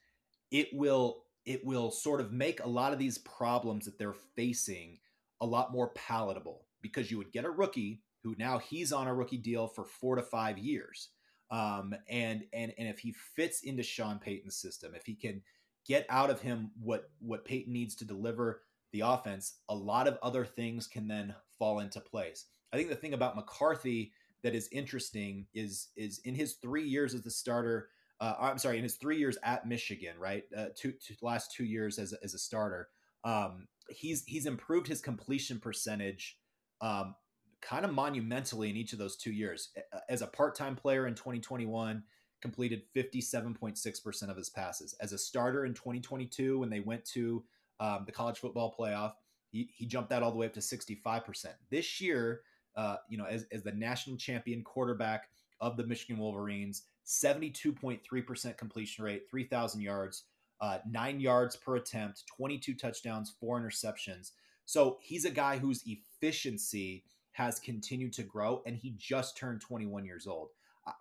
it 0.50 0.68
will 0.72 1.24
it 1.46 1.64
will 1.64 1.90
sort 1.90 2.20
of 2.20 2.32
make 2.32 2.62
a 2.62 2.68
lot 2.68 2.92
of 2.92 2.98
these 2.98 3.18
problems 3.18 3.86
that 3.86 3.98
they're 3.98 4.14
facing 4.36 4.98
a 5.40 5.46
lot 5.46 5.72
more 5.72 5.88
palatable 5.94 6.66
because 6.82 7.10
you 7.10 7.18
would 7.18 7.32
get 7.32 7.44
a 7.44 7.50
rookie 7.50 8.02
who 8.22 8.34
now 8.38 8.58
he's 8.58 8.92
on 8.92 9.08
a 9.08 9.14
rookie 9.14 9.38
deal 9.38 9.66
for 9.66 9.84
four 9.84 10.16
to 10.16 10.22
five 10.22 10.58
years. 10.58 11.08
Um, 11.50 11.94
and 12.08 12.44
and 12.52 12.72
and 12.78 12.88
if 12.88 12.98
he 13.00 13.12
fits 13.12 13.62
into 13.62 13.82
Sean 13.82 14.18
Payton's 14.18 14.56
system, 14.56 14.94
if 14.94 15.04
he 15.04 15.14
can 15.14 15.42
get 15.86 16.06
out 16.08 16.30
of 16.30 16.40
him 16.40 16.70
what 16.80 17.10
what 17.20 17.44
Payton 17.44 17.72
needs 17.72 17.94
to 17.96 18.04
deliver 18.04 18.62
the 18.92 19.00
offense, 19.00 19.58
a 19.68 19.74
lot 19.74 20.06
of 20.06 20.18
other 20.22 20.44
things 20.44 20.86
can 20.86 21.08
then 21.08 21.34
fall 21.58 21.80
into 21.80 22.00
place. 22.00 22.46
I 22.72 22.76
think 22.76 22.88
the 22.88 22.96
thing 22.96 23.14
about 23.14 23.36
McCarthy 23.36 24.12
that 24.42 24.54
is 24.54 24.68
interesting 24.72 25.46
is 25.54 25.88
is 25.96 26.20
in 26.24 26.34
his 26.34 26.54
three 26.54 26.86
years 26.86 27.14
as 27.14 27.22
the 27.22 27.30
starter, 27.30 27.88
uh, 28.20 28.34
I'm 28.40 28.58
sorry, 28.58 28.76
in 28.76 28.82
his 28.82 28.96
three 28.96 29.18
years 29.18 29.36
at 29.42 29.66
Michigan, 29.66 30.14
right? 30.18 30.44
Uh, 30.56 30.66
two, 30.76 30.92
two 30.92 31.14
last 31.22 31.52
two 31.52 31.64
years 31.64 31.98
as 31.98 32.12
a, 32.12 32.16
as 32.22 32.34
a 32.34 32.38
starter, 32.38 32.88
um, 33.24 33.66
he's 33.88 34.24
he's 34.24 34.46
improved 34.46 34.86
his 34.86 35.00
completion 35.00 35.58
percentage, 35.58 36.38
um, 36.80 37.14
kind 37.60 37.84
of 37.84 37.92
monumentally 37.92 38.70
in 38.70 38.76
each 38.76 38.92
of 38.92 38.98
those 38.98 39.16
two 39.16 39.32
years. 39.32 39.70
As 40.08 40.22
a 40.22 40.26
part 40.26 40.54
time 40.54 40.76
player 40.76 41.06
in 41.06 41.14
2021, 41.14 42.02
completed 42.40 42.82
57.6 42.96 44.02
percent 44.02 44.30
of 44.30 44.36
his 44.36 44.50
passes. 44.50 44.94
As 45.00 45.12
a 45.12 45.18
starter 45.18 45.66
in 45.66 45.74
2022, 45.74 46.58
when 46.58 46.70
they 46.70 46.80
went 46.80 47.04
to 47.06 47.44
um, 47.78 48.04
the 48.06 48.12
college 48.12 48.38
football 48.38 48.74
playoff, 48.78 49.12
he, 49.50 49.70
he 49.74 49.86
jumped 49.86 50.10
that 50.10 50.22
all 50.22 50.30
the 50.30 50.38
way 50.38 50.46
up 50.46 50.54
to 50.54 50.62
65 50.62 51.24
percent. 51.24 51.54
This 51.70 52.00
year, 52.00 52.42
uh, 52.76 52.96
you 53.08 53.18
know, 53.18 53.26
as, 53.26 53.46
as 53.52 53.62
the 53.62 53.72
national 53.72 54.16
champion 54.16 54.62
quarterback 54.62 55.28
of 55.60 55.76
the 55.76 55.86
Michigan 55.86 56.18
Wolverines 56.18 56.84
72.3% 57.06 58.56
completion 58.56 59.04
rate, 59.04 59.24
3,000 59.28 59.80
yards, 59.80 60.24
uh, 60.60 60.78
nine 60.88 61.18
yards 61.18 61.56
per 61.56 61.76
attempt, 61.76 62.24
22 62.26 62.74
touchdowns, 62.74 63.34
four 63.40 63.60
interceptions. 63.60 64.30
So 64.64 64.98
he's 65.02 65.24
a 65.24 65.30
guy 65.30 65.58
whose 65.58 65.82
efficiency 65.86 67.04
has 67.32 67.58
continued 67.60 68.12
to 68.14 68.22
grow, 68.22 68.62
and 68.66 68.76
he 68.76 68.94
just 68.96 69.36
turned 69.36 69.60
21 69.60 70.04
years 70.04 70.26
old. 70.26 70.48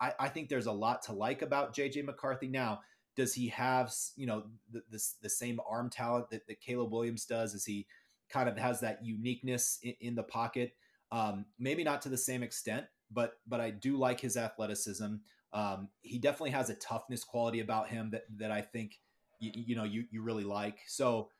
I, 0.00 0.12
I 0.20 0.28
think 0.28 0.48
there's 0.48 0.66
a 0.66 0.72
lot 0.72 1.02
to 1.02 1.12
like 1.12 1.42
about 1.42 1.74
JJ 1.74 2.04
McCarthy. 2.04 2.48
Now, 2.48 2.80
does 3.16 3.34
he 3.34 3.48
have 3.48 3.92
you 4.16 4.26
know 4.26 4.44
the, 4.70 4.82
the, 4.90 5.02
the 5.22 5.30
same 5.30 5.60
arm 5.68 5.90
talent 5.90 6.30
that, 6.30 6.46
that 6.46 6.60
Caleb 6.60 6.92
Williams 6.92 7.24
does? 7.24 7.54
Is 7.54 7.64
he 7.64 7.86
kind 8.28 8.48
of 8.48 8.56
has 8.56 8.80
that 8.80 9.04
uniqueness 9.04 9.78
in, 9.82 9.94
in 10.00 10.14
the 10.14 10.22
pocket? 10.22 10.74
Um, 11.12 11.46
maybe 11.58 11.82
not 11.82 12.02
to 12.02 12.08
the 12.08 12.16
same 12.16 12.42
extent, 12.42 12.86
but 13.10 13.34
but 13.46 13.60
I 13.60 13.70
do 13.70 13.96
like 13.96 14.20
his 14.20 14.36
athleticism. 14.36 15.16
Um, 15.52 15.88
he 16.02 16.18
definitely 16.18 16.50
has 16.50 16.70
a 16.70 16.74
toughness 16.74 17.24
quality 17.24 17.60
about 17.60 17.88
him 17.88 18.10
that 18.10 18.24
that 18.38 18.52
I 18.52 18.60
think 18.60 19.00
you, 19.40 19.50
you 19.54 19.76
know 19.76 19.84
you 19.84 20.04
you 20.10 20.22
really 20.22 20.44
like. 20.44 20.78
So 20.86 21.30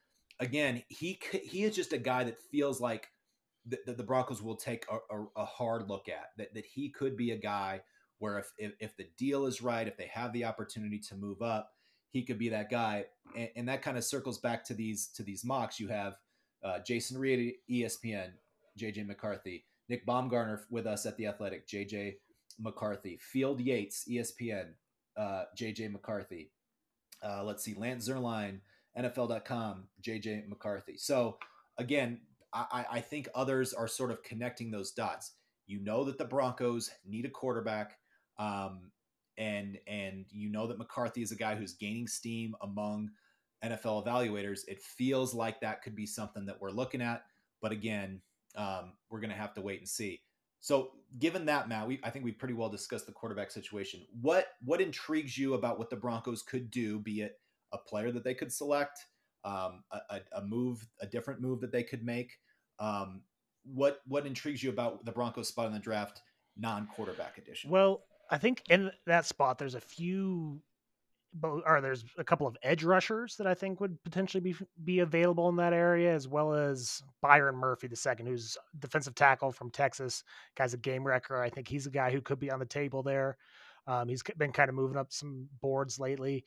again, 0.40 0.82
he 0.88 1.20
he 1.44 1.64
is 1.64 1.76
just 1.76 1.92
a 1.92 1.98
guy 1.98 2.24
that 2.24 2.42
feels 2.50 2.80
like 2.80 3.08
that 3.66 3.96
the 3.96 4.02
Broncos 4.02 4.42
will 4.42 4.56
take 4.56 4.86
a, 4.90 4.96
a, 5.14 5.24
a, 5.36 5.44
hard 5.44 5.88
look 5.88 6.08
at. 6.08 6.30
That 6.38 6.54
that 6.54 6.66
he 6.66 6.88
could 6.88 7.16
be 7.16 7.32
a 7.32 7.36
guy 7.36 7.82
where 8.18 8.38
if, 8.38 8.52
if, 8.58 8.72
if 8.80 8.96
the 8.96 9.06
deal 9.18 9.46
is 9.46 9.62
right, 9.62 9.86
if 9.86 9.96
they 9.96 10.10
have 10.12 10.32
the 10.32 10.44
opportunity 10.44 10.98
to 10.98 11.14
move 11.14 11.42
up, 11.42 11.72
he 12.10 12.22
could 12.22 12.38
be 12.38 12.48
that 12.50 12.70
guy. 12.70 13.06
And, 13.36 13.48
and 13.56 13.68
that 13.68 13.82
kind 13.82 13.96
of 13.96 14.04
circles 14.04 14.38
back 14.38 14.64
to 14.64 14.74
these 14.74 15.08
to 15.16 15.22
these 15.22 15.44
mocks. 15.44 15.78
You 15.78 15.88
have 15.88 16.16
uh, 16.64 16.78
Jason 16.80 17.18
Reed, 17.18 17.54
ESPN, 17.70 18.30
JJ 18.78 19.06
McCarthy, 19.06 19.64
Nick 19.88 20.06
Baumgardner 20.06 20.60
with 20.70 20.86
us 20.86 21.06
at 21.06 21.16
the 21.16 21.26
Athletic, 21.26 21.66
JJ 21.66 22.16
McCarthy, 22.58 23.18
Field 23.20 23.60
Yates, 23.60 24.06
ESPN, 24.08 24.70
uh, 25.16 25.44
JJ 25.58 25.92
McCarthy. 25.92 26.52
Uh, 27.22 27.42
let's 27.44 27.62
see, 27.64 27.74
Lance 27.74 28.08
Zierlein, 28.08 28.60
NFL.com, 28.98 29.84
JJ 30.02 30.48
McCarthy. 30.48 30.96
So 30.96 31.38
again, 31.78 32.20
I, 32.52 32.84
I 32.92 33.00
think 33.00 33.28
others 33.34 33.72
are 33.72 33.88
sort 33.88 34.10
of 34.10 34.22
connecting 34.22 34.70
those 34.70 34.92
dots. 34.92 35.32
You 35.66 35.80
know 35.80 36.04
that 36.04 36.18
the 36.18 36.24
Broncos 36.24 36.90
need 37.06 37.24
a 37.24 37.30
quarterback, 37.30 37.96
um, 38.38 38.90
and 39.38 39.78
and 39.86 40.26
you 40.30 40.50
know 40.50 40.66
that 40.66 40.78
McCarthy 40.78 41.22
is 41.22 41.32
a 41.32 41.36
guy 41.36 41.54
who's 41.54 41.74
gaining 41.74 42.08
steam 42.08 42.54
among 42.62 43.10
NFL 43.64 44.04
evaluators. 44.04 44.60
It 44.66 44.80
feels 44.80 45.32
like 45.32 45.60
that 45.60 45.82
could 45.82 45.94
be 45.94 46.06
something 46.06 46.46
that 46.46 46.60
we're 46.60 46.70
looking 46.70 47.02
at, 47.02 47.22
but 47.62 47.72
again, 47.72 48.20
um, 48.56 48.94
we're 49.10 49.20
going 49.20 49.30
to 49.30 49.36
have 49.36 49.54
to 49.54 49.60
wait 49.60 49.78
and 49.78 49.88
see. 49.88 50.22
So, 50.60 50.90
given 51.18 51.46
that, 51.46 51.68
Matt, 51.68 51.88
we 51.88 52.00
I 52.02 52.10
think 52.10 52.24
we 52.24 52.32
pretty 52.32 52.54
well 52.54 52.68
discussed 52.68 53.06
the 53.06 53.12
quarterback 53.12 53.50
situation. 53.50 54.00
What 54.20 54.48
what 54.64 54.80
intrigues 54.80 55.38
you 55.38 55.54
about 55.54 55.78
what 55.78 55.88
the 55.88 55.96
Broncos 55.96 56.42
could 56.42 56.70
do? 56.70 56.98
Be 56.98 57.22
it 57.22 57.40
a 57.72 57.78
player 57.78 58.12
that 58.12 58.24
they 58.24 58.34
could 58.34 58.52
select, 58.52 59.06
um, 59.44 59.82
a, 59.92 60.20
a, 60.36 60.42
move, 60.42 60.86
a 61.00 61.06
different 61.06 61.40
move 61.40 61.60
that 61.60 61.72
they 61.72 61.82
could 61.82 62.04
make. 62.04 62.38
Um, 62.78 63.22
what 63.64 64.00
what 64.06 64.26
intrigues 64.26 64.62
you 64.62 64.70
about 64.70 65.04
the 65.04 65.12
Broncos 65.12 65.48
spot 65.48 65.66
in 65.66 65.72
the 65.72 65.78
draft, 65.78 66.22
non 66.56 66.86
quarterback 66.86 67.38
edition? 67.38 67.70
Well, 67.70 68.02
I 68.30 68.38
think 68.38 68.62
in 68.70 68.90
that 69.06 69.26
spot, 69.26 69.58
there's 69.58 69.74
a 69.74 69.80
few 69.80 70.62
or 71.42 71.80
there's 71.80 72.04
a 72.18 72.24
couple 72.24 72.46
of 72.46 72.56
edge 72.62 72.82
rushers 72.82 73.36
that 73.36 73.46
I 73.46 73.54
think 73.54 73.80
would 73.80 74.02
potentially 74.02 74.40
be 74.40 74.54
be 74.84 75.00
available 75.00 75.48
in 75.48 75.56
that 75.56 75.72
area, 75.72 76.12
as 76.12 76.26
well 76.26 76.54
as 76.54 77.02
Byron 77.22 77.56
Murphy 77.56 77.86
the 77.86 77.96
second, 77.96 78.26
who's 78.26 78.56
defensive 78.78 79.14
tackle 79.14 79.52
from 79.52 79.70
Texas, 79.70 80.24
guy's 80.56 80.74
a 80.74 80.78
game 80.78 81.06
wrecker. 81.06 81.40
I 81.40 81.50
think 81.50 81.68
he's 81.68 81.86
a 81.86 81.90
guy 81.90 82.10
who 82.10 82.20
could 82.20 82.40
be 82.40 82.50
on 82.50 82.58
the 82.58 82.66
table 82.66 83.02
there. 83.02 83.36
Um, 83.86 84.08
he's 84.08 84.22
been 84.38 84.52
kind 84.52 84.68
of 84.68 84.74
moving 84.74 84.96
up 84.96 85.12
some 85.12 85.48
boards 85.60 85.98
lately. 85.98 86.44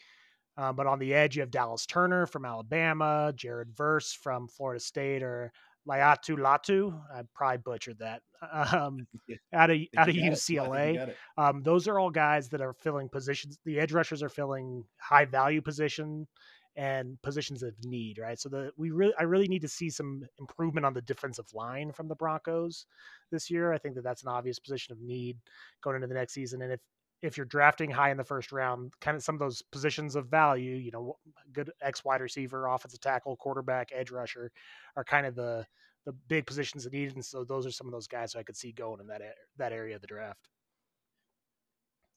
Um, 0.57 0.75
but 0.75 0.87
on 0.87 0.99
the 0.99 1.13
edge, 1.13 1.35
you 1.35 1.41
have 1.41 1.51
Dallas 1.51 1.85
Turner 1.85 2.25
from 2.25 2.45
Alabama, 2.45 3.33
Jared 3.35 3.75
Verse 3.75 4.13
from 4.13 4.47
Florida 4.47 4.79
State, 4.79 5.23
or 5.23 5.51
Laiatu 5.87 6.37
Latu. 6.37 6.99
I 7.13 7.23
probably 7.33 7.57
butchered 7.57 7.99
that. 7.99 8.21
Um, 8.51 9.07
out 9.53 9.69
of 9.69 9.77
out 9.95 10.09
of 10.09 10.15
UCLA. 10.15 11.13
Um, 11.37 11.63
those 11.63 11.87
are 11.87 11.97
all 11.97 12.09
guys 12.09 12.49
that 12.49 12.59
are 12.59 12.73
filling 12.73 13.07
positions. 13.07 13.57
The 13.63 13.79
edge 13.79 13.93
rushers 13.93 14.21
are 14.21 14.27
filling 14.27 14.83
high 14.99 15.23
value 15.23 15.61
position 15.61 16.27
and 16.75 17.21
positions 17.21 17.63
of 17.63 17.73
need, 17.85 18.17
right? 18.17 18.39
So 18.39 18.49
the 18.49 18.71
we 18.77 18.91
really 18.91 19.13
I 19.19 19.23
really 19.23 19.47
need 19.47 19.61
to 19.61 19.69
see 19.69 19.89
some 19.89 20.25
improvement 20.39 20.85
on 20.85 20.93
the 20.93 21.01
defensive 21.01 21.45
line 21.53 21.93
from 21.93 22.09
the 22.09 22.15
Broncos 22.15 22.85
this 23.31 23.49
year. 23.49 23.71
I 23.71 23.77
think 23.77 23.95
that 23.95 24.03
that's 24.03 24.23
an 24.23 24.29
obvious 24.29 24.59
position 24.59 24.91
of 24.91 24.99
need 24.99 25.37
going 25.81 25.95
into 25.95 26.07
the 26.07 26.15
next 26.15 26.33
season. 26.33 26.61
And 26.63 26.73
if 26.73 26.79
if 27.23 27.37
you're 27.37 27.45
drafting 27.45 27.89
high 27.89 28.11
in 28.11 28.17
the 28.17 28.23
first 28.23 28.51
round, 28.51 28.91
kind 28.99 29.15
of 29.15 29.23
some 29.23 29.33
of 29.33 29.39
those 29.39 29.61
positions 29.61 30.17
of 30.17 30.27
value, 30.27 30.75
you 30.75 30.91
know, 30.91 31.17
good 31.53 31.71
X 31.81 32.03
wide 32.03 32.19
receiver, 32.19 32.67
offensive 32.67 32.99
tackle, 32.99 33.37
quarterback, 33.37 33.89
edge 33.95 34.11
rusher, 34.11 34.51
are 34.97 35.05
kind 35.05 35.25
of 35.25 35.33
the 35.33 35.65
the 36.05 36.11
big 36.27 36.45
positions 36.45 36.83
that 36.83 36.91
needed. 36.91 37.15
And 37.15 37.23
so 37.23 37.45
those 37.45 37.65
are 37.65 37.71
some 37.71 37.87
of 37.87 37.93
those 37.93 38.07
guys 38.07 38.35
I 38.35 38.43
could 38.43 38.57
see 38.57 38.73
going 38.73 38.99
in 38.99 39.07
that 39.07 39.21
that 39.57 39.71
area 39.71 39.95
of 39.95 40.01
the 40.01 40.07
draft. 40.07 40.49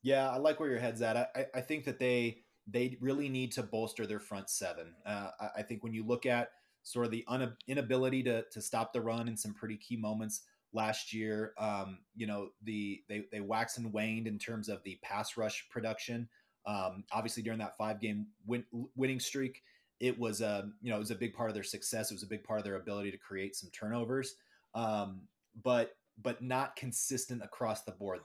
Yeah, 0.03 0.29
I 0.29 0.39
like 0.39 0.59
where 0.59 0.69
your 0.69 0.81
head's 0.81 1.03
at. 1.03 1.17
I, 1.17 1.47
I 1.55 1.61
think 1.61 1.85
that 1.85 2.01
they 2.01 2.39
they 2.67 2.99
really 3.01 3.29
need 3.29 3.53
to 3.53 3.63
bolster 3.63 4.07
their 4.07 4.19
front 4.19 4.51
seven. 4.51 4.93
Uh, 5.07 5.31
I, 5.41 5.49
I 5.59 5.63
think 5.63 5.85
when 5.85 5.95
you 5.95 6.05
look 6.05 6.27
at 6.27 6.49
sort 6.83 7.07
of 7.07 7.13
the 7.13 7.25
un- 7.29 7.57
inability 7.69 8.25
to 8.25 8.45
to 8.51 8.61
stop 8.61 8.93
the 8.93 9.01
run 9.01 9.29
in 9.29 9.37
some 9.37 9.55
pretty 9.55 9.77
key 9.77 9.97
moments 9.97 10.43
last 10.73 11.13
year. 11.13 11.53
Um, 11.59 11.99
you 12.15 12.27
know, 12.27 12.49
the 12.63 13.03
they 13.09 13.25
they 13.33 13.41
waxed 13.41 13.79
and 13.79 13.93
waned 13.93 14.27
in 14.27 14.39
terms 14.39 14.69
of 14.69 14.83
the 14.85 14.99
pass 15.03 15.37
rush 15.37 15.67
production. 15.71 16.29
Um, 16.67 17.05
obviously, 17.13 17.43
during 17.43 17.61
that 17.61 17.77
five 17.77 18.01
game 18.01 18.27
win, 18.47 18.65
winning 18.95 19.21
streak, 19.21 19.63
it 20.01 20.19
was 20.19 20.41
a 20.41 20.71
you 20.83 20.91
know 20.91 20.97
it 20.97 21.01
was 21.01 21.11
a 21.11 21.17
big 21.17 21.35
part 21.35 21.51
of 21.51 21.55
their 21.55 21.63
success. 21.63 22.11
It 22.11 22.15
was 22.15 22.23
a 22.23 22.29
big 22.29 22.45
part 22.45 22.59
of 22.59 22.65
their 22.65 22.77
ability 22.77 23.11
to 23.13 23.19
create 23.19 23.57
some 23.57 23.71
turnovers, 23.71 24.35
um, 24.75 25.23
but 25.63 25.97
but 26.21 26.43
not 26.43 26.77
consistent 26.77 27.43
across 27.43 27.83
the 27.83 27.93
board. 27.93 28.21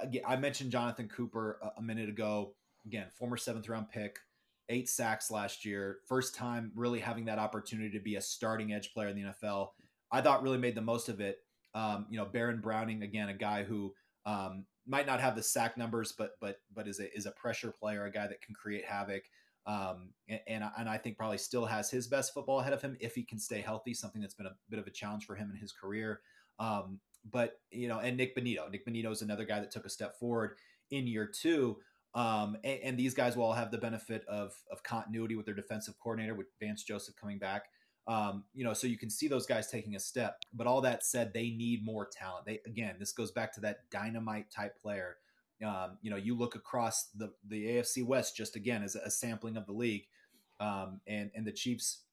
Again, 0.00 0.22
I 0.26 0.36
mentioned 0.36 0.70
Jonathan 0.70 1.08
Cooper 1.08 1.58
a, 1.62 1.78
a 1.78 1.82
minute 1.82 2.08
ago. 2.08 2.54
Again, 2.86 3.06
former 3.18 3.36
seventh 3.36 3.68
round 3.68 3.90
pick, 3.90 4.18
eight 4.68 4.88
sacks 4.88 5.30
last 5.30 5.64
year. 5.64 5.98
First 6.06 6.34
time 6.34 6.72
really 6.74 7.00
having 7.00 7.24
that 7.26 7.38
opportunity 7.38 7.90
to 7.90 8.02
be 8.02 8.16
a 8.16 8.20
starting 8.20 8.72
edge 8.72 8.92
player 8.92 9.08
in 9.08 9.16
the 9.16 9.28
NFL. 9.30 9.68
I 10.10 10.20
thought 10.20 10.42
really 10.42 10.58
made 10.58 10.74
the 10.74 10.80
most 10.80 11.08
of 11.08 11.20
it 11.20 11.38
um, 11.74 12.06
you 12.10 12.18
know, 12.18 12.24
Baron 12.24 12.60
Browning 12.60 13.02
again, 13.02 13.28
a 13.28 13.34
guy 13.34 13.64
who 13.64 13.94
um, 14.26 14.64
might 14.86 15.06
not 15.06 15.20
have 15.20 15.36
the 15.36 15.42
sack 15.42 15.76
numbers, 15.76 16.12
but 16.16 16.32
but 16.40 16.60
but 16.74 16.88
is 16.88 17.00
a 17.00 17.14
is 17.16 17.26
a 17.26 17.30
pressure 17.32 17.72
player, 17.72 18.04
a 18.04 18.12
guy 18.12 18.26
that 18.26 18.40
can 18.42 18.54
create 18.54 18.84
havoc. 18.84 19.22
Um, 19.66 20.14
and, 20.28 20.64
and, 20.78 20.88
I 20.88 20.96
think 20.96 21.18
probably 21.18 21.36
still 21.36 21.66
has 21.66 21.90
his 21.90 22.06
best 22.06 22.32
football 22.32 22.60
ahead 22.60 22.72
of 22.72 22.80
him 22.80 22.96
if 23.00 23.14
he 23.14 23.22
can 23.22 23.38
stay 23.38 23.60
healthy. 23.60 23.92
Something 23.92 24.22
that's 24.22 24.32
been 24.32 24.46
a 24.46 24.56
bit 24.70 24.78
of 24.78 24.86
a 24.86 24.90
challenge 24.90 25.26
for 25.26 25.34
him 25.34 25.50
in 25.50 25.58
his 25.58 25.72
career. 25.72 26.22
Um, 26.58 27.00
but 27.30 27.60
you 27.70 27.86
know, 27.86 27.98
and 27.98 28.16
Nick 28.16 28.34
Bonitto, 28.34 28.70
Nick 28.70 28.86
Bonitto 28.86 29.12
is 29.12 29.20
another 29.20 29.44
guy 29.44 29.60
that 29.60 29.70
took 29.70 29.84
a 29.84 29.90
step 29.90 30.18
forward 30.18 30.52
in 30.90 31.06
year 31.06 31.26
two. 31.26 31.76
Um, 32.14 32.56
and, 32.64 32.80
and, 32.82 32.98
these 32.98 33.12
guys 33.12 33.36
will 33.36 33.44
all 33.44 33.52
have 33.52 33.70
the 33.70 33.76
benefit 33.76 34.24
of 34.26 34.54
of 34.72 34.82
continuity 34.82 35.36
with 35.36 35.44
their 35.44 35.54
defensive 35.54 35.94
coordinator, 36.02 36.34
with 36.34 36.46
Vance 36.58 36.82
Joseph 36.82 37.16
coming 37.16 37.38
back. 37.38 37.64
Um, 38.08 38.44
you 38.54 38.64
know, 38.64 38.72
so 38.72 38.86
you 38.86 38.96
can 38.96 39.10
see 39.10 39.28
those 39.28 39.44
guys 39.44 39.70
taking 39.70 39.94
a 39.94 40.00
step. 40.00 40.38
But 40.54 40.66
all 40.66 40.80
that 40.80 41.04
said, 41.04 41.32
they 41.34 41.50
need 41.50 41.84
more 41.84 42.08
talent. 42.10 42.46
They 42.46 42.60
again, 42.66 42.96
this 42.98 43.12
goes 43.12 43.30
back 43.30 43.52
to 43.54 43.60
that 43.60 43.90
dynamite 43.90 44.50
type 44.50 44.80
player. 44.80 45.16
Um, 45.64 45.98
you 46.00 46.10
know, 46.10 46.16
you 46.16 46.34
look 46.34 46.54
across 46.54 47.08
the 47.14 47.32
the 47.46 47.66
AFC 47.66 48.04
West 48.04 48.34
just 48.34 48.56
again 48.56 48.82
as 48.82 48.94
a, 48.94 49.10
sampling 49.10 49.58
of 49.58 49.66
the 49.66 49.72
league, 49.72 50.06
um, 50.58 51.00
and 51.06 51.30
and 51.34 51.46
the 51.46 51.52
Chiefs 51.52 52.04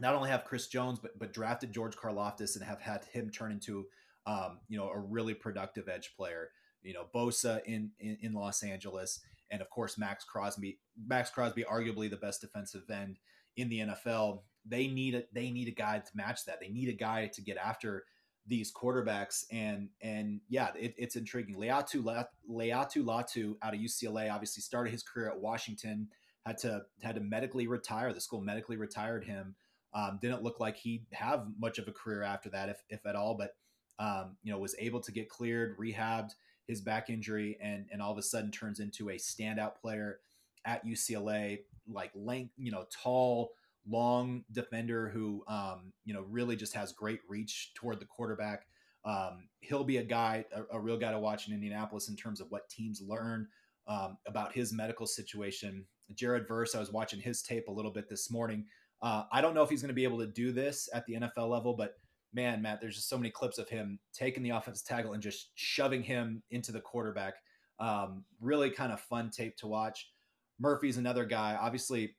not 0.00 0.14
only 0.14 0.28
have 0.28 0.44
Chris 0.44 0.66
Jones, 0.66 0.98
but 0.98 1.16
but 1.16 1.32
drafted 1.32 1.72
George 1.72 1.96
Karlaftis 1.96 2.56
and 2.56 2.64
have 2.64 2.80
had 2.80 3.04
him 3.04 3.30
turn 3.30 3.52
into 3.52 3.86
um, 4.26 4.58
you 4.68 4.76
know 4.76 4.88
a 4.88 4.98
really 4.98 5.34
productive 5.34 5.88
edge 5.88 6.14
player. 6.16 6.50
You 6.82 6.94
know, 6.94 7.04
Bosa 7.14 7.62
in, 7.64 7.92
in 8.00 8.18
in 8.22 8.32
Los 8.32 8.64
Angeles, 8.64 9.20
and 9.52 9.62
of 9.62 9.70
course 9.70 9.98
Maxx 9.98 10.24
Crosby. 10.24 10.78
Maxx 11.06 11.30
Crosby, 11.30 11.64
arguably 11.64 12.10
the 12.10 12.16
best 12.16 12.40
defensive 12.40 12.90
end 12.90 13.18
in 13.56 13.68
the 13.68 13.80
NFL 13.80 14.40
they 14.68 14.86
need 14.86 15.14
a 15.14 15.22
they 15.32 15.50
need 15.50 15.68
a 15.68 15.72
guy 15.72 15.98
to 15.98 16.10
match 16.14 16.44
that. 16.46 16.60
They 16.60 16.68
need 16.68 16.88
a 16.88 16.94
guy 16.94 17.26
to 17.34 17.42
get 17.42 17.56
after 17.56 18.04
these 18.48 18.72
quarterbacks 18.72 19.44
and 19.52 19.90
and 20.00 20.40
yeah, 20.48 20.70
it, 20.74 20.94
it's 20.96 21.16
intriguing. 21.16 21.56
Laiatu 21.56 22.02
Laiatu 22.50 23.04
Latu 23.04 23.56
out 23.62 23.74
of 23.74 23.80
UCLA 23.80 24.32
obviously 24.32 24.62
started 24.62 24.90
his 24.90 25.02
career 25.02 25.28
at 25.28 25.38
Washington. 25.38 26.08
Had 26.46 26.58
to 26.58 26.82
had 27.02 27.14
to 27.16 27.20
medically 27.20 27.66
retire. 27.66 28.12
The 28.12 28.20
school 28.20 28.40
medically 28.40 28.76
retired 28.76 29.24
him. 29.24 29.54
Um, 29.92 30.18
didn't 30.20 30.42
look 30.42 30.60
like 30.60 30.76
he'd 30.76 31.06
have 31.12 31.46
much 31.58 31.78
of 31.78 31.88
a 31.88 31.92
career 31.92 32.22
after 32.22 32.48
that, 32.50 32.70
if 32.70 32.82
if 32.88 33.06
at 33.06 33.16
all. 33.16 33.34
But 33.34 33.54
um, 33.98 34.36
you 34.42 34.52
know, 34.52 34.58
was 34.58 34.74
able 34.78 35.00
to 35.00 35.12
get 35.12 35.28
cleared, 35.28 35.76
rehabbed 35.78 36.30
his 36.66 36.80
back 36.80 37.10
injury, 37.10 37.58
and 37.60 37.86
and 37.92 38.00
all 38.00 38.12
of 38.12 38.18
a 38.18 38.22
sudden 38.22 38.50
turns 38.50 38.80
into 38.80 39.10
a 39.10 39.14
standout 39.14 39.76
player 39.76 40.20
at 40.64 40.86
UCLA. 40.86 41.60
Like 41.90 42.12
length, 42.14 42.52
you 42.56 42.70
know, 42.70 42.86
tall, 42.90 43.52
long 43.88 44.44
defender 44.52 45.08
who 45.08 45.44
um, 45.48 45.92
you 46.04 46.14
know 46.14 46.24
really 46.28 46.56
just 46.56 46.74
has 46.74 46.92
great 46.92 47.20
reach 47.28 47.72
toward 47.74 48.00
the 48.00 48.06
quarterback. 48.06 48.66
Um, 49.04 49.48
he'll 49.60 49.84
be 49.84 49.98
a 49.98 50.04
guy, 50.04 50.44
a, 50.52 50.76
a, 50.76 50.80
real 50.80 50.98
guy 50.98 51.12
to 51.12 51.18
watch 51.18 51.46
in 51.46 51.54
Indianapolis 51.54 52.08
in 52.08 52.16
terms 52.16 52.40
of 52.40 52.50
what 52.50 52.68
teams 52.68 53.00
learn 53.00 53.46
um, 53.86 54.18
about 54.26 54.52
his 54.52 54.72
medical 54.72 55.06
situation. 55.06 55.86
Jared 56.14 56.48
Verse, 56.48 56.74
I 56.74 56.80
was 56.80 56.92
watching 56.92 57.20
his 57.20 57.40
tape 57.40 57.68
a 57.68 57.72
little 57.72 57.92
bit 57.92 58.08
this 58.08 58.30
morning. 58.30 58.66
Uh, 59.00 59.22
I 59.32 59.40
don't 59.40 59.54
know 59.54 59.62
if 59.62 59.70
he's 59.70 59.80
going 59.80 59.88
to 59.88 59.94
be 59.94 60.04
able 60.04 60.18
to 60.18 60.26
do 60.26 60.52
this 60.52 60.88
at 60.92 61.06
the 61.06 61.14
NFL 61.14 61.48
level, 61.48 61.74
but 61.74 61.94
man, 62.32 62.60
Matt, 62.60 62.80
there's 62.80 62.96
just 62.96 63.08
so 63.08 63.16
many 63.16 63.30
clips 63.30 63.58
of 63.58 63.68
him 63.68 63.98
taking 64.12 64.42
the 64.42 64.50
offensive 64.50 64.86
tackle 64.86 65.12
and 65.12 65.22
just 65.22 65.50
shoving 65.54 66.02
him 66.02 66.42
into 66.50 66.72
the 66.72 66.80
quarterback. 66.80 67.34
Um, 67.78 68.24
really 68.40 68.70
kind 68.70 68.92
of 68.92 69.00
fun 69.00 69.30
tape 69.30 69.56
to 69.58 69.68
watch. 69.68 70.10
Murphy's 70.58 70.96
another 70.96 71.24
guy. 71.24 71.56
Obviously, 71.58 72.16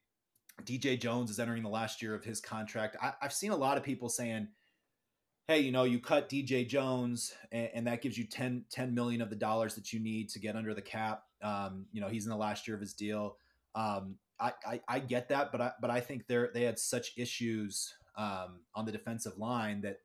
DJ 0.65 0.99
Jones 0.99 1.29
is 1.29 1.39
entering 1.39 1.63
the 1.63 1.69
last 1.69 2.01
year 2.01 2.13
of 2.13 2.23
his 2.23 2.39
contract. 2.39 2.97
I, 3.01 3.13
have 3.21 3.33
seen 3.33 3.51
a 3.51 3.55
lot 3.55 3.77
of 3.77 3.83
people 3.83 4.09
saying, 4.09 4.47
hey, 5.47 5.59
you 5.59 5.71
know, 5.71 5.83
you 5.83 5.99
cut 5.99 6.29
DJ 6.29 6.67
Jones 6.67 7.33
and, 7.51 7.69
and, 7.73 7.87
that 7.87 8.01
gives 8.01 8.17
you 8.17 8.25
10, 8.25 8.65
10 8.69 8.93
million 8.93 9.21
of 9.21 9.29
the 9.29 9.35
dollars 9.35 9.73
that 9.75 9.91
you 9.91 9.99
need 9.99 10.29
to 10.29 10.39
get 10.39 10.55
under 10.55 10.73
the 10.73 10.81
cap. 10.81 11.23
Um, 11.41 11.87
you 11.91 12.01
know, 12.01 12.07
he's 12.07 12.25
in 12.25 12.29
the 12.29 12.37
last 12.37 12.67
year 12.67 12.75
of 12.75 12.81
his 12.81 12.93
deal. 12.93 13.37
Um, 13.73 14.17
I, 14.39 14.53
I, 14.65 14.81
I, 14.87 14.99
get 14.99 15.29
that, 15.29 15.51
but 15.51 15.59
I, 15.59 15.71
but 15.81 15.89
I 15.89 16.01
think 16.01 16.27
they're, 16.27 16.51
they 16.53 16.63
had 16.63 16.77
such 16.77 17.17
issues 17.17 17.93
um, 18.15 18.61
on 18.75 18.85
the 18.85 18.91
defensive 18.91 19.37
line 19.37 19.81
that 19.81 19.97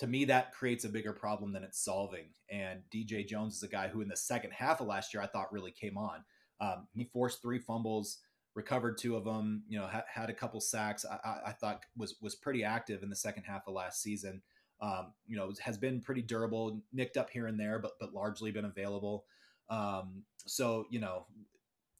to 0.00 0.06
me, 0.06 0.24
that 0.24 0.52
creates 0.52 0.84
a 0.84 0.88
bigger 0.88 1.12
problem 1.12 1.52
than 1.52 1.62
it's 1.62 1.84
solving. 1.84 2.30
And 2.50 2.80
DJ 2.92 3.26
Jones 3.28 3.56
is 3.56 3.62
a 3.62 3.68
guy 3.68 3.88
who, 3.88 4.00
in 4.00 4.08
the 4.08 4.16
second 4.16 4.52
half 4.52 4.80
of 4.80 4.86
last 4.86 5.12
year, 5.12 5.22
I 5.22 5.26
thought 5.26 5.52
really 5.52 5.72
came 5.72 5.98
on. 5.98 6.24
Um, 6.58 6.88
he 6.94 7.04
forced 7.04 7.42
three 7.42 7.58
fumbles, 7.58 8.18
recovered 8.54 8.98
two 8.98 9.16
of 9.16 9.24
them. 9.24 9.64
You 9.68 9.78
know, 9.78 9.86
ha- 9.86 10.04
had 10.12 10.30
a 10.30 10.34
couple 10.34 10.60
sacks. 10.60 11.04
I-, 11.04 11.28
I-, 11.28 11.50
I, 11.50 11.52
thought 11.52 11.82
was 11.96 12.16
was 12.20 12.34
pretty 12.34 12.64
active 12.64 13.02
in 13.02 13.10
the 13.10 13.16
second 13.16 13.44
half 13.44 13.62
of 13.66 13.74
last 13.74 14.02
season. 14.02 14.42
Um, 14.80 15.12
you 15.26 15.36
know, 15.36 15.52
has 15.62 15.76
been 15.76 16.00
pretty 16.00 16.22
durable, 16.22 16.80
nicked 16.92 17.16
up 17.16 17.30
here 17.30 17.46
and 17.46 17.60
there, 17.60 17.78
but 17.78 17.92
but 18.00 18.14
largely 18.14 18.50
been 18.50 18.64
available. 18.64 19.24
Um, 19.68 20.24
so 20.46 20.86
you 20.90 21.00
know, 21.00 21.26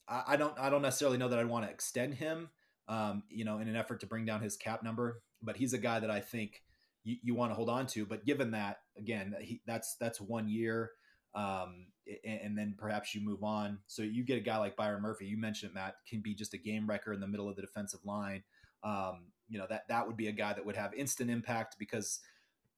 I, 0.07 0.23
I, 0.29 0.35
don't 0.35 0.57
I 0.59 0.69
don't 0.69 0.81
necessarily 0.81 1.17
know 1.17 1.29
that 1.29 1.39
I'd 1.39 1.47
want 1.47 1.65
to 1.65 1.71
extend 1.71 2.15
him. 2.15 2.49
Um, 2.87 3.23
you 3.29 3.45
know, 3.45 3.59
in 3.59 3.67
an 3.67 3.75
effort 3.75 4.01
to 4.01 4.07
bring 4.07 4.25
down 4.25 4.41
his 4.41 4.57
cap 4.57 4.83
number, 4.83 5.21
but 5.41 5.55
he's 5.55 5.73
a 5.73 5.77
guy 5.77 5.99
that 5.99 6.11
I 6.11 6.19
think 6.19 6.61
you, 7.03 7.17
you 7.23 7.35
want 7.35 7.51
to 7.51 7.55
hold 7.55 7.69
on 7.69 7.87
to. 7.87 8.05
But 8.05 8.25
given 8.25 8.51
that, 8.51 8.79
again, 8.97 9.33
he, 9.39 9.61
that's 9.65 9.95
that's 9.99 10.19
one 10.19 10.49
year, 10.49 10.91
um, 11.33 11.87
and, 12.25 12.57
then 12.57 12.75
perhaps 12.77 13.15
you 13.15 13.21
move 13.21 13.43
on. 13.43 13.79
So 13.87 14.01
you 14.01 14.23
get 14.23 14.37
a 14.37 14.41
guy 14.41 14.57
like 14.57 14.75
Byron 14.75 15.01
Murphy. 15.01 15.25
You 15.25 15.37
mentioned 15.37 15.71
it, 15.71 15.75
Matt 15.75 15.95
can 16.07 16.21
be 16.21 16.33
just 16.33 16.53
a 16.53 16.57
game 16.57 16.89
wrecker 16.89 17.13
in 17.13 17.19
the 17.19 17.27
middle 17.27 17.49
of 17.49 17.55
the 17.55 17.61
defensive 17.61 18.01
line. 18.03 18.43
Um, 18.83 19.27
you 19.47 19.59
know 19.59 19.67
that 19.69 19.87
that 19.89 20.07
would 20.07 20.17
be 20.17 20.27
a 20.27 20.31
guy 20.31 20.53
that 20.53 20.65
would 20.65 20.75
have 20.75 20.93
instant 20.93 21.29
impact 21.29 21.75
because 21.77 22.19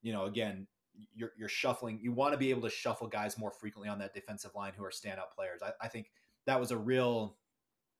you 0.02 0.12
know 0.12 0.26
again 0.26 0.68
you're, 1.16 1.32
you're 1.38 1.50
shuffling. 1.50 2.00
You 2.02 2.12
want 2.12 2.34
to 2.34 2.38
be 2.38 2.50
able 2.50 2.64
to 2.64 2.70
shuffle 2.70 3.08
guys 3.08 3.38
more 3.38 3.52
frequently 3.52 3.90
on 3.90 4.00
that 4.00 4.14
defensive 4.14 4.52
line 4.56 4.74
who 4.76 4.84
are 4.84 4.92
standout 4.92 5.32
players. 5.36 5.62
I, 5.64 5.72
I 5.82 5.88
think 5.88 6.12
that 6.46 6.60
was 6.60 6.72
a 6.72 6.78
real 6.78 7.38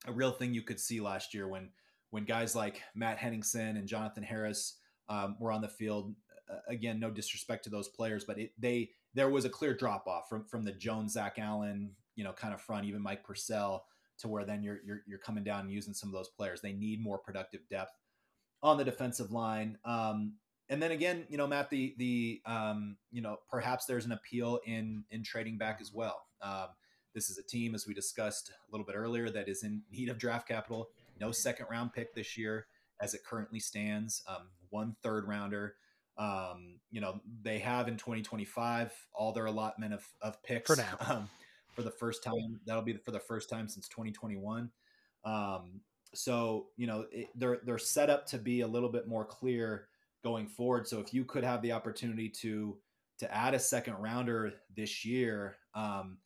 a 0.06 0.12
real 0.12 0.32
thing 0.32 0.54
you 0.54 0.62
could 0.62 0.80
see 0.80 1.00
last 1.00 1.34
year 1.34 1.48
when 1.48 1.70
when 2.10 2.26
guys 2.26 2.56
like 2.56 2.82
Matt 2.94 3.18
Henningsen 3.18 3.78
and 3.78 3.88
Jonathan 3.88 4.24
Harris 4.24 4.78
um, 5.10 5.36
were 5.40 5.52
on 5.52 5.62
the 5.62 5.68
field. 5.68 6.14
Uh, 6.50 6.58
again, 6.68 7.00
no 7.00 7.10
disrespect 7.10 7.64
to 7.64 7.70
those 7.70 7.88
players, 7.88 8.26
but 8.26 8.38
it, 8.38 8.52
they 8.60 8.92
there 9.14 9.30
was 9.30 9.46
a 9.46 9.50
clear 9.50 9.74
drop 9.74 10.08
off 10.08 10.30
from 10.30 10.46
from 10.46 10.64
the 10.64 10.72
Jones, 10.72 11.14
Zach 11.14 11.38
Allen, 11.38 11.92
you 12.16 12.24
know, 12.24 12.34
kind 12.34 12.54
of 12.54 12.62
front, 12.62 12.86
even 12.86 13.02
Mike 13.02 13.24
Purcell, 13.24 13.86
to 14.20 14.28
where 14.28 14.46
then 14.46 14.64
you're 14.64 14.80
you're, 14.86 15.04
you're 15.08 15.20
coming 15.20 15.44
down 15.44 15.62
and 15.62 15.72
using 15.72 15.94
some 15.94 16.10
of 16.10 16.14
those 16.14 16.30
players. 16.30 16.62
They 16.62 16.74
need 16.74 17.02
more 17.02 17.18
productive 17.18 17.62
depth 17.70 17.98
on 18.62 18.78
the 18.78 18.84
defensive 18.84 19.32
line. 19.32 19.78
Um, 19.86 20.36
and 20.70 20.82
then 20.82 20.92
again, 20.92 21.26
you 21.30 21.38
know, 21.38 21.46
Matt, 21.46 21.70
the 21.70 21.94
the 21.98 22.42
um, 22.46 22.98
you 23.12 23.22
know 23.22 23.38
perhaps 23.50 23.86
there's 23.86 24.06
an 24.06 24.12
appeal 24.12 24.60
in 24.66 25.04
in 25.12 25.24
trading 25.24 25.58
back 25.58 25.80
as 25.82 25.94
well. 25.94 26.26
Um, 26.42 26.68
this 27.14 27.30
is 27.30 27.38
a 27.38 27.44
team, 27.44 27.76
as 27.76 27.86
we 27.86 27.94
discussed 27.94 28.50
a 28.50 28.72
little 28.72 28.86
bit 28.86 28.96
earlier, 28.96 29.30
that 29.30 29.48
is 29.48 29.64
in 29.64 29.84
need 29.92 30.10
of 30.10 30.18
draft 30.18 30.48
capital. 30.48 30.90
No 31.20 31.32
second 31.32 31.68
round 31.70 31.94
pick 31.94 32.16
this 32.16 32.38
year, 32.38 32.66
as 33.00 33.14
it 33.14 33.24
currently 33.24 33.60
stands. 33.60 34.24
Um, 34.28 34.50
one 34.70 34.96
third 35.04 35.28
rounder. 35.28 35.76
Um, 36.18 36.80
you 36.92 37.02
know, 37.02 37.20
they 37.42 37.60
have 37.60 37.88
in 37.88 37.98
2025 37.98 38.92
all 39.14 39.32
their 39.32 39.46
allotment 39.46 39.94
of, 39.94 40.06
of 40.22 40.42
picks 40.44 40.74
for 40.74 40.76
now. 40.76 40.98
Um, 41.10 41.30
for 41.72 41.82
the 41.82 41.92
first 41.92 42.24
time, 42.24 42.60
that'll 42.68 42.84
be 42.84 42.94
for 42.98 43.10
the 43.10 43.20
first 43.20 43.50
time 43.50 43.68
since 43.68 43.88
2021. 43.88 44.70
Um, 45.26 45.82
so 46.14 46.68
you 46.78 46.86
know 46.86 47.06
it, 47.12 47.30
they're 47.36 47.60
they're 47.66 47.80
set 47.80 48.12
up 48.12 48.28
to 48.28 48.38
be 48.38 48.62
a 48.62 48.68
little 48.68 48.90
bit 48.90 49.08
more 49.08 49.26
clear 49.26 49.88
going 50.24 50.48
forward. 50.48 50.88
So 50.88 51.00
if 51.00 51.14
you 51.16 51.26
could 51.26 51.44
have 51.44 51.64
the 51.64 51.72
opportunity 51.72 52.30
to 52.42 52.78
to 53.20 53.34
add 53.34 53.56
a 53.56 53.60
second 53.60 53.96
rounder 53.96 54.54
this 54.76 55.04
year, 55.04 55.56
um, 55.74 56.18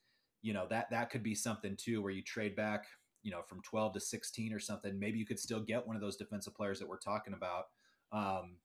you 0.42 0.54
know 0.54 0.68
that 0.70 0.90
that 0.92 1.10
could 1.10 1.24
be 1.24 1.36
something 1.36 1.76
too 1.78 2.02
where 2.02 2.12
you 2.12 2.22
trade 2.22 2.56
back 2.56 2.86
you 3.24 3.32
know 3.32 3.42
from 3.42 3.62
12 3.62 3.94
to 3.94 4.00
16 4.00 4.54
or 4.54 4.60
something 4.60 4.98
maybe 4.98 5.18
you 5.20 5.26
could 5.26 5.40
still 5.40 5.60
get 5.60 5.86
one 5.86 5.96
of 5.96 6.02
those 6.02 6.16
defensive 6.16 6.56
players 6.56 6.80
that 6.80 6.88
we're 6.88 6.98
talking 6.98 7.34
about 7.34 7.66
um, 8.12 8.56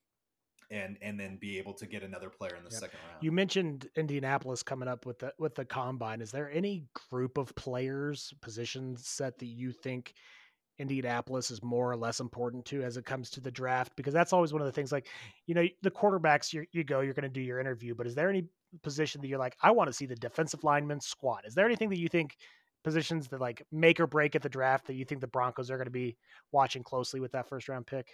and 0.73 0.97
and 1.03 1.21
then 1.21 1.37
be 1.37 1.59
able 1.59 1.75
to 1.75 1.87
get 1.87 2.03
another 2.03 2.31
player 2.31 2.57
in 2.57 2.65
the 2.65 2.71
yep. 2.71 2.81
second 2.81 2.99
round. 3.07 3.23
You 3.23 3.31
mentioned 3.31 3.89
Indianapolis 3.95 4.63
coming 4.63 4.89
up 4.89 5.07
with 5.07 5.19
the 5.19 5.33
with 5.39 5.55
the 5.55 5.65
combine. 5.65 6.21
Is 6.21 6.33
there 6.33 6.51
any 6.51 6.85
group 7.11 7.39
of 7.39 7.55
players, 7.55 8.33
position 8.41 8.97
set 8.97 9.39
that 9.39 9.47
you 9.47 9.71
think 9.71 10.15
Indianapolis 10.79 11.51
is 11.51 11.63
more 11.63 11.93
or 11.93 11.97
less 11.97 12.21
important 12.21 12.65
to 12.67 12.83
as 12.83 12.97
it 12.97 13.05
comes 13.05 13.31
to 13.31 13.41
the 13.41 13.51
draft? 13.51 13.95
Because 13.95 14.15
that's 14.15 14.33
always 14.33 14.53
one 14.53 14.63
of 14.63 14.67
the 14.67 14.73
things. 14.73 14.91
Like, 14.91 15.07
you 15.47 15.55
know, 15.55 15.67
the 15.83 15.91
quarterbacks, 15.91 16.53
you 16.53 16.65
you 16.73 16.83
go, 16.83 17.01
you're 17.01 17.15
going 17.15 17.23
to 17.23 17.29
do 17.29 17.43
your 17.43 17.61
interview, 17.61 17.95
but 17.95 18.07
is 18.07 18.15
there 18.15 18.31
any 18.31 18.47
position 18.83 19.21
that 19.21 19.29
you're 19.29 19.39
like, 19.39 19.57
I 19.63 19.71
want 19.71 19.89
to 19.89 19.93
see 19.93 20.07
the 20.07 20.17
defensive 20.17 20.65
lineman 20.65 21.01
squad? 21.01 21.43
Is 21.47 21.55
there 21.55 21.67
anything 21.67 21.91
that 21.91 21.99
you 21.99 22.09
think 22.09 22.37
positions 22.83 23.29
that 23.29 23.41
like 23.41 23.63
make 23.71 24.01
or 24.01 24.07
break 24.07 24.35
at 24.35 24.43
the 24.43 24.49
draft 24.49 24.87
that 24.87 24.95
you 24.95 25.05
think 25.05 25.21
the 25.21 25.27
Broncos 25.27 25.71
are 25.71 25.77
going 25.77 25.85
to 25.85 25.91
be 25.91 26.17
watching 26.51 26.83
closely 26.83 27.21
with 27.21 27.33
that 27.33 27.49
first 27.49 27.69
round 27.69 27.87
pick? 27.87 28.09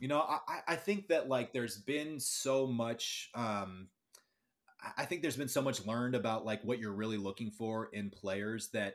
You 0.00 0.08
know, 0.08 0.20
I, 0.20 0.60
I 0.66 0.76
think 0.76 1.08
that 1.08 1.28
like 1.28 1.52
there's 1.52 1.76
been 1.78 2.18
so 2.18 2.66
much 2.66 3.30
um 3.34 3.88
I 4.96 5.04
think 5.04 5.22
there's 5.22 5.36
been 5.36 5.48
so 5.48 5.62
much 5.62 5.84
learned 5.86 6.14
about 6.14 6.46
like 6.46 6.62
what 6.64 6.78
you're 6.78 6.92
really 6.92 7.18
looking 7.18 7.50
for 7.50 7.90
in 7.92 8.10
players 8.10 8.68
that 8.68 8.94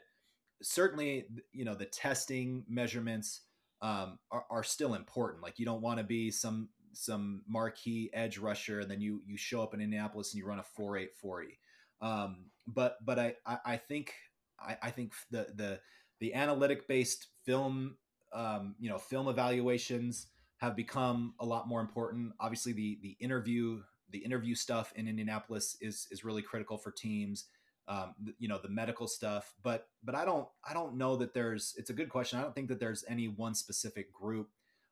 certainly 0.61 1.25
you 1.53 1.65
know 1.65 1.75
the 1.75 1.85
testing 1.85 2.63
measurements 2.67 3.41
um, 3.81 4.17
are, 4.31 4.45
are 4.49 4.63
still 4.63 4.95
important. 4.95 5.43
Like 5.43 5.59
you 5.59 5.65
don't 5.65 5.81
want 5.81 5.99
to 5.99 6.03
be 6.03 6.31
some 6.31 6.69
some 6.93 7.41
marquee 7.47 8.09
edge 8.13 8.37
rusher 8.37 8.79
and 8.79 8.89
then 8.89 9.01
you 9.01 9.21
you 9.25 9.37
show 9.37 9.61
up 9.61 9.73
in 9.73 9.81
Indianapolis 9.81 10.33
and 10.33 10.39
you 10.39 10.47
run 10.47 10.59
a 10.59 10.63
four 10.63 10.97
eight 10.97 11.13
forty. 11.13 11.59
Um, 12.01 12.45
but 12.67 12.97
but 13.05 13.19
I 13.19 13.35
I, 13.45 13.57
I 13.65 13.77
think 13.77 14.13
I, 14.59 14.77
I 14.81 14.89
think 14.89 15.13
the 15.29 15.47
the 15.55 15.79
the 16.19 16.33
analytic 16.33 16.87
based 16.87 17.27
film 17.45 17.97
um, 18.33 18.75
you 18.79 18.89
know 18.89 18.97
film 18.97 19.27
evaluations 19.27 20.27
have 20.57 20.75
become 20.75 21.33
a 21.39 21.45
lot 21.45 21.67
more 21.67 21.81
important. 21.81 22.33
Obviously, 22.39 22.73
the 22.73 22.99
the 23.01 23.17
interview 23.19 23.81
the 24.09 24.19
interview 24.19 24.55
stuff 24.55 24.93
in 24.95 25.07
Indianapolis 25.07 25.77
is 25.81 26.07
is 26.11 26.23
really 26.23 26.41
critical 26.41 26.77
for 26.77 26.91
teams. 26.91 27.45
Um, 27.87 28.15
you 28.39 28.47
know 28.47 28.57
the 28.57 28.69
medical 28.69 29.07
stuff, 29.07 29.53
but 29.61 29.87
but 30.03 30.15
I 30.15 30.25
don't 30.25 30.47
I 30.67 30.73
don't 30.73 30.95
know 30.95 31.17
that 31.17 31.33
there's. 31.33 31.75
It's 31.77 31.89
a 31.89 31.93
good 31.93 32.09
question. 32.09 32.39
I 32.39 32.41
don't 32.41 32.55
think 32.55 32.69
that 32.69 32.79
there's 32.79 33.03
any 33.07 33.27
one 33.27 33.53
specific 33.53 34.11
group. 34.11 34.49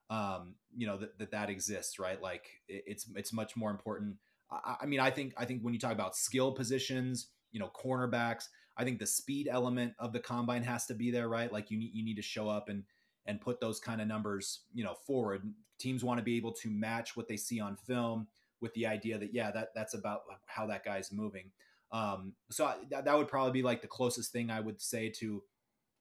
Um, 0.10 0.56
you 0.76 0.86
know 0.86 0.98
that, 0.98 1.18
that 1.18 1.32
that 1.32 1.50
exists, 1.50 1.98
right? 1.98 2.22
Like 2.22 2.46
it, 2.68 2.84
it's 2.86 3.08
it's 3.16 3.34
much 3.34 3.56
more 3.56 3.72
important. 3.72 4.18
I, 4.52 4.76
I 4.82 4.86
mean, 4.86 5.00
I 5.00 5.10
think 5.10 5.34
I 5.38 5.46
think 5.46 5.64
when 5.64 5.74
you 5.74 5.80
talk 5.80 5.94
about 5.94 6.16
skill 6.16 6.52
positions, 6.52 7.30
you 7.52 7.60
know, 7.60 7.72
cornerbacks, 7.74 8.46
I 8.78 8.84
think 8.84 9.00
the 9.00 9.08
speed 9.08 9.48
element 9.50 9.94
of 9.98 10.14
the 10.14 10.20
combine 10.20 10.64
has 10.64 10.86
to 10.88 10.94
be 10.94 11.10
there, 11.10 11.28
right? 11.28 11.52
Like 11.52 11.72
you 11.72 11.80
need 11.80 11.92
you 11.94 12.04
need 12.04 12.18
to 12.18 12.22
show 12.22 12.48
up 12.48 12.70
and 12.70 12.84
and 13.26 13.42
put 13.42 13.60
those 13.60 13.80
kind 13.80 14.02
of 14.02 14.08
numbers, 14.08 14.62
you 14.74 14.84
know, 14.84 14.94
forward. 14.94 15.54
Teams 15.80 16.04
want 16.04 16.20
to 16.20 16.24
be 16.24 16.38
able 16.38 16.54
to 16.54 16.70
match 16.70 17.16
what 17.16 17.28
they 17.28 17.38
see 17.38 17.60
on 17.60 17.76
film 17.76 18.28
with 18.62 18.74
the 18.74 18.86
idea 18.86 19.18
that 19.18 19.34
yeah, 19.34 19.52
that 19.52 19.70
that's 19.76 19.94
about 19.94 20.22
how 20.46 20.66
that 20.68 20.86
guy's 20.86 21.12
moving. 21.12 21.52
Um, 21.92 22.34
so 22.50 22.66
I, 22.66 22.76
that, 22.90 23.16
would 23.16 23.28
probably 23.28 23.52
be 23.52 23.62
like 23.62 23.82
the 23.82 23.88
closest 23.88 24.32
thing 24.32 24.50
I 24.50 24.60
would 24.60 24.82
say 24.82 25.10
to 25.20 25.44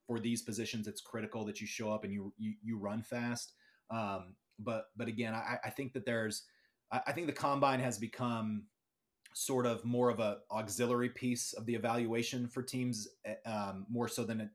for 0.06 0.18
these 0.18 0.40
positions. 0.40 0.86
It's 0.86 1.02
critical 1.02 1.44
that 1.44 1.60
you 1.60 1.66
show 1.66 1.92
up 1.92 2.04
and 2.04 2.12
you 2.12 2.32
you, 2.38 2.54
you 2.62 2.78
run 2.78 3.02
fast. 3.02 3.52
Um, 3.90 4.36
but 4.58 4.86
but 4.96 5.08
again, 5.08 5.34
I, 5.34 5.58
I 5.64 5.70
think 5.70 5.92
that 5.92 6.06
there's 6.06 6.44
I, 6.90 7.00
I 7.08 7.12
think 7.12 7.26
the 7.26 7.32
combine 7.32 7.80
has 7.80 7.98
become 7.98 8.64
sort 9.34 9.66
of 9.66 9.84
more 9.84 10.10
of 10.10 10.20
a 10.20 10.38
auxiliary 10.50 11.08
piece 11.08 11.52
of 11.54 11.66
the 11.66 11.74
evaluation 11.74 12.46
for 12.46 12.62
teams 12.62 13.08
eh, 13.24 13.34
um, 13.46 13.86
more 13.88 14.08
so 14.08 14.24
than 14.24 14.40
it 14.40 14.48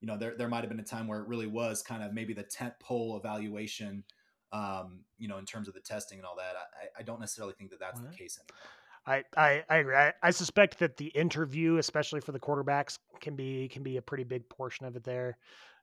you 0.00 0.06
know, 0.06 0.16
there, 0.16 0.34
there 0.36 0.48
might 0.48 0.60
have 0.60 0.68
been 0.68 0.80
a 0.80 0.84
time 0.84 1.06
where 1.06 1.20
it 1.20 1.28
really 1.28 1.46
was 1.46 1.82
kind 1.82 2.02
of 2.02 2.12
maybe 2.12 2.32
the 2.32 2.42
tent 2.42 2.74
pole 2.80 3.16
evaluation, 3.16 4.04
um, 4.52 5.00
you 5.18 5.28
know, 5.28 5.38
in 5.38 5.44
terms 5.44 5.68
of 5.68 5.74
the 5.74 5.80
testing 5.80 6.18
and 6.18 6.26
all 6.26 6.36
that. 6.36 6.54
I, 6.56 7.00
I 7.00 7.02
don't 7.02 7.20
necessarily 7.20 7.54
think 7.54 7.70
that 7.70 7.80
that's 7.80 8.00
the 8.00 8.08
case 8.08 8.38
anymore. 8.38 8.58
I, 9.06 9.24
I, 9.36 9.64
I 9.68 9.76
agree. 9.78 9.96
I, 9.96 10.12
I, 10.22 10.30
suspect 10.30 10.78
that 10.78 10.96
the 10.98 11.06
interview, 11.06 11.78
especially 11.78 12.20
for 12.20 12.32
the 12.32 12.38
quarterbacks, 12.38 12.98
can 13.20 13.34
be 13.34 13.68
can 13.68 13.82
be 13.82 13.96
a 13.96 14.02
pretty 14.02 14.24
big 14.24 14.46
portion 14.50 14.84
of 14.84 14.94
it. 14.94 15.04
There, 15.04 15.38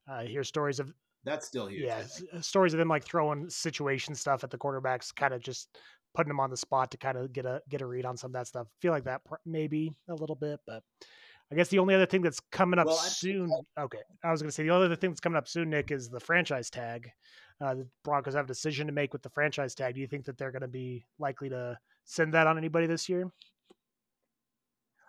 uh, 0.08 0.22
hear 0.22 0.44
stories 0.44 0.80
of 0.80 0.94
that's 1.24 1.48
still 1.48 1.68
huge. 1.68 1.84
Yeah, 1.84 2.04
stories 2.42 2.74
of 2.74 2.78
them 2.78 2.88
like 2.88 3.04
throwing 3.04 3.50
situation 3.50 4.14
stuff 4.14 4.44
at 4.44 4.52
the 4.52 4.58
quarterbacks, 4.58 5.14
kind 5.14 5.34
of 5.34 5.42
just 5.42 5.78
putting 6.14 6.30
them 6.30 6.40
on 6.40 6.50
the 6.50 6.58
spot 6.58 6.92
to 6.92 6.98
kind 6.98 7.18
of 7.18 7.34
get 7.34 7.46
a 7.46 7.62
get 7.70 7.82
a 7.82 7.86
read 7.86 8.06
on 8.06 8.18
some 8.18 8.30
of 8.30 8.34
that 8.34 8.48
stuff. 8.48 8.68
feel 8.82 8.92
like 8.92 9.04
that 9.06 9.22
maybe 9.46 9.92
a 10.10 10.16
little 10.16 10.36
bit, 10.36 10.60
but 10.66 10.84
I 11.52 11.56
guess 11.56 11.70
the 11.70 11.80
only 11.80 11.96
other 11.96 12.06
thing 12.06 12.22
that's 12.22 12.42
coming 12.52 12.78
up 12.78 12.88
well, 12.88 12.96
soon. 12.96 13.50
Okay, 13.80 14.02
I 14.24 14.32
was 14.32 14.42
going 14.42 14.50
to 14.50 14.54
say 14.54 14.64
the 14.64 14.72
only 14.72 14.86
other 14.86 14.96
thing 14.96 15.12
that's 15.12 15.22
coming 15.22 15.38
up 15.38 15.48
soon, 15.48 15.70
Nick, 15.70 15.92
is 15.92 16.10
the 16.10 16.20
franchise 16.20 16.70
tag. 16.70 17.10
Uh, 17.62 17.76
the 17.76 17.88
Broncos 18.04 18.34
have 18.36 18.46
a 18.46 18.48
decision 18.48 18.86
to 18.88 18.94
make 18.94 19.14
with 19.14 19.24
the 19.24 19.30
franchise 19.30 19.74
tag. 19.74 19.96
Do 19.96 20.02
you 20.02 20.08
think 20.08 20.26
that 20.26 20.38
they're 20.38 20.52
going 20.52 20.62
to 20.62 20.68
be 20.68 21.06
likely 21.20 21.50
to 21.50 21.78
send 22.04 22.34
that 22.34 22.48
on 22.48 22.58
anybody 22.58 22.86
this 22.86 23.08
year? 23.08 23.32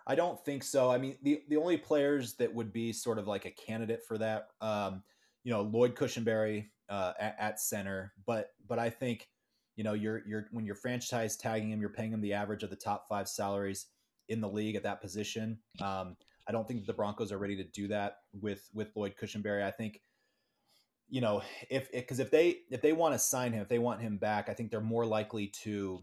I 0.07 0.15
don't 0.15 0.43
think 0.43 0.63
so. 0.63 0.89
I 0.89 0.97
mean, 0.97 1.17
the 1.21 1.43
the 1.49 1.57
only 1.57 1.77
players 1.77 2.33
that 2.35 2.53
would 2.53 2.73
be 2.73 2.93
sort 2.93 3.19
of 3.19 3.27
like 3.27 3.45
a 3.45 3.51
candidate 3.51 4.01
for 4.07 4.17
that, 4.17 4.47
um, 4.61 5.03
you 5.43 5.51
know, 5.51 5.61
Lloyd 5.61 5.95
Cushenberry 5.95 6.69
uh, 6.89 7.13
at, 7.19 7.35
at, 7.37 7.59
center, 7.59 8.13
but 8.25 8.49
but 8.67 8.79
I 8.79 8.89
think, 8.89 9.27
you 9.75 9.83
know, 9.83 9.93
you're 9.93 10.23
you're 10.25 10.47
when 10.51 10.65
you're 10.65 10.73
franchise 10.73 11.37
tagging 11.37 11.69
him, 11.69 11.79
you're 11.79 11.89
paying 11.89 12.11
him 12.11 12.21
the 12.21 12.33
average 12.33 12.63
of 12.63 12.71
the 12.71 12.75
top 12.75 13.05
five 13.07 13.27
salaries 13.27 13.87
in 14.29 14.41
the 14.41 14.49
league 14.49 14.75
at 14.75 14.83
that 14.83 14.99
position. 14.99 15.59
Um, 15.79 16.15
I 16.49 16.51
don't 16.51 16.67
think 16.67 16.85
the 16.85 16.93
Broncos 16.93 17.31
are 17.31 17.37
ready 17.37 17.55
to 17.57 17.63
do 17.63 17.87
that 17.89 18.17
with 18.33 18.67
with 18.73 18.89
Lloyd 18.95 19.13
Cushenberry. 19.21 19.63
I 19.63 19.71
think 19.71 20.01
you 21.07 21.21
know 21.21 21.43
if 21.69 21.91
because 21.91 22.19
if, 22.19 22.25
if, 22.27 22.31
they 22.31 22.57
if 22.71 22.81
they 22.81 22.91
want 22.91 23.13
to 23.13 23.19
sign 23.19 23.53
him, 23.53 23.61
if 23.61 23.69
they 23.69 23.79
want 23.79 24.01
him 24.01 24.17
back, 24.17 24.49
I 24.49 24.53
think 24.53 24.71
they're 24.71 24.81
more 24.81 25.05
likely 25.05 25.47
to 25.63 26.01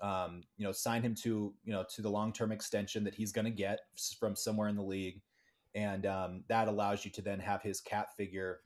um, 0.00 0.42
you 0.56 0.64
know, 0.64 0.72
sign 0.72 1.02
him 1.02 1.14
to 1.22 1.52
you 1.64 1.72
know 1.72 1.84
to 1.94 2.02
the 2.02 2.10
long 2.10 2.32
term 2.32 2.52
extension 2.52 3.04
that 3.04 3.14
he's 3.14 3.32
going 3.32 3.44
to 3.44 3.50
get 3.50 3.80
from 4.18 4.36
somewhere 4.36 4.68
in 4.68 4.76
the 4.76 4.82
league, 4.82 5.20
and 5.74 6.06
um, 6.06 6.44
that 6.48 6.68
allows 6.68 7.04
you 7.04 7.10
to 7.12 7.22
then 7.22 7.40
have 7.40 7.62
his 7.62 7.80
cap 7.80 8.10
figure 8.16 8.60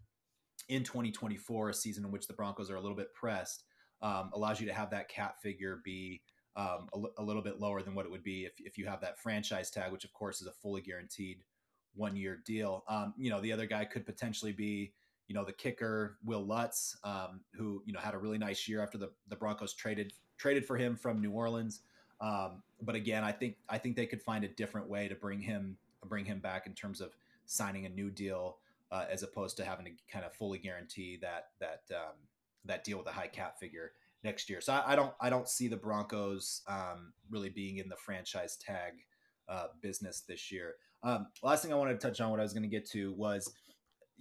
in 0.69 0.85
2024, 0.85 1.71
a 1.71 1.75
season 1.75 2.05
in 2.05 2.11
which 2.11 2.27
the 2.27 2.35
Broncos 2.35 2.71
are 2.71 2.77
a 2.77 2.81
little 2.81 2.97
bit 2.97 3.13
pressed, 3.15 3.65
um, 4.03 4.31
allows 4.35 4.61
you 4.61 4.67
to 4.67 4.75
have 4.75 4.91
that 4.91 5.09
cap 5.09 5.37
figure 5.43 5.81
be 5.85 6.21
um, 6.57 6.89
a, 7.19 7.23
little 7.23 7.43
bit 7.43 7.61
lower 7.61 7.83
than 7.83 7.95
what 7.95 8.05
it 8.05 8.11
would 8.11 8.23
be 8.23 8.45
if, 8.45 8.53
if 8.59 8.77
you 8.77 8.87
have 8.87 9.01
that 9.01 9.19
franchise 9.19 9.71
tag, 9.71 9.91
which 9.91 10.05
of 10.05 10.13
course 10.13 10.41
is 10.41 10.47
a 10.47 10.53
fully 10.53 10.83
guaranteed 10.83 11.45
one 11.95 12.15
year 12.15 12.43
deal. 12.45 12.85
Um, 12.89 13.15
you 13.17 13.31
know, 13.31 13.41
the 13.41 13.53
other 13.53 13.67
guy 13.67 13.85
could 13.85 14.05
potentially 14.05 14.53
be, 14.53 14.93
you 15.29 15.35
know, 15.35 15.45
the 15.45 15.53
kicker 15.53 16.19
Wil 16.25 16.45
Lutz, 16.45 16.97
um, 17.05 17.41
who 17.55 17.83
you 17.87 17.93
know 17.93 18.01
had 18.01 18.15
a 18.15 18.19
really 18.19 18.39
nice 18.39 18.69
year 18.69 18.83
after 18.83 18.99
the 18.99 19.11
the 19.29 19.37
Broncos 19.37 19.73
traded 19.73 20.13
traded 20.37 20.67
for 20.67 20.77
him 20.77 20.97
from 20.97 21.21
New 21.21 21.31
Orleans. 21.31 21.81
Um, 22.21 22.63
but 22.83 22.95
again, 22.95 23.25
I 23.25 23.33
think 23.33 23.57
I 23.69 23.79
think 23.79 23.97
they 23.97 24.07
could 24.07 24.23
find 24.23 24.45
a 24.45 24.49
different 24.49 24.89
way 24.89 25.09
to 25.09 25.15
bring 25.15 25.41
him 25.41 25.79
bring 26.07 26.25
him 26.25 26.39
back 26.39 26.67
in 26.67 26.75
terms 26.75 27.01
of 27.01 27.17
signing 27.47 27.87
a 27.87 27.89
new 27.89 28.11
deal 28.11 28.59
uh, 28.91 29.07
as 29.11 29.23
opposed 29.23 29.57
to 29.57 29.65
having 29.65 29.87
to 29.87 29.93
kind 30.11 30.25
of 30.25 30.35
fully 30.35 30.59
guarantee 30.59 31.19
that 31.23 31.49
that 31.61 31.83
um, 31.91 32.15
that 32.65 32.85
deal 32.85 32.99
with 32.99 33.07
a 33.07 33.13
high 33.13 33.27
cap 33.27 33.59
figure 33.59 33.93
next 34.25 34.49
year. 34.49 34.61
So 34.61 34.73
I, 34.73 34.93
I 34.93 34.97
don't 34.97 35.13
I 35.21 35.31
don't 35.31 35.49
see 35.49 35.69
the 35.69 35.77
Broncos 35.77 36.63
um, 36.69 37.13
really 37.31 37.51
being 37.51 37.79
in 37.79 37.89
the 37.89 37.97
franchise 37.97 38.57
tag 38.57 38.93
uh, 39.49 39.67
business 39.81 40.23
this 40.29 40.51
year. 40.51 40.75
Um, 41.03 41.27
last 41.43 41.63
thing 41.63 41.73
I 41.73 41.77
wanted 41.77 42.01
to 42.01 42.07
touch 42.07 42.21
on, 42.21 42.31
what 42.31 42.41
I 42.41 42.45
was 42.45 42.53
going 42.53 42.63
to 42.63 42.69
get 42.69 42.89
to 42.91 43.13
was 43.15 43.53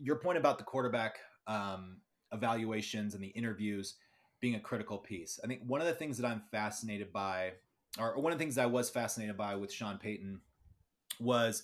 your 0.02 0.16
point 0.16 0.38
about 0.38 0.58
the 0.58 0.64
quarterback 0.64 1.20
um, 1.48 1.98
evaluations 2.32 3.14
and 3.14 3.24
the 3.24 3.28
interviews 3.28 3.96
being 4.40 4.56
a 4.56 4.60
critical 4.60 4.98
piece. 4.98 5.40
I 5.44 5.48
think 5.48 5.62
one 5.66 5.82
of 5.82 5.88
the 5.88 5.94
things 5.94 6.18
that 6.18 6.28
I'm 6.28 6.42
fascinated 6.52 7.14
by, 7.14 7.52
or 8.00 8.20
one 8.20 8.34
of 8.34 8.40
the 8.40 8.44
things 8.44 8.58
I 8.58 8.66
was 8.66 8.90
fascinated 8.90 9.38
by 9.38 9.56
with 9.56 9.72
Sean 9.72 10.00
Payton, 10.00 10.42
was 11.20 11.64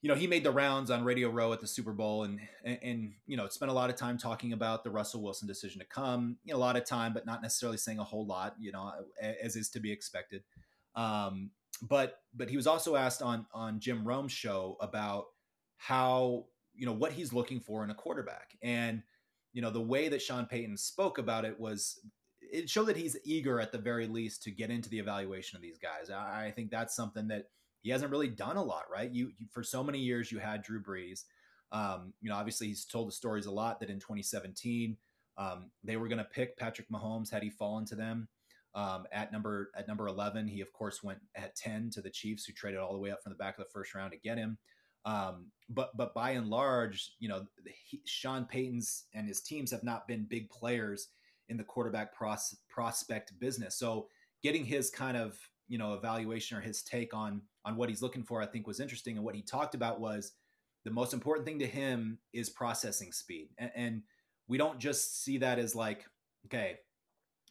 you 0.00 0.08
know 0.08 0.14
he 0.14 0.26
made 0.26 0.44
the 0.44 0.50
rounds 0.50 0.90
on 0.90 1.04
Radio 1.04 1.28
Row 1.28 1.52
at 1.52 1.60
the 1.60 1.66
Super 1.66 1.92
Bowl 1.92 2.22
and, 2.24 2.40
and, 2.64 2.78
and 2.82 3.12
you 3.26 3.36
know 3.36 3.48
spent 3.48 3.70
a 3.70 3.74
lot 3.74 3.90
of 3.90 3.96
time 3.96 4.16
talking 4.16 4.52
about 4.52 4.84
the 4.84 4.90
Russell 4.90 5.22
Wilson 5.22 5.48
decision 5.48 5.80
to 5.80 5.86
come. 5.86 6.36
You 6.44 6.52
know, 6.52 6.58
a 6.58 6.60
lot 6.60 6.76
of 6.76 6.84
time, 6.84 7.12
but 7.12 7.26
not 7.26 7.42
necessarily 7.42 7.78
saying 7.78 7.98
a 7.98 8.04
whole 8.04 8.26
lot. 8.26 8.54
You 8.60 8.72
know, 8.72 8.92
as 9.20 9.56
is 9.56 9.70
to 9.70 9.80
be 9.80 9.90
expected. 9.90 10.42
Um, 10.94 11.50
but 11.82 12.20
but 12.34 12.48
he 12.48 12.56
was 12.56 12.66
also 12.66 12.96
asked 12.96 13.22
on 13.22 13.46
on 13.52 13.80
Jim 13.80 14.06
Rome's 14.06 14.32
show 14.32 14.76
about 14.80 15.26
how 15.76 16.46
you 16.74 16.86
know 16.86 16.92
what 16.92 17.12
he's 17.12 17.32
looking 17.32 17.60
for 17.60 17.82
in 17.82 17.90
a 17.90 17.94
quarterback, 17.94 18.56
and 18.62 19.02
you 19.52 19.62
know 19.62 19.70
the 19.70 19.80
way 19.80 20.08
that 20.08 20.22
Sean 20.22 20.46
Payton 20.46 20.76
spoke 20.76 21.18
about 21.18 21.44
it 21.44 21.58
was 21.58 22.00
it 22.40 22.70
showed 22.70 22.86
that 22.86 22.96
he's 22.96 23.16
eager 23.24 23.60
at 23.60 23.72
the 23.72 23.78
very 23.78 24.06
least 24.06 24.42
to 24.44 24.50
get 24.50 24.70
into 24.70 24.88
the 24.88 24.98
evaluation 24.98 25.56
of 25.56 25.62
these 25.62 25.78
guys. 25.78 26.08
I, 26.08 26.46
I 26.46 26.50
think 26.52 26.70
that's 26.70 26.96
something 26.96 27.28
that 27.28 27.46
he 27.88 27.92
hasn't 27.92 28.10
really 28.10 28.28
done 28.28 28.58
a 28.58 28.62
lot, 28.62 28.84
right? 28.92 29.10
You, 29.10 29.30
you 29.38 29.46
for 29.50 29.62
so 29.62 29.82
many 29.82 29.98
years 29.98 30.30
you 30.30 30.38
had 30.38 30.60
Drew 30.60 30.82
Brees. 30.82 31.24
Um, 31.72 32.12
you 32.20 32.28
know, 32.28 32.36
obviously 32.36 32.66
he's 32.66 32.84
told 32.84 33.08
the 33.08 33.12
stories 33.12 33.46
a 33.46 33.50
lot 33.50 33.80
that 33.80 33.88
in 33.88 33.98
2017 33.98 34.94
um, 35.38 35.70
they 35.82 35.96
were 35.96 36.06
going 36.06 36.18
to 36.18 36.24
pick 36.24 36.58
Patrick 36.58 36.86
Mahomes 36.90 37.30
had 37.30 37.42
he 37.42 37.48
fallen 37.48 37.86
to 37.86 37.94
them 37.94 38.28
um, 38.74 39.06
at 39.10 39.32
number 39.32 39.70
at 39.74 39.88
number 39.88 40.06
11. 40.06 40.46
He 40.46 40.60
of 40.60 40.70
course 40.74 41.02
went 41.02 41.18
at 41.34 41.56
10 41.56 41.88
to 41.94 42.02
the 42.02 42.10
Chiefs, 42.10 42.44
who 42.44 42.52
traded 42.52 42.78
all 42.78 42.92
the 42.92 42.98
way 42.98 43.10
up 43.10 43.22
from 43.22 43.32
the 43.32 43.38
back 43.38 43.56
of 43.58 43.64
the 43.64 43.70
first 43.72 43.94
round 43.94 44.12
to 44.12 44.18
get 44.18 44.36
him. 44.36 44.58
Um, 45.06 45.46
but 45.70 45.96
but 45.96 46.12
by 46.12 46.32
and 46.32 46.48
large, 46.50 47.12
you 47.20 47.30
know, 47.30 47.46
he, 47.86 48.02
Sean 48.04 48.44
Payton's 48.44 49.04
and 49.14 49.26
his 49.26 49.40
teams 49.40 49.70
have 49.70 49.82
not 49.82 50.06
been 50.06 50.26
big 50.28 50.50
players 50.50 51.08
in 51.48 51.56
the 51.56 51.64
quarterback 51.64 52.14
pros, 52.14 52.54
prospect 52.68 53.32
business. 53.40 53.78
So 53.78 54.08
getting 54.42 54.66
his 54.66 54.90
kind 54.90 55.16
of 55.16 55.38
you 55.68 55.78
know 55.78 55.94
evaluation 55.94 56.56
or 56.56 56.60
his 56.60 56.82
take 56.82 57.14
on 57.14 57.42
on 57.64 57.76
what 57.76 57.88
he's 57.88 58.02
looking 58.02 58.22
for, 58.22 58.42
I 58.42 58.46
think 58.46 58.66
was 58.66 58.80
interesting. 58.80 59.16
And 59.16 59.24
what 59.24 59.34
he 59.34 59.42
talked 59.42 59.74
about 59.74 60.00
was 60.00 60.32
the 60.84 60.90
most 60.90 61.12
important 61.12 61.46
thing 61.46 61.58
to 61.58 61.66
him 61.66 62.18
is 62.32 62.48
processing 62.48 63.12
speed. 63.12 63.48
And, 63.58 63.70
and 63.74 64.02
we 64.46 64.58
don't 64.58 64.78
just 64.78 65.22
see 65.22 65.38
that 65.38 65.58
as 65.58 65.74
like, 65.74 66.06
okay, 66.46 66.78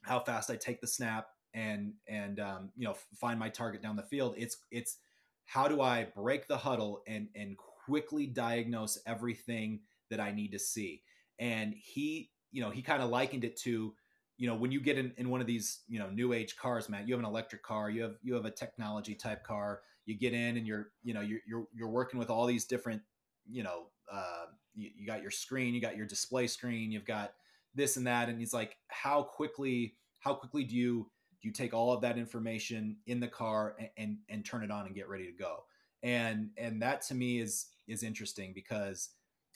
how 0.01 0.19
fast 0.19 0.49
I 0.49 0.56
take 0.56 0.82
the 0.82 0.88
snap 0.88 1.27
and 1.53 1.93
and 2.08 2.39
um, 2.39 2.69
you 2.75 2.88
know 2.88 2.95
find 3.19 3.39
my 3.39 3.49
target 3.49 3.82
down 3.82 3.95
the 3.95 4.03
field. 4.03 4.36
It's 4.38 4.58
it's 4.71 4.97
how 5.45 5.67
do 5.67 5.82
I 5.82 6.08
break 6.15 6.47
the 6.47 6.58
huddle 6.58 7.03
and 7.08 7.27
and 7.36 7.56
quickly 7.58 8.25
diagnose 8.25 8.99
everything 9.06 9.80
that 10.10 10.19
I 10.19 10.32
need 10.32 10.51
to 10.51 10.60
see. 10.60 11.03
And 11.39 11.73
he, 11.73 12.32
you 12.51 12.62
know, 12.62 12.69
he 12.69 12.82
kind 12.82 13.01
of 13.01 13.10
likened 13.10 13.43
it 13.43 13.58
to 13.62 13.93
you 14.38 14.47
know 14.47 14.56
when 14.56 14.71
you 14.71 14.80
get 14.80 14.97
in, 14.97 15.12
in 15.17 15.30
one 15.30 15.41
of 15.41 15.47
these 15.47 15.80
you 15.88 16.00
know 16.00 16.10
new 16.10 16.34
age 16.34 16.56
cars 16.56 16.89
matt 16.89 17.08
you 17.08 17.13
have 17.13 17.19
an 17.19 17.30
electric 17.30 17.63
car 17.63 17.89
you 17.89 18.04
have 18.04 18.15
you 18.21 18.34
have 18.34 18.45
a 18.45 18.52
technology 18.52 19.15
type 19.15 19.43
car 19.43 19.82
you 20.06 20.15
get 20.15 20.34
in 20.34 20.58
and 20.58 20.67
you're 20.67 20.89
you 21.04 21.13
know 21.13 21.21
you're 21.21 21.39
you're, 21.47 21.67
you're 21.73 21.89
working 21.89 22.19
with 22.19 22.30
all 22.30 22.45
these 22.45 22.65
different 22.65 23.02
you 23.50 23.63
know 23.63 23.88
uh, 24.12 24.45
you, 24.73 24.89
you 24.95 25.06
got 25.06 25.21
your 25.21 25.32
screen 25.32 25.73
you 25.73 25.82
got 25.82 25.97
your 25.97 26.06
display 26.06 26.47
screen 26.47 26.91
you've 26.91 27.06
got 27.06 27.34
this 27.76 27.97
and 27.97 28.08
that 28.08 28.30
and 28.30 28.39
he's 28.39 28.54
like 28.54 28.78
how 28.88 29.21
quickly 29.21 29.95
how 30.19 30.34
quickly 30.34 30.63
do 30.63 30.76
you 30.76 31.10
do 31.41 31.47
you 31.47 31.54
take 31.54 31.73
all 31.73 31.93
of 31.93 32.02
that 32.02 32.17
information 32.17 32.97
in 33.06 33.19
the 33.19 33.28
car 33.28 33.76
and, 33.78 33.89
and, 33.97 34.17
and 34.30 34.45
turn 34.45 34.63
it 34.63 34.71
on 34.71 34.86
and 34.86 34.95
get 34.95 35.10
ready 35.10 35.26
to 35.26 35.32
go 35.38 35.63
and 36.04 36.50
and 36.58 36.82
that 36.82 37.02
to 37.02 37.13
me 37.13 37.39
is 37.39 37.67
is 37.88 38.04
interesting 38.04 38.54
because 38.54 39.10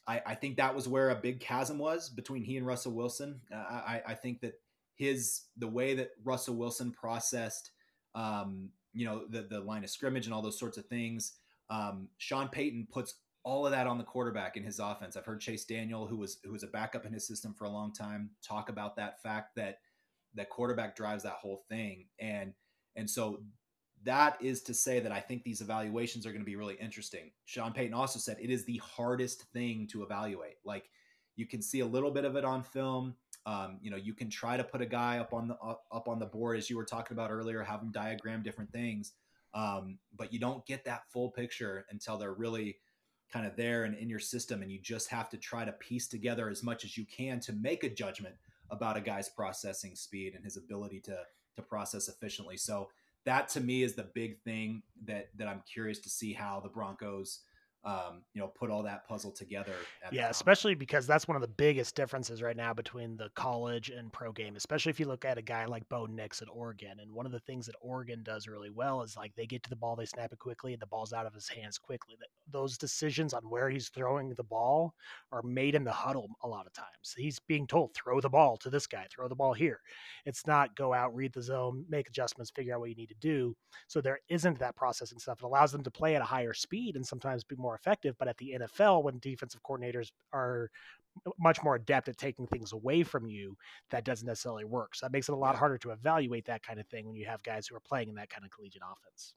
I, 0.08 0.22
I 0.26 0.36
think 0.36 0.58
that 0.58 0.76
was 0.76 0.88
where 0.88 1.12
a 1.12 1.16
big 1.16 1.40
chasm 1.40 1.78
was 1.78 2.10
between 2.10 2.44
he 2.44 2.58
and 2.58 2.66
Russell 2.66 2.94
Wilson. 2.94 3.40
Uh, 3.54 3.58
I, 3.58 4.02
I 4.08 4.14
think 4.16 4.42
that 4.42 4.54
his 4.96 5.44
the 5.58 5.68
way 5.68 5.94
that 5.96 6.12
Russell 6.24 6.56
Wilson 6.56 6.92
processed, 6.92 7.72
um, 8.16 8.70
you 8.94 9.06
know, 9.06 9.24
the 9.30 9.44
the 9.44 9.60
line 9.60 9.84
of 9.84 9.90
scrimmage 9.90 10.26
and 10.26 10.34
all 10.34 10.42
those 10.42 10.60
sorts 10.60 10.78
of 10.78 10.86
things. 10.86 11.34
Um, 11.70 12.10
Sean 12.18 12.50
Payton 12.50 12.88
puts 12.92 13.16
all 13.44 13.66
of 13.66 13.72
that 13.72 13.88
on 13.88 13.98
the 13.98 14.04
quarterback 14.04 14.58
in 14.58 14.64
his 14.64 14.80
offense. 14.80 15.16
I've 15.16 15.26
heard 15.26 15.42
Chase 15.42 15.66
Daniel, 15.66 16.08
who 16.08 16.18
was 16.18 16.40
who 16.44 16.52
was 16.52 16.64
a 16.64 16.68
backup 16.68 17.06
in 17.06 17.14
his 17.14 17.28
system 17.28 17.54
for 17.54 17.66
a 17.66 17.70
long 17.70 17.94
time, 17.94 18.32
talk 18.48 18.70
about 18.70 18.96
that 18.98 19.22
fact 19.22 19.56
that 19.56 19.80
that 20.36 20.50
quarterback 20.50 20.96
drives 20.96 21.24
that 21.24 21.34
whole 21.34 21.64
thing, 21.70 22.06
and 22.20 22.54
and 22.96 23.10
so 23.10 23.42
that 24.04 24.38
is 24.42 24.64
to 24.64 24.74
say 24.74 25.00
that 25.00 25.12
I 25.12 25.20
think 25.20 25.44
these 25.44 25.62
evaluations 25.62 26.26
are 26.26 26.32
going 26.32 26.42
to 26.42 26.46
be 26.46 26.56
really 26.56 26.76
interesting. 26.76 27.32
Sean 27.46 27.72
Payton 27.72 27.94
also 27.94 28.20
said 28.20 28.38
it 28.40 28.50
is 28.50 28.66
the 28.66 28.78
hardest 28.78 29.44
thing 29.54 29.88
to 29.92 30.04
evaluate. 30.04 30.56
Like 30.66 30.90
you 31.36 31.46
can 31.46 31.62
see 31.62 31.82
a 31.82 31.86
little 31.86 32.12
bit 32.12 32.26
of 32.26 32.36
it 32.36 32.46
on 32.46 32.64
film. 32.64 33.16
Um, 33.46 33.80
you 33.82 33.90
know, 33.90 33.98
you 33.98 34.14
can 34.14 34.30
try 34.30 34.56
to 34.56 34.64
put 34.64 34.82
a 34.82 34.86
guy 34.86 35.18
up 35.18 35.34
on 35.34 35.48
the 35.48 35.56
up 35.92 36.08
on 36.08 36.20
the 36.20 36.26
board 36.26 36.58
as 36.58 36.70
you 36.70 36.78
were 36.78 36.86
talking 36.86 37.16
about 37.16 37.32
earlier, 37.32 37.64
have 37.64 37.80
them 37.80 37.92
diagram 37.92 38.44
different 38.44 38.72
things, 38.72 39.14
um, 39.54 39.98
but 40.16 40.32
you 40.32 40.40
don't 40.40 40.66
get 40.66 40.86
that 40.86 41.04
full 41.12 41.32
picture 41.32 41.86
until 41.90 42.18
they're 42.18 42.34
really 42.34 42.78
kind 43.32 43.48
of 43.48 43.56
there 43.56 43.86
and 43.86 43.96
in 43.96 44.10
your 44.10 44.20
system, 44.20 44.62
and 44.62 44.72
you 44.72 44.80
just 44.80 45.10
have 45.10 45.30
to 45.30 45.38
try 45.38 45.66
to 45.66 45.72
piece 45.74 46.08
together 46.08 46.50
as 46.50 46.64
much 46.64 46.84
as 46.84 46.98
you 46.98 47.06
can 47.06 47.40
to 47.40 47.54
make 47.54 47.84
a 47.84 47.90
judgment 47.90 48.36
about 48.70 48.98
a 48.98 49.02
guy's 49.02 49.30
processing 49.30 49.96
speed 49.96 50.34
and 50.36 50.44
his 50.44 50.58
ability 50.58 51.00
to 51.00 51.18
to 51.56 51.62
process 51.62 52.08
efficiently. 52.08 52.58
So 52.58 52.90
that 53.26 53.50
to 53.50 53.62
me 53.62 53.84
is 53.84 53.94
the 53.94 54.10
big 54.14 54.40
thing 54.42 54.84
that 55.06 55.30
that 55.38 55.48
I'm 55.48 55.64
curious 55.72 56.00
to 56.00 56.10
see 56.10 56.34
how 56.34 56.60
the 56.60 56.70
Broncos 56.70 57.42
um, 57.84 58.22
you 58.34 58.42
know, 58.42 58.48
put 58.48 58.70
all 58.70 58.84
that 58.84 59.08
puzzle 59.08 59.32
together. 59.32 59.74
yeah, 60.12 60.30
especially 60.30 60.76
because 60.76 61.08
that's 61.08 61.28
one 61.28 61.36
of 61.36 61.42
the 61.42 61.48
biggest 61.48 61.96
differences 61.96 62.42
right 62.42 62.56
now 62.56 62.74
between 62.74 63.18
the 63.18 63.30
college 63.36 63.90
and 63.90 64.14
pro 64.14 64.32
game, 64.32 64.56
especially 64.56 64.92
if 64.92 65.00
you 65.00 65.08
look 65.08 65.26
at 65.26 65.38
a 65.38 65.42
guy 65.42 65.66
like 65.66 65.88
Bo 65.90 66.06
Nix 66.06 66.42
at 66.42 66.48
Oregon. 66.52 67.00
And 67.02 67.12
one 67.12 67.26
of 67.26 67.32
the 67.32 67.40
things 67.40 67.66
that 67.66 67.76
Oregon 67.82 68.22
does 68.24 68.48
really 68.48 68.70
well 68.70 69.02
is 69.02 69.18
like 69.18 69.34
they 69.36 69.48
get 69.48 69.64
to 69.64 69.70
the 69.70 69.76
ball, 69.76 69.96
they 69.96 70.06
snap 70.06 70.32
it 70.32 70.40
quickly, 70.40 70.74
and 70.74 70.82
the 70.82 70.88
ball's 70.88 71.14
out 71.14 71.26
of 71.26 71.34
his 71.34 71.50
hands 71.50 71.80
quickly. 71.80 72.16
Those 72.52 72.78
decisions 72.78 73.34
on 73.34 73.42
where 73.44 73.70
he's 73.70 73.90
throwing 73.90 74.30
the 74.30 74.44
ball 74.44 74.94
are 75.32 75.42
made 75.42 75.74
in 75.74 75.84
the 75.84 75.92
huddle 75.92 76.30
a 76.44 76.48
lot 76.48 76.68
of 76.68 76.74
times. 76.74 77.16
He's 77.18 77.40
being 77.40 77.66
told, 77.66 77.96
throw 77.96 78.22
the 78.22 78.30
ball 78.30 78.58
to 78.58 78.70
this 78.70 78.86
guy, 78.86 79.08
throw 79.10 79.28
the 79.28 79.36
ball 79.36 79.54
here. 79.54 79.80
It's 80.26 80.46
not 80.46 80.76
go 80.76 80.94
out, 80.94 81.16
read 81.16 81.34
the 81.34 81.42
zone, 81.42 81.86
make 81.90 82.08
adjustments, 82.08 82.52
figure 82.52 82.76
out 82.76 82.82
what 82.82 82.90
you 82.90 82.96
need 82.96 83.10
to 83.10 83.16
do. 83.16 83.56
So 83.88 84.02
there 84.02 84.20
isn't 84.30 84.60
that 84.60 84.76
processing 84.76 85.18
stuff. 85.18 85.40
It 85.42 85.46
allows 85.46 85.72
them 85.72 85.84
to 85.84 85.92
play 85.92 86.16
at 86.16 86.22
a 86.22 86.26
higher 86.26 86.54
speed 86.54 86.96
and 86.96 87.06
sometimes 87.06 87.44
be 87.44 87.56
more 87.56 87.71
more 87.72 87.76
effective. 87.78 88.16
But 88.20 88.28
at 88.28 88.38
the 88.38 88.58
NFL, 88.60 89.04
when 89.04 89.20
defensive 89.20 89.62
coordinators 89.64 90.12
are 90.34 90.70
much 91.40 91.64
more 91.64 91.76
adept 91.76 92.10
at 92.10 92.18
taking 92.18 92.48
things 92.48 92.74
away 92.74 93.04
from 93.04 93.26
you, 93.26 93.56
that 93.90 94.04
doesn't 94.04 94.28
necessarily 94.28 94.66
work. 94.66 94.96
So 94.96 95.06
that 95.06 95.12
makes 95.12 95.30
it 95.30 95.34
a 95.34 95.36
lot 95.36 95.54
yeah. 95.54 95.60
harder 95.60 95.78
to 95.80 95.92
evaluate 95.92 96.46
that 96.46 96.64
kind 96.64 96.80
of 96.80 96.88
thing 96.88 97.08
when 97.08 97.16
you 97.16 97.26
have 97.26 97.42
guys 97.44 97.68
who 97.68 97.76
are 97.76 97.82
playing 97.82 98.10
in 98.10 98.16
that 98.16 98.30
kind 98.30 98.44
of 98.44 98.52
collegiate 98.52 98.84
offense. 98.84 99.34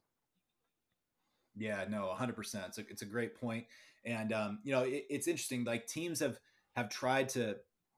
Yeah, 1.55 1.85
no, 1.89 2.13
100%. 2.17 2.67
It's 2.67 2.77
a, 2.77 2.81
it's 2.89 3.01
a 3.01 3.05
great 3.05 3.39
point. 3.39 3.65
And, 4.03 4.33
um, 4.33 4.59
you 4.63 4.73
know, 4.73 4.83
it, 4.83 5.05
it's 5.09 5.27
interesting. 5.27 5.63
Like 5.63 5.87
teams 5.87 6.19
have, 6.19 6.37
have 6.75 6.89
tried 6.89 7.29
to, 7.29 7.55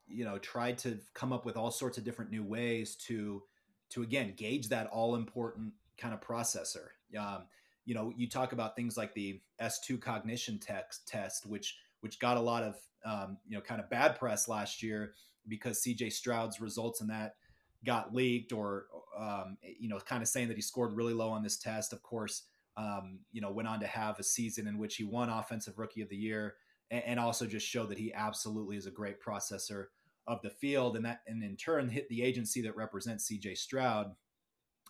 you 0.07 0.23
know, 0.23 0.37
tried 0.37 0.77
to 0.79 0.99
come 1.15 1.33
up 1.33 1.45
with 1.45 1.57
all 1.57 1.71
sorts 1.71 1.97
of 1.97 2.03
different 2.03 2.29
new 2.29 2.43
ways 2.43 2.95
to, 3.07 3.41
to 3.89 4.03
again, 4.03 4.33
gauge 4.37 4.69
that 4.69 4.87
all 4.87 5.15
important 5.15 5.73
kind 5.97 6.13
of 6.13 6.21
processor. 6.21 6.89
Um, 7.17 7.43
you 7.87 7.95
know, 7.95 8.11
you 8.17 8.27
talk 8.27 8.51
about 8.51 8.75
things 8.75 8.97
like 8.97 9.13
the 9.13 9.39
S2 9.61 10.01
cognition 10.01 10.59
text 10.59 11.07
test, 11.07 11.45
which 11.45 11.77
which 12.01 12.19
got 12.19 12.35
a 12.35 12.41
lot 12.41 12.61
of 12.61 12.75
um, 13.05 13.37
you 13.47 13.55
know 13.55 13.61
kind 13.61 13.79
of 13.79 13.89
bad 13.89 14.19
press 14.19 14.49
last 14.49 14.83
year 14.83 15.13
because 15.47 15.81
CJ 15.81 16.11
Stroud's 16.11 16.59
results 16.59 16.99
in 16.99 17.07
that 17.07 17.35
got 17.85 18.13
leaked 18.13 18.51
or 18.51 18.87
um, 19.17 19.57
you 19.61 19.87
know 19.87 19.99
kind 19.99 20.21
of 20.21 20.27
saying 20.27 20.49
that 20.49 20.57
he 20.57 20.61
scored 20.61 20.97
really 20.97 21.13
low 21.13 21.29
on 21.29 21.43
this 21.43 21.57
test. 21.57 21.93
Of 21.93 22.03
course, 22.03 22.43
um, 22.75 23.19
you 23.31 23.39
know 23.39 23.51
went 23.51 23.69
on 23.69 23.79
to 23.79 23.87
have 23.87 24.19
a 24.19 24.23
season 24.23 24.67
in 24.67 24.77
which 24.77 24.97
he 24.97 25.05
won 25.05 25.29
Offensive 25.29 25.79
Rookie 25.79 26.01
of 26.01 26.09
the 26.09 26.17
Year 26.17 26.55
and, 26.91 27.03
and 27.05 27.19
also 27.21 27.45
just 27.45 27.65
showed 27.65 27.87
that 27.87 27.97
he 27.97 28.13
absolutely 28.13 28.75
is 28.75 28.85
a 28.85 28.91
great 28.91 29.21
processor 29.21 29.85
of 30.27 30.41
the 30.41 30.49
field, 30.49 30.97
and 30.97 31.05
that 31.05 31.21
and 31.25 31.41
in 31.41 31.55
turn 31.55 31.87
hit 31.87 32.09
the 32.09 32.21
agency 32.21 32.61
that 32.63 32.75
represents 32.75 33.23
C.J. 33.23 33.55
Stroud. 33.55 34.13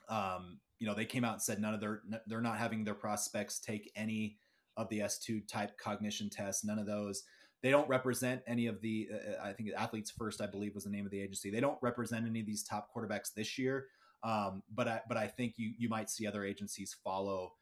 Um, 0.10 0.58
you 0.80 0.88
know 0.88 0.94
they 0.94 1.06
came 1.06 1.24
out 1.24 1.34
and 1.34 1.42
said 1.42 1.60
none 1.60 1.74
of 1.74 1.80
their 1.80 2.02
they're 2.28 2.42
not 2.42 2.58
having 2.58 2.84
their 2.84 2.94
prospects 2.94 3.60
take 3.60 3.92
any 3.96 4.38
of 4.78 4.88
the 4.90 5.00
S2 5.00 5.48
type 5.48 5.78
cognition 5.78 6.30
tests, 6.30 6.64
none 6.64 6.80
of 6.80 6.86
those. 6.86 7.24
They 7.64 7.72
don't 7.72 7.90
represent 7.90 8.44
any 8.48 8.68
of 8.68 8.80
the, 8.82 9.10
uh, 9.12 9.44
I 9.44 9.52
think 9.52 9.70
Athletes 9.76 10.12
First, 10.16 10.40
I 10.40 10.46
believe 10.46 10.76
was 10.76 10.84
the 10.84 10.92
name 10.92 11.06
of 11.06 11.12
the 11.12 11.20
agency. 11.20 11.50
They 11.50 11.60
don't 11.60 11.80
represent 11.82 12.28
any 12.28 12.40
of 12.40 12.46
these 12.46 12.64
top 12.64 12.90
quarterbacks 12.96 13.34
this 13.36 13.58
year. 13.58 13.88
Um, 14.24 14.62
but 14.74 14.88
I, 14.88 15.02
but 15.08 15.18
I 15.18 15.28
think 15.28 15.56
you, 15.58 15.74
you 15.78 15.90
might 15.90 16.10
see 16.10 16.28
other 16.28 16.46
agencies 16.46 16.96
follow, 17.04 17.54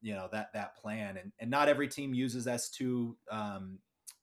you 0.00 0.14
know, 0.14 0.28
that, 0.32 0.48
that 0.54 0.76
plan 0.76 1.18
and, 1.18 1.32
and 1.38 1.50
not 1.50 1.68
every 1.68 1.88
team 1.88 2.14
uses 2.14 2.46
S2, 2.46 3.14
um, 3.30 3.78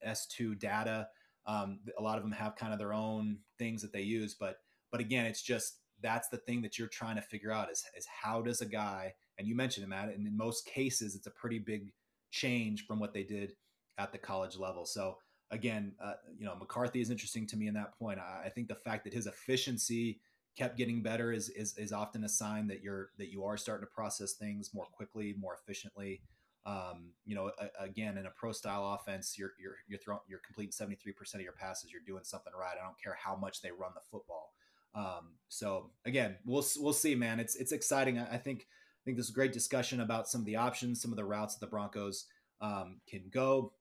S2 0.05 0.59
data. 0.59 1.07
Um, 1.45 1.79
a 1.97 2.01
lot 2.01 2.17
of 2.17 2.23
them 2.23 2.31
have 2.31 2.55
kind 2.55 2.73
of 2.73 2.79
their 2.79 2.93
own 2.93 3.37
things 3.59 3.81
that 3.83 3.93
they 3.93 4.01
use, 4.01 4.35
but, 4.39 4.57
but 4.91 5.01
again, 5.01 5.25
it's 5.25 5.41
just, 5.41 5.78
that's 6.01 6.29
the 6.29 6.37
thing 6.37 6.61
that 6.61 6.77
you're 6.77 6.87
trying 6.87 7.15
to 7.15 7.21
figure 7.21 7.51
out 7.51 7.71
is, 7.71 7.83
is 7.97 8.05
how 8.05 8.41
does 8.41 8.61
a 8.61 8.65
guy, 8.65 9.13
and 9.37 9.47
you 9.47 9.55
mentioned 9.55 9.83
him 9.83 9.93
at 9.93 10.09
it, 10.09 10.17
and 10.17 10.27
in 10.27 10.35
most 10.35 10.65
cases, 10.65 11.15
it's 11.15 11.27
a 11.27 11.31
pretty 11.31 11.59
big 11.59 11.91
change 12.31 12.85
from 12.85 12.99
what 12.99 13.13
they 13.13 13.23
did 13.23 13.53
at 13.97 14.11
the 14.11 14.17
college 14.17 14.57
level. 14.57 14.85
So 14.85 15.17
again, 15.51 15.93
uh, 16.03 16.13
you 16.37 16.45
know, 16.45 16.55
McCarthy 16.55 17.01
is 17.01 17.09
interesting 17.09 17.47
to 17.47 17.57
me 17.57 17.67
in 17.67 17.73
that 17.73 17.97
point. 17.97 18.19
I, 18.19 18.45
I, 18.45 18.49
think 18.49 18.67
the 18.67 18.75
fact 18.75 19.03
that 19.03 19.13
his 19.13 19.27
efficiency 19.27 20.19
kept 20.57 20.77
getting 20.77 21.01
better 21.01 21.31
is, 21.31 21.49
is, 21.49 21.77
is 21.77 21.91
often 21.91 22.23
a 22.23 22.29
sign 22.29 22.67
that 22.67 22.81
you're 22.81 23.09
that 23.17 23.31
you 23.31 23.43
are 23.43 23.57
starting 23.57 23.85
to 23.85 23.93
process 23.93 24.33
things 24.33 24.71
more 24.73 24.85
quickly, 24.85 25.35
more 25.39 25.57
efficiently. 25.61 26.21
Um, 26.65 27.13
you 27.25 27.35
know, 27.35 27.51
a, 27.59 27.83
again, 27.83 28.17
in 28.17 28.25
a 28.25 28.31
pro 28.31 28.51
style 28.51 28.99
offense, 28.99 29.35
you're 29.37 29.53
you're 29.59 29.75
you're 29.87 29.99
throwing 29.99 30.21
you're 30.27 30.41
completing 30.45 30.71
73 30.71 31.13
percent 31.13 31.41
of 31.41 31.45
your 31.45 31.53
passes. 31.53 31.91
You're 31.91 32.01
doing 32.05 32.23
something 32.23 32.53
right. 32.57 32.75
I 32.79 32.83
don't 32.83 33.01
care 33.01 33.17
how 33.21 33.35
much 33.35 33.61
they 33.61 33.71
run 33.71 33.91
the 33.95 34.01
football. 34.11 34.53
Um, 34.95 35.33
so 35.47 35.91
again, 36.05 36.37
we'll 36.45 36.65
we'll 36.77 36.93
see, 36.93 37.15
man. 37.15 37.39
It's 37.39 37.55
it's 37.55 37.71
exciting. 37.71 38.19
I, 38.19 38.35
I 38.35 38.37
think 38.37 38.67
I 39.01 39.01
think 39.05 39.17
this 39.17 39.27
is 39.27 39.31
a 39.31 39.35
great 39.35 39.53
discussion 39.53 40.01
about 40.01 40.27
some 40.27 40.41
of 40.41 40.45
the 40.45 40.55
options, 40.55 41.01
some 41.01 41.11
of 41.11 41.17
the 41.17 41.25
routes 41.25 41.55
that 41.55 41.65
the 41.65 41.69
Broncos 41.69 42.25
um, 42.61 42.99
can 43.07 43.23
go. 43.31 43.73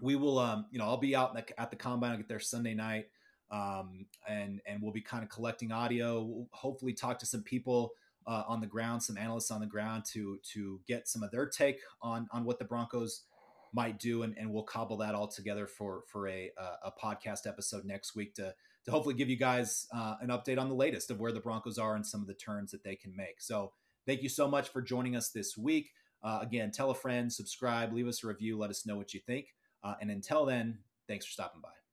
We 0.00 0.16
will, 0.16 0.38
um, 0.38 0.66
you 0.70 0.78
know, 0.78 0.86
I'll 0.86 0.96
be 0.96 1.16
out 1.16 1.36
at 1.58 1.70
the 1.70 1.76
combine. 1.76 2.12
I'll 2.12 2.16
get 2.16 2.28
there 2.28 2.40
Sunday 2.40 2.74
night, 2.74 3.06
um, 3.50 4.06
and 4.28 4.60
and 4.66 4.82
we'll 4.82 4.92
be 4.92 5.00
kind 5.00 5.22
of 5.22 5.30
collecting 5.30 5.72
audio. 5.72 6.22
We'll 6.22 6.48
hopefully 6.52 6.92
talk 6.92 7.18
to 7.20 7.26
some 7.26 7.42
people 7.42 7.92
uh, 8.26 8.44
on 8.46 8.60
the 8.60 8.66
ground, 8.66 9.02
some 9.02 9.16
analysts 9.16 9.50
on 9.50 9.60
the 9.60 9.66
ground 9.66 10.04
to 10.12 10.38
to 10.52 10.80
get 10.86 11.08
some 11.08 11.22
of 11.22 11.30
their 11.30 11.46
take 11.46 11.80
on 12.02 12.28
on 12.32 12.44
what 12.44 12.58
the 12.58 12.64
Broncos 12.64 13.22
might 13.72 13.98
do, 13.98 14.22
and, 14.22 14.36
and 14.38 14.52
we'll 14.52 14.62
cobble 14.62 14.96
that 14.98 15.14
all 15.14 15.28
together 15.28 15.66
for 15.66 16.02
for 16.06 16.28
a 16.28 16.50
a 16.84 16.92
podcast 17.02 17.46
episode 17.46 17.84
next 17.84 18.14
week 18.14 18.34
to 18.34 18.54
to 18.84 18.90
hopefully 18.90 19.14
give 19.14 19.28
you 19.28 19.36
guys 19.36 19.86
uh, 19.94 20.16
an 20.20 20.28
update 20.28 20.58
on 20.58 20.68
the 20.68 20.74
latest 20.74 21.10
of 21.10 21.20
where 21.20 21.32
the 21.32 21.40
Broncos 21.40 21.78
are 21.78 21.96
and 21.96 22.06
some 22.06 22.20
of 22.20 22.26
the 22.26 22.34
turns 22.34 22.70
that 22.72 22.84
they 22.84 22.94
can 22.94 23.14
make. 23.16 23.40
So 23.40 23.72
Thank 24.06 24.22
you 24.22 24.28
so 24.28 24.46
much 24.48 24.68
for 24.68 24.82
joining 24.82 25.16
us 25.16 25.30
this 25.30 25.56
week. 25.56 25.92
Uh, 26.22 26.38
again, 26.42 26.70
tell 26.70 26.90
a 26.90 26.94
friend, 26.94 27.32
subscribe, 27.32 27.92
leave 27.92 28.08
us 28.08 28.22
a 28.24 28.26
review, 28.26 28.58
let 28.58 28.70
us 28.70 28.86
know 28.86 28.96
what 28.96 29.14
you 29.14 29.20
think. 29.20 29.54
Uh, 29.82 29.94
and 30.00 30.10
until 30.10 30.44
then, 30.44 30.78
thanks 31.08 31.26
for 31.26 31.32
stopping 31.32 31.60
by. 31.60 31.83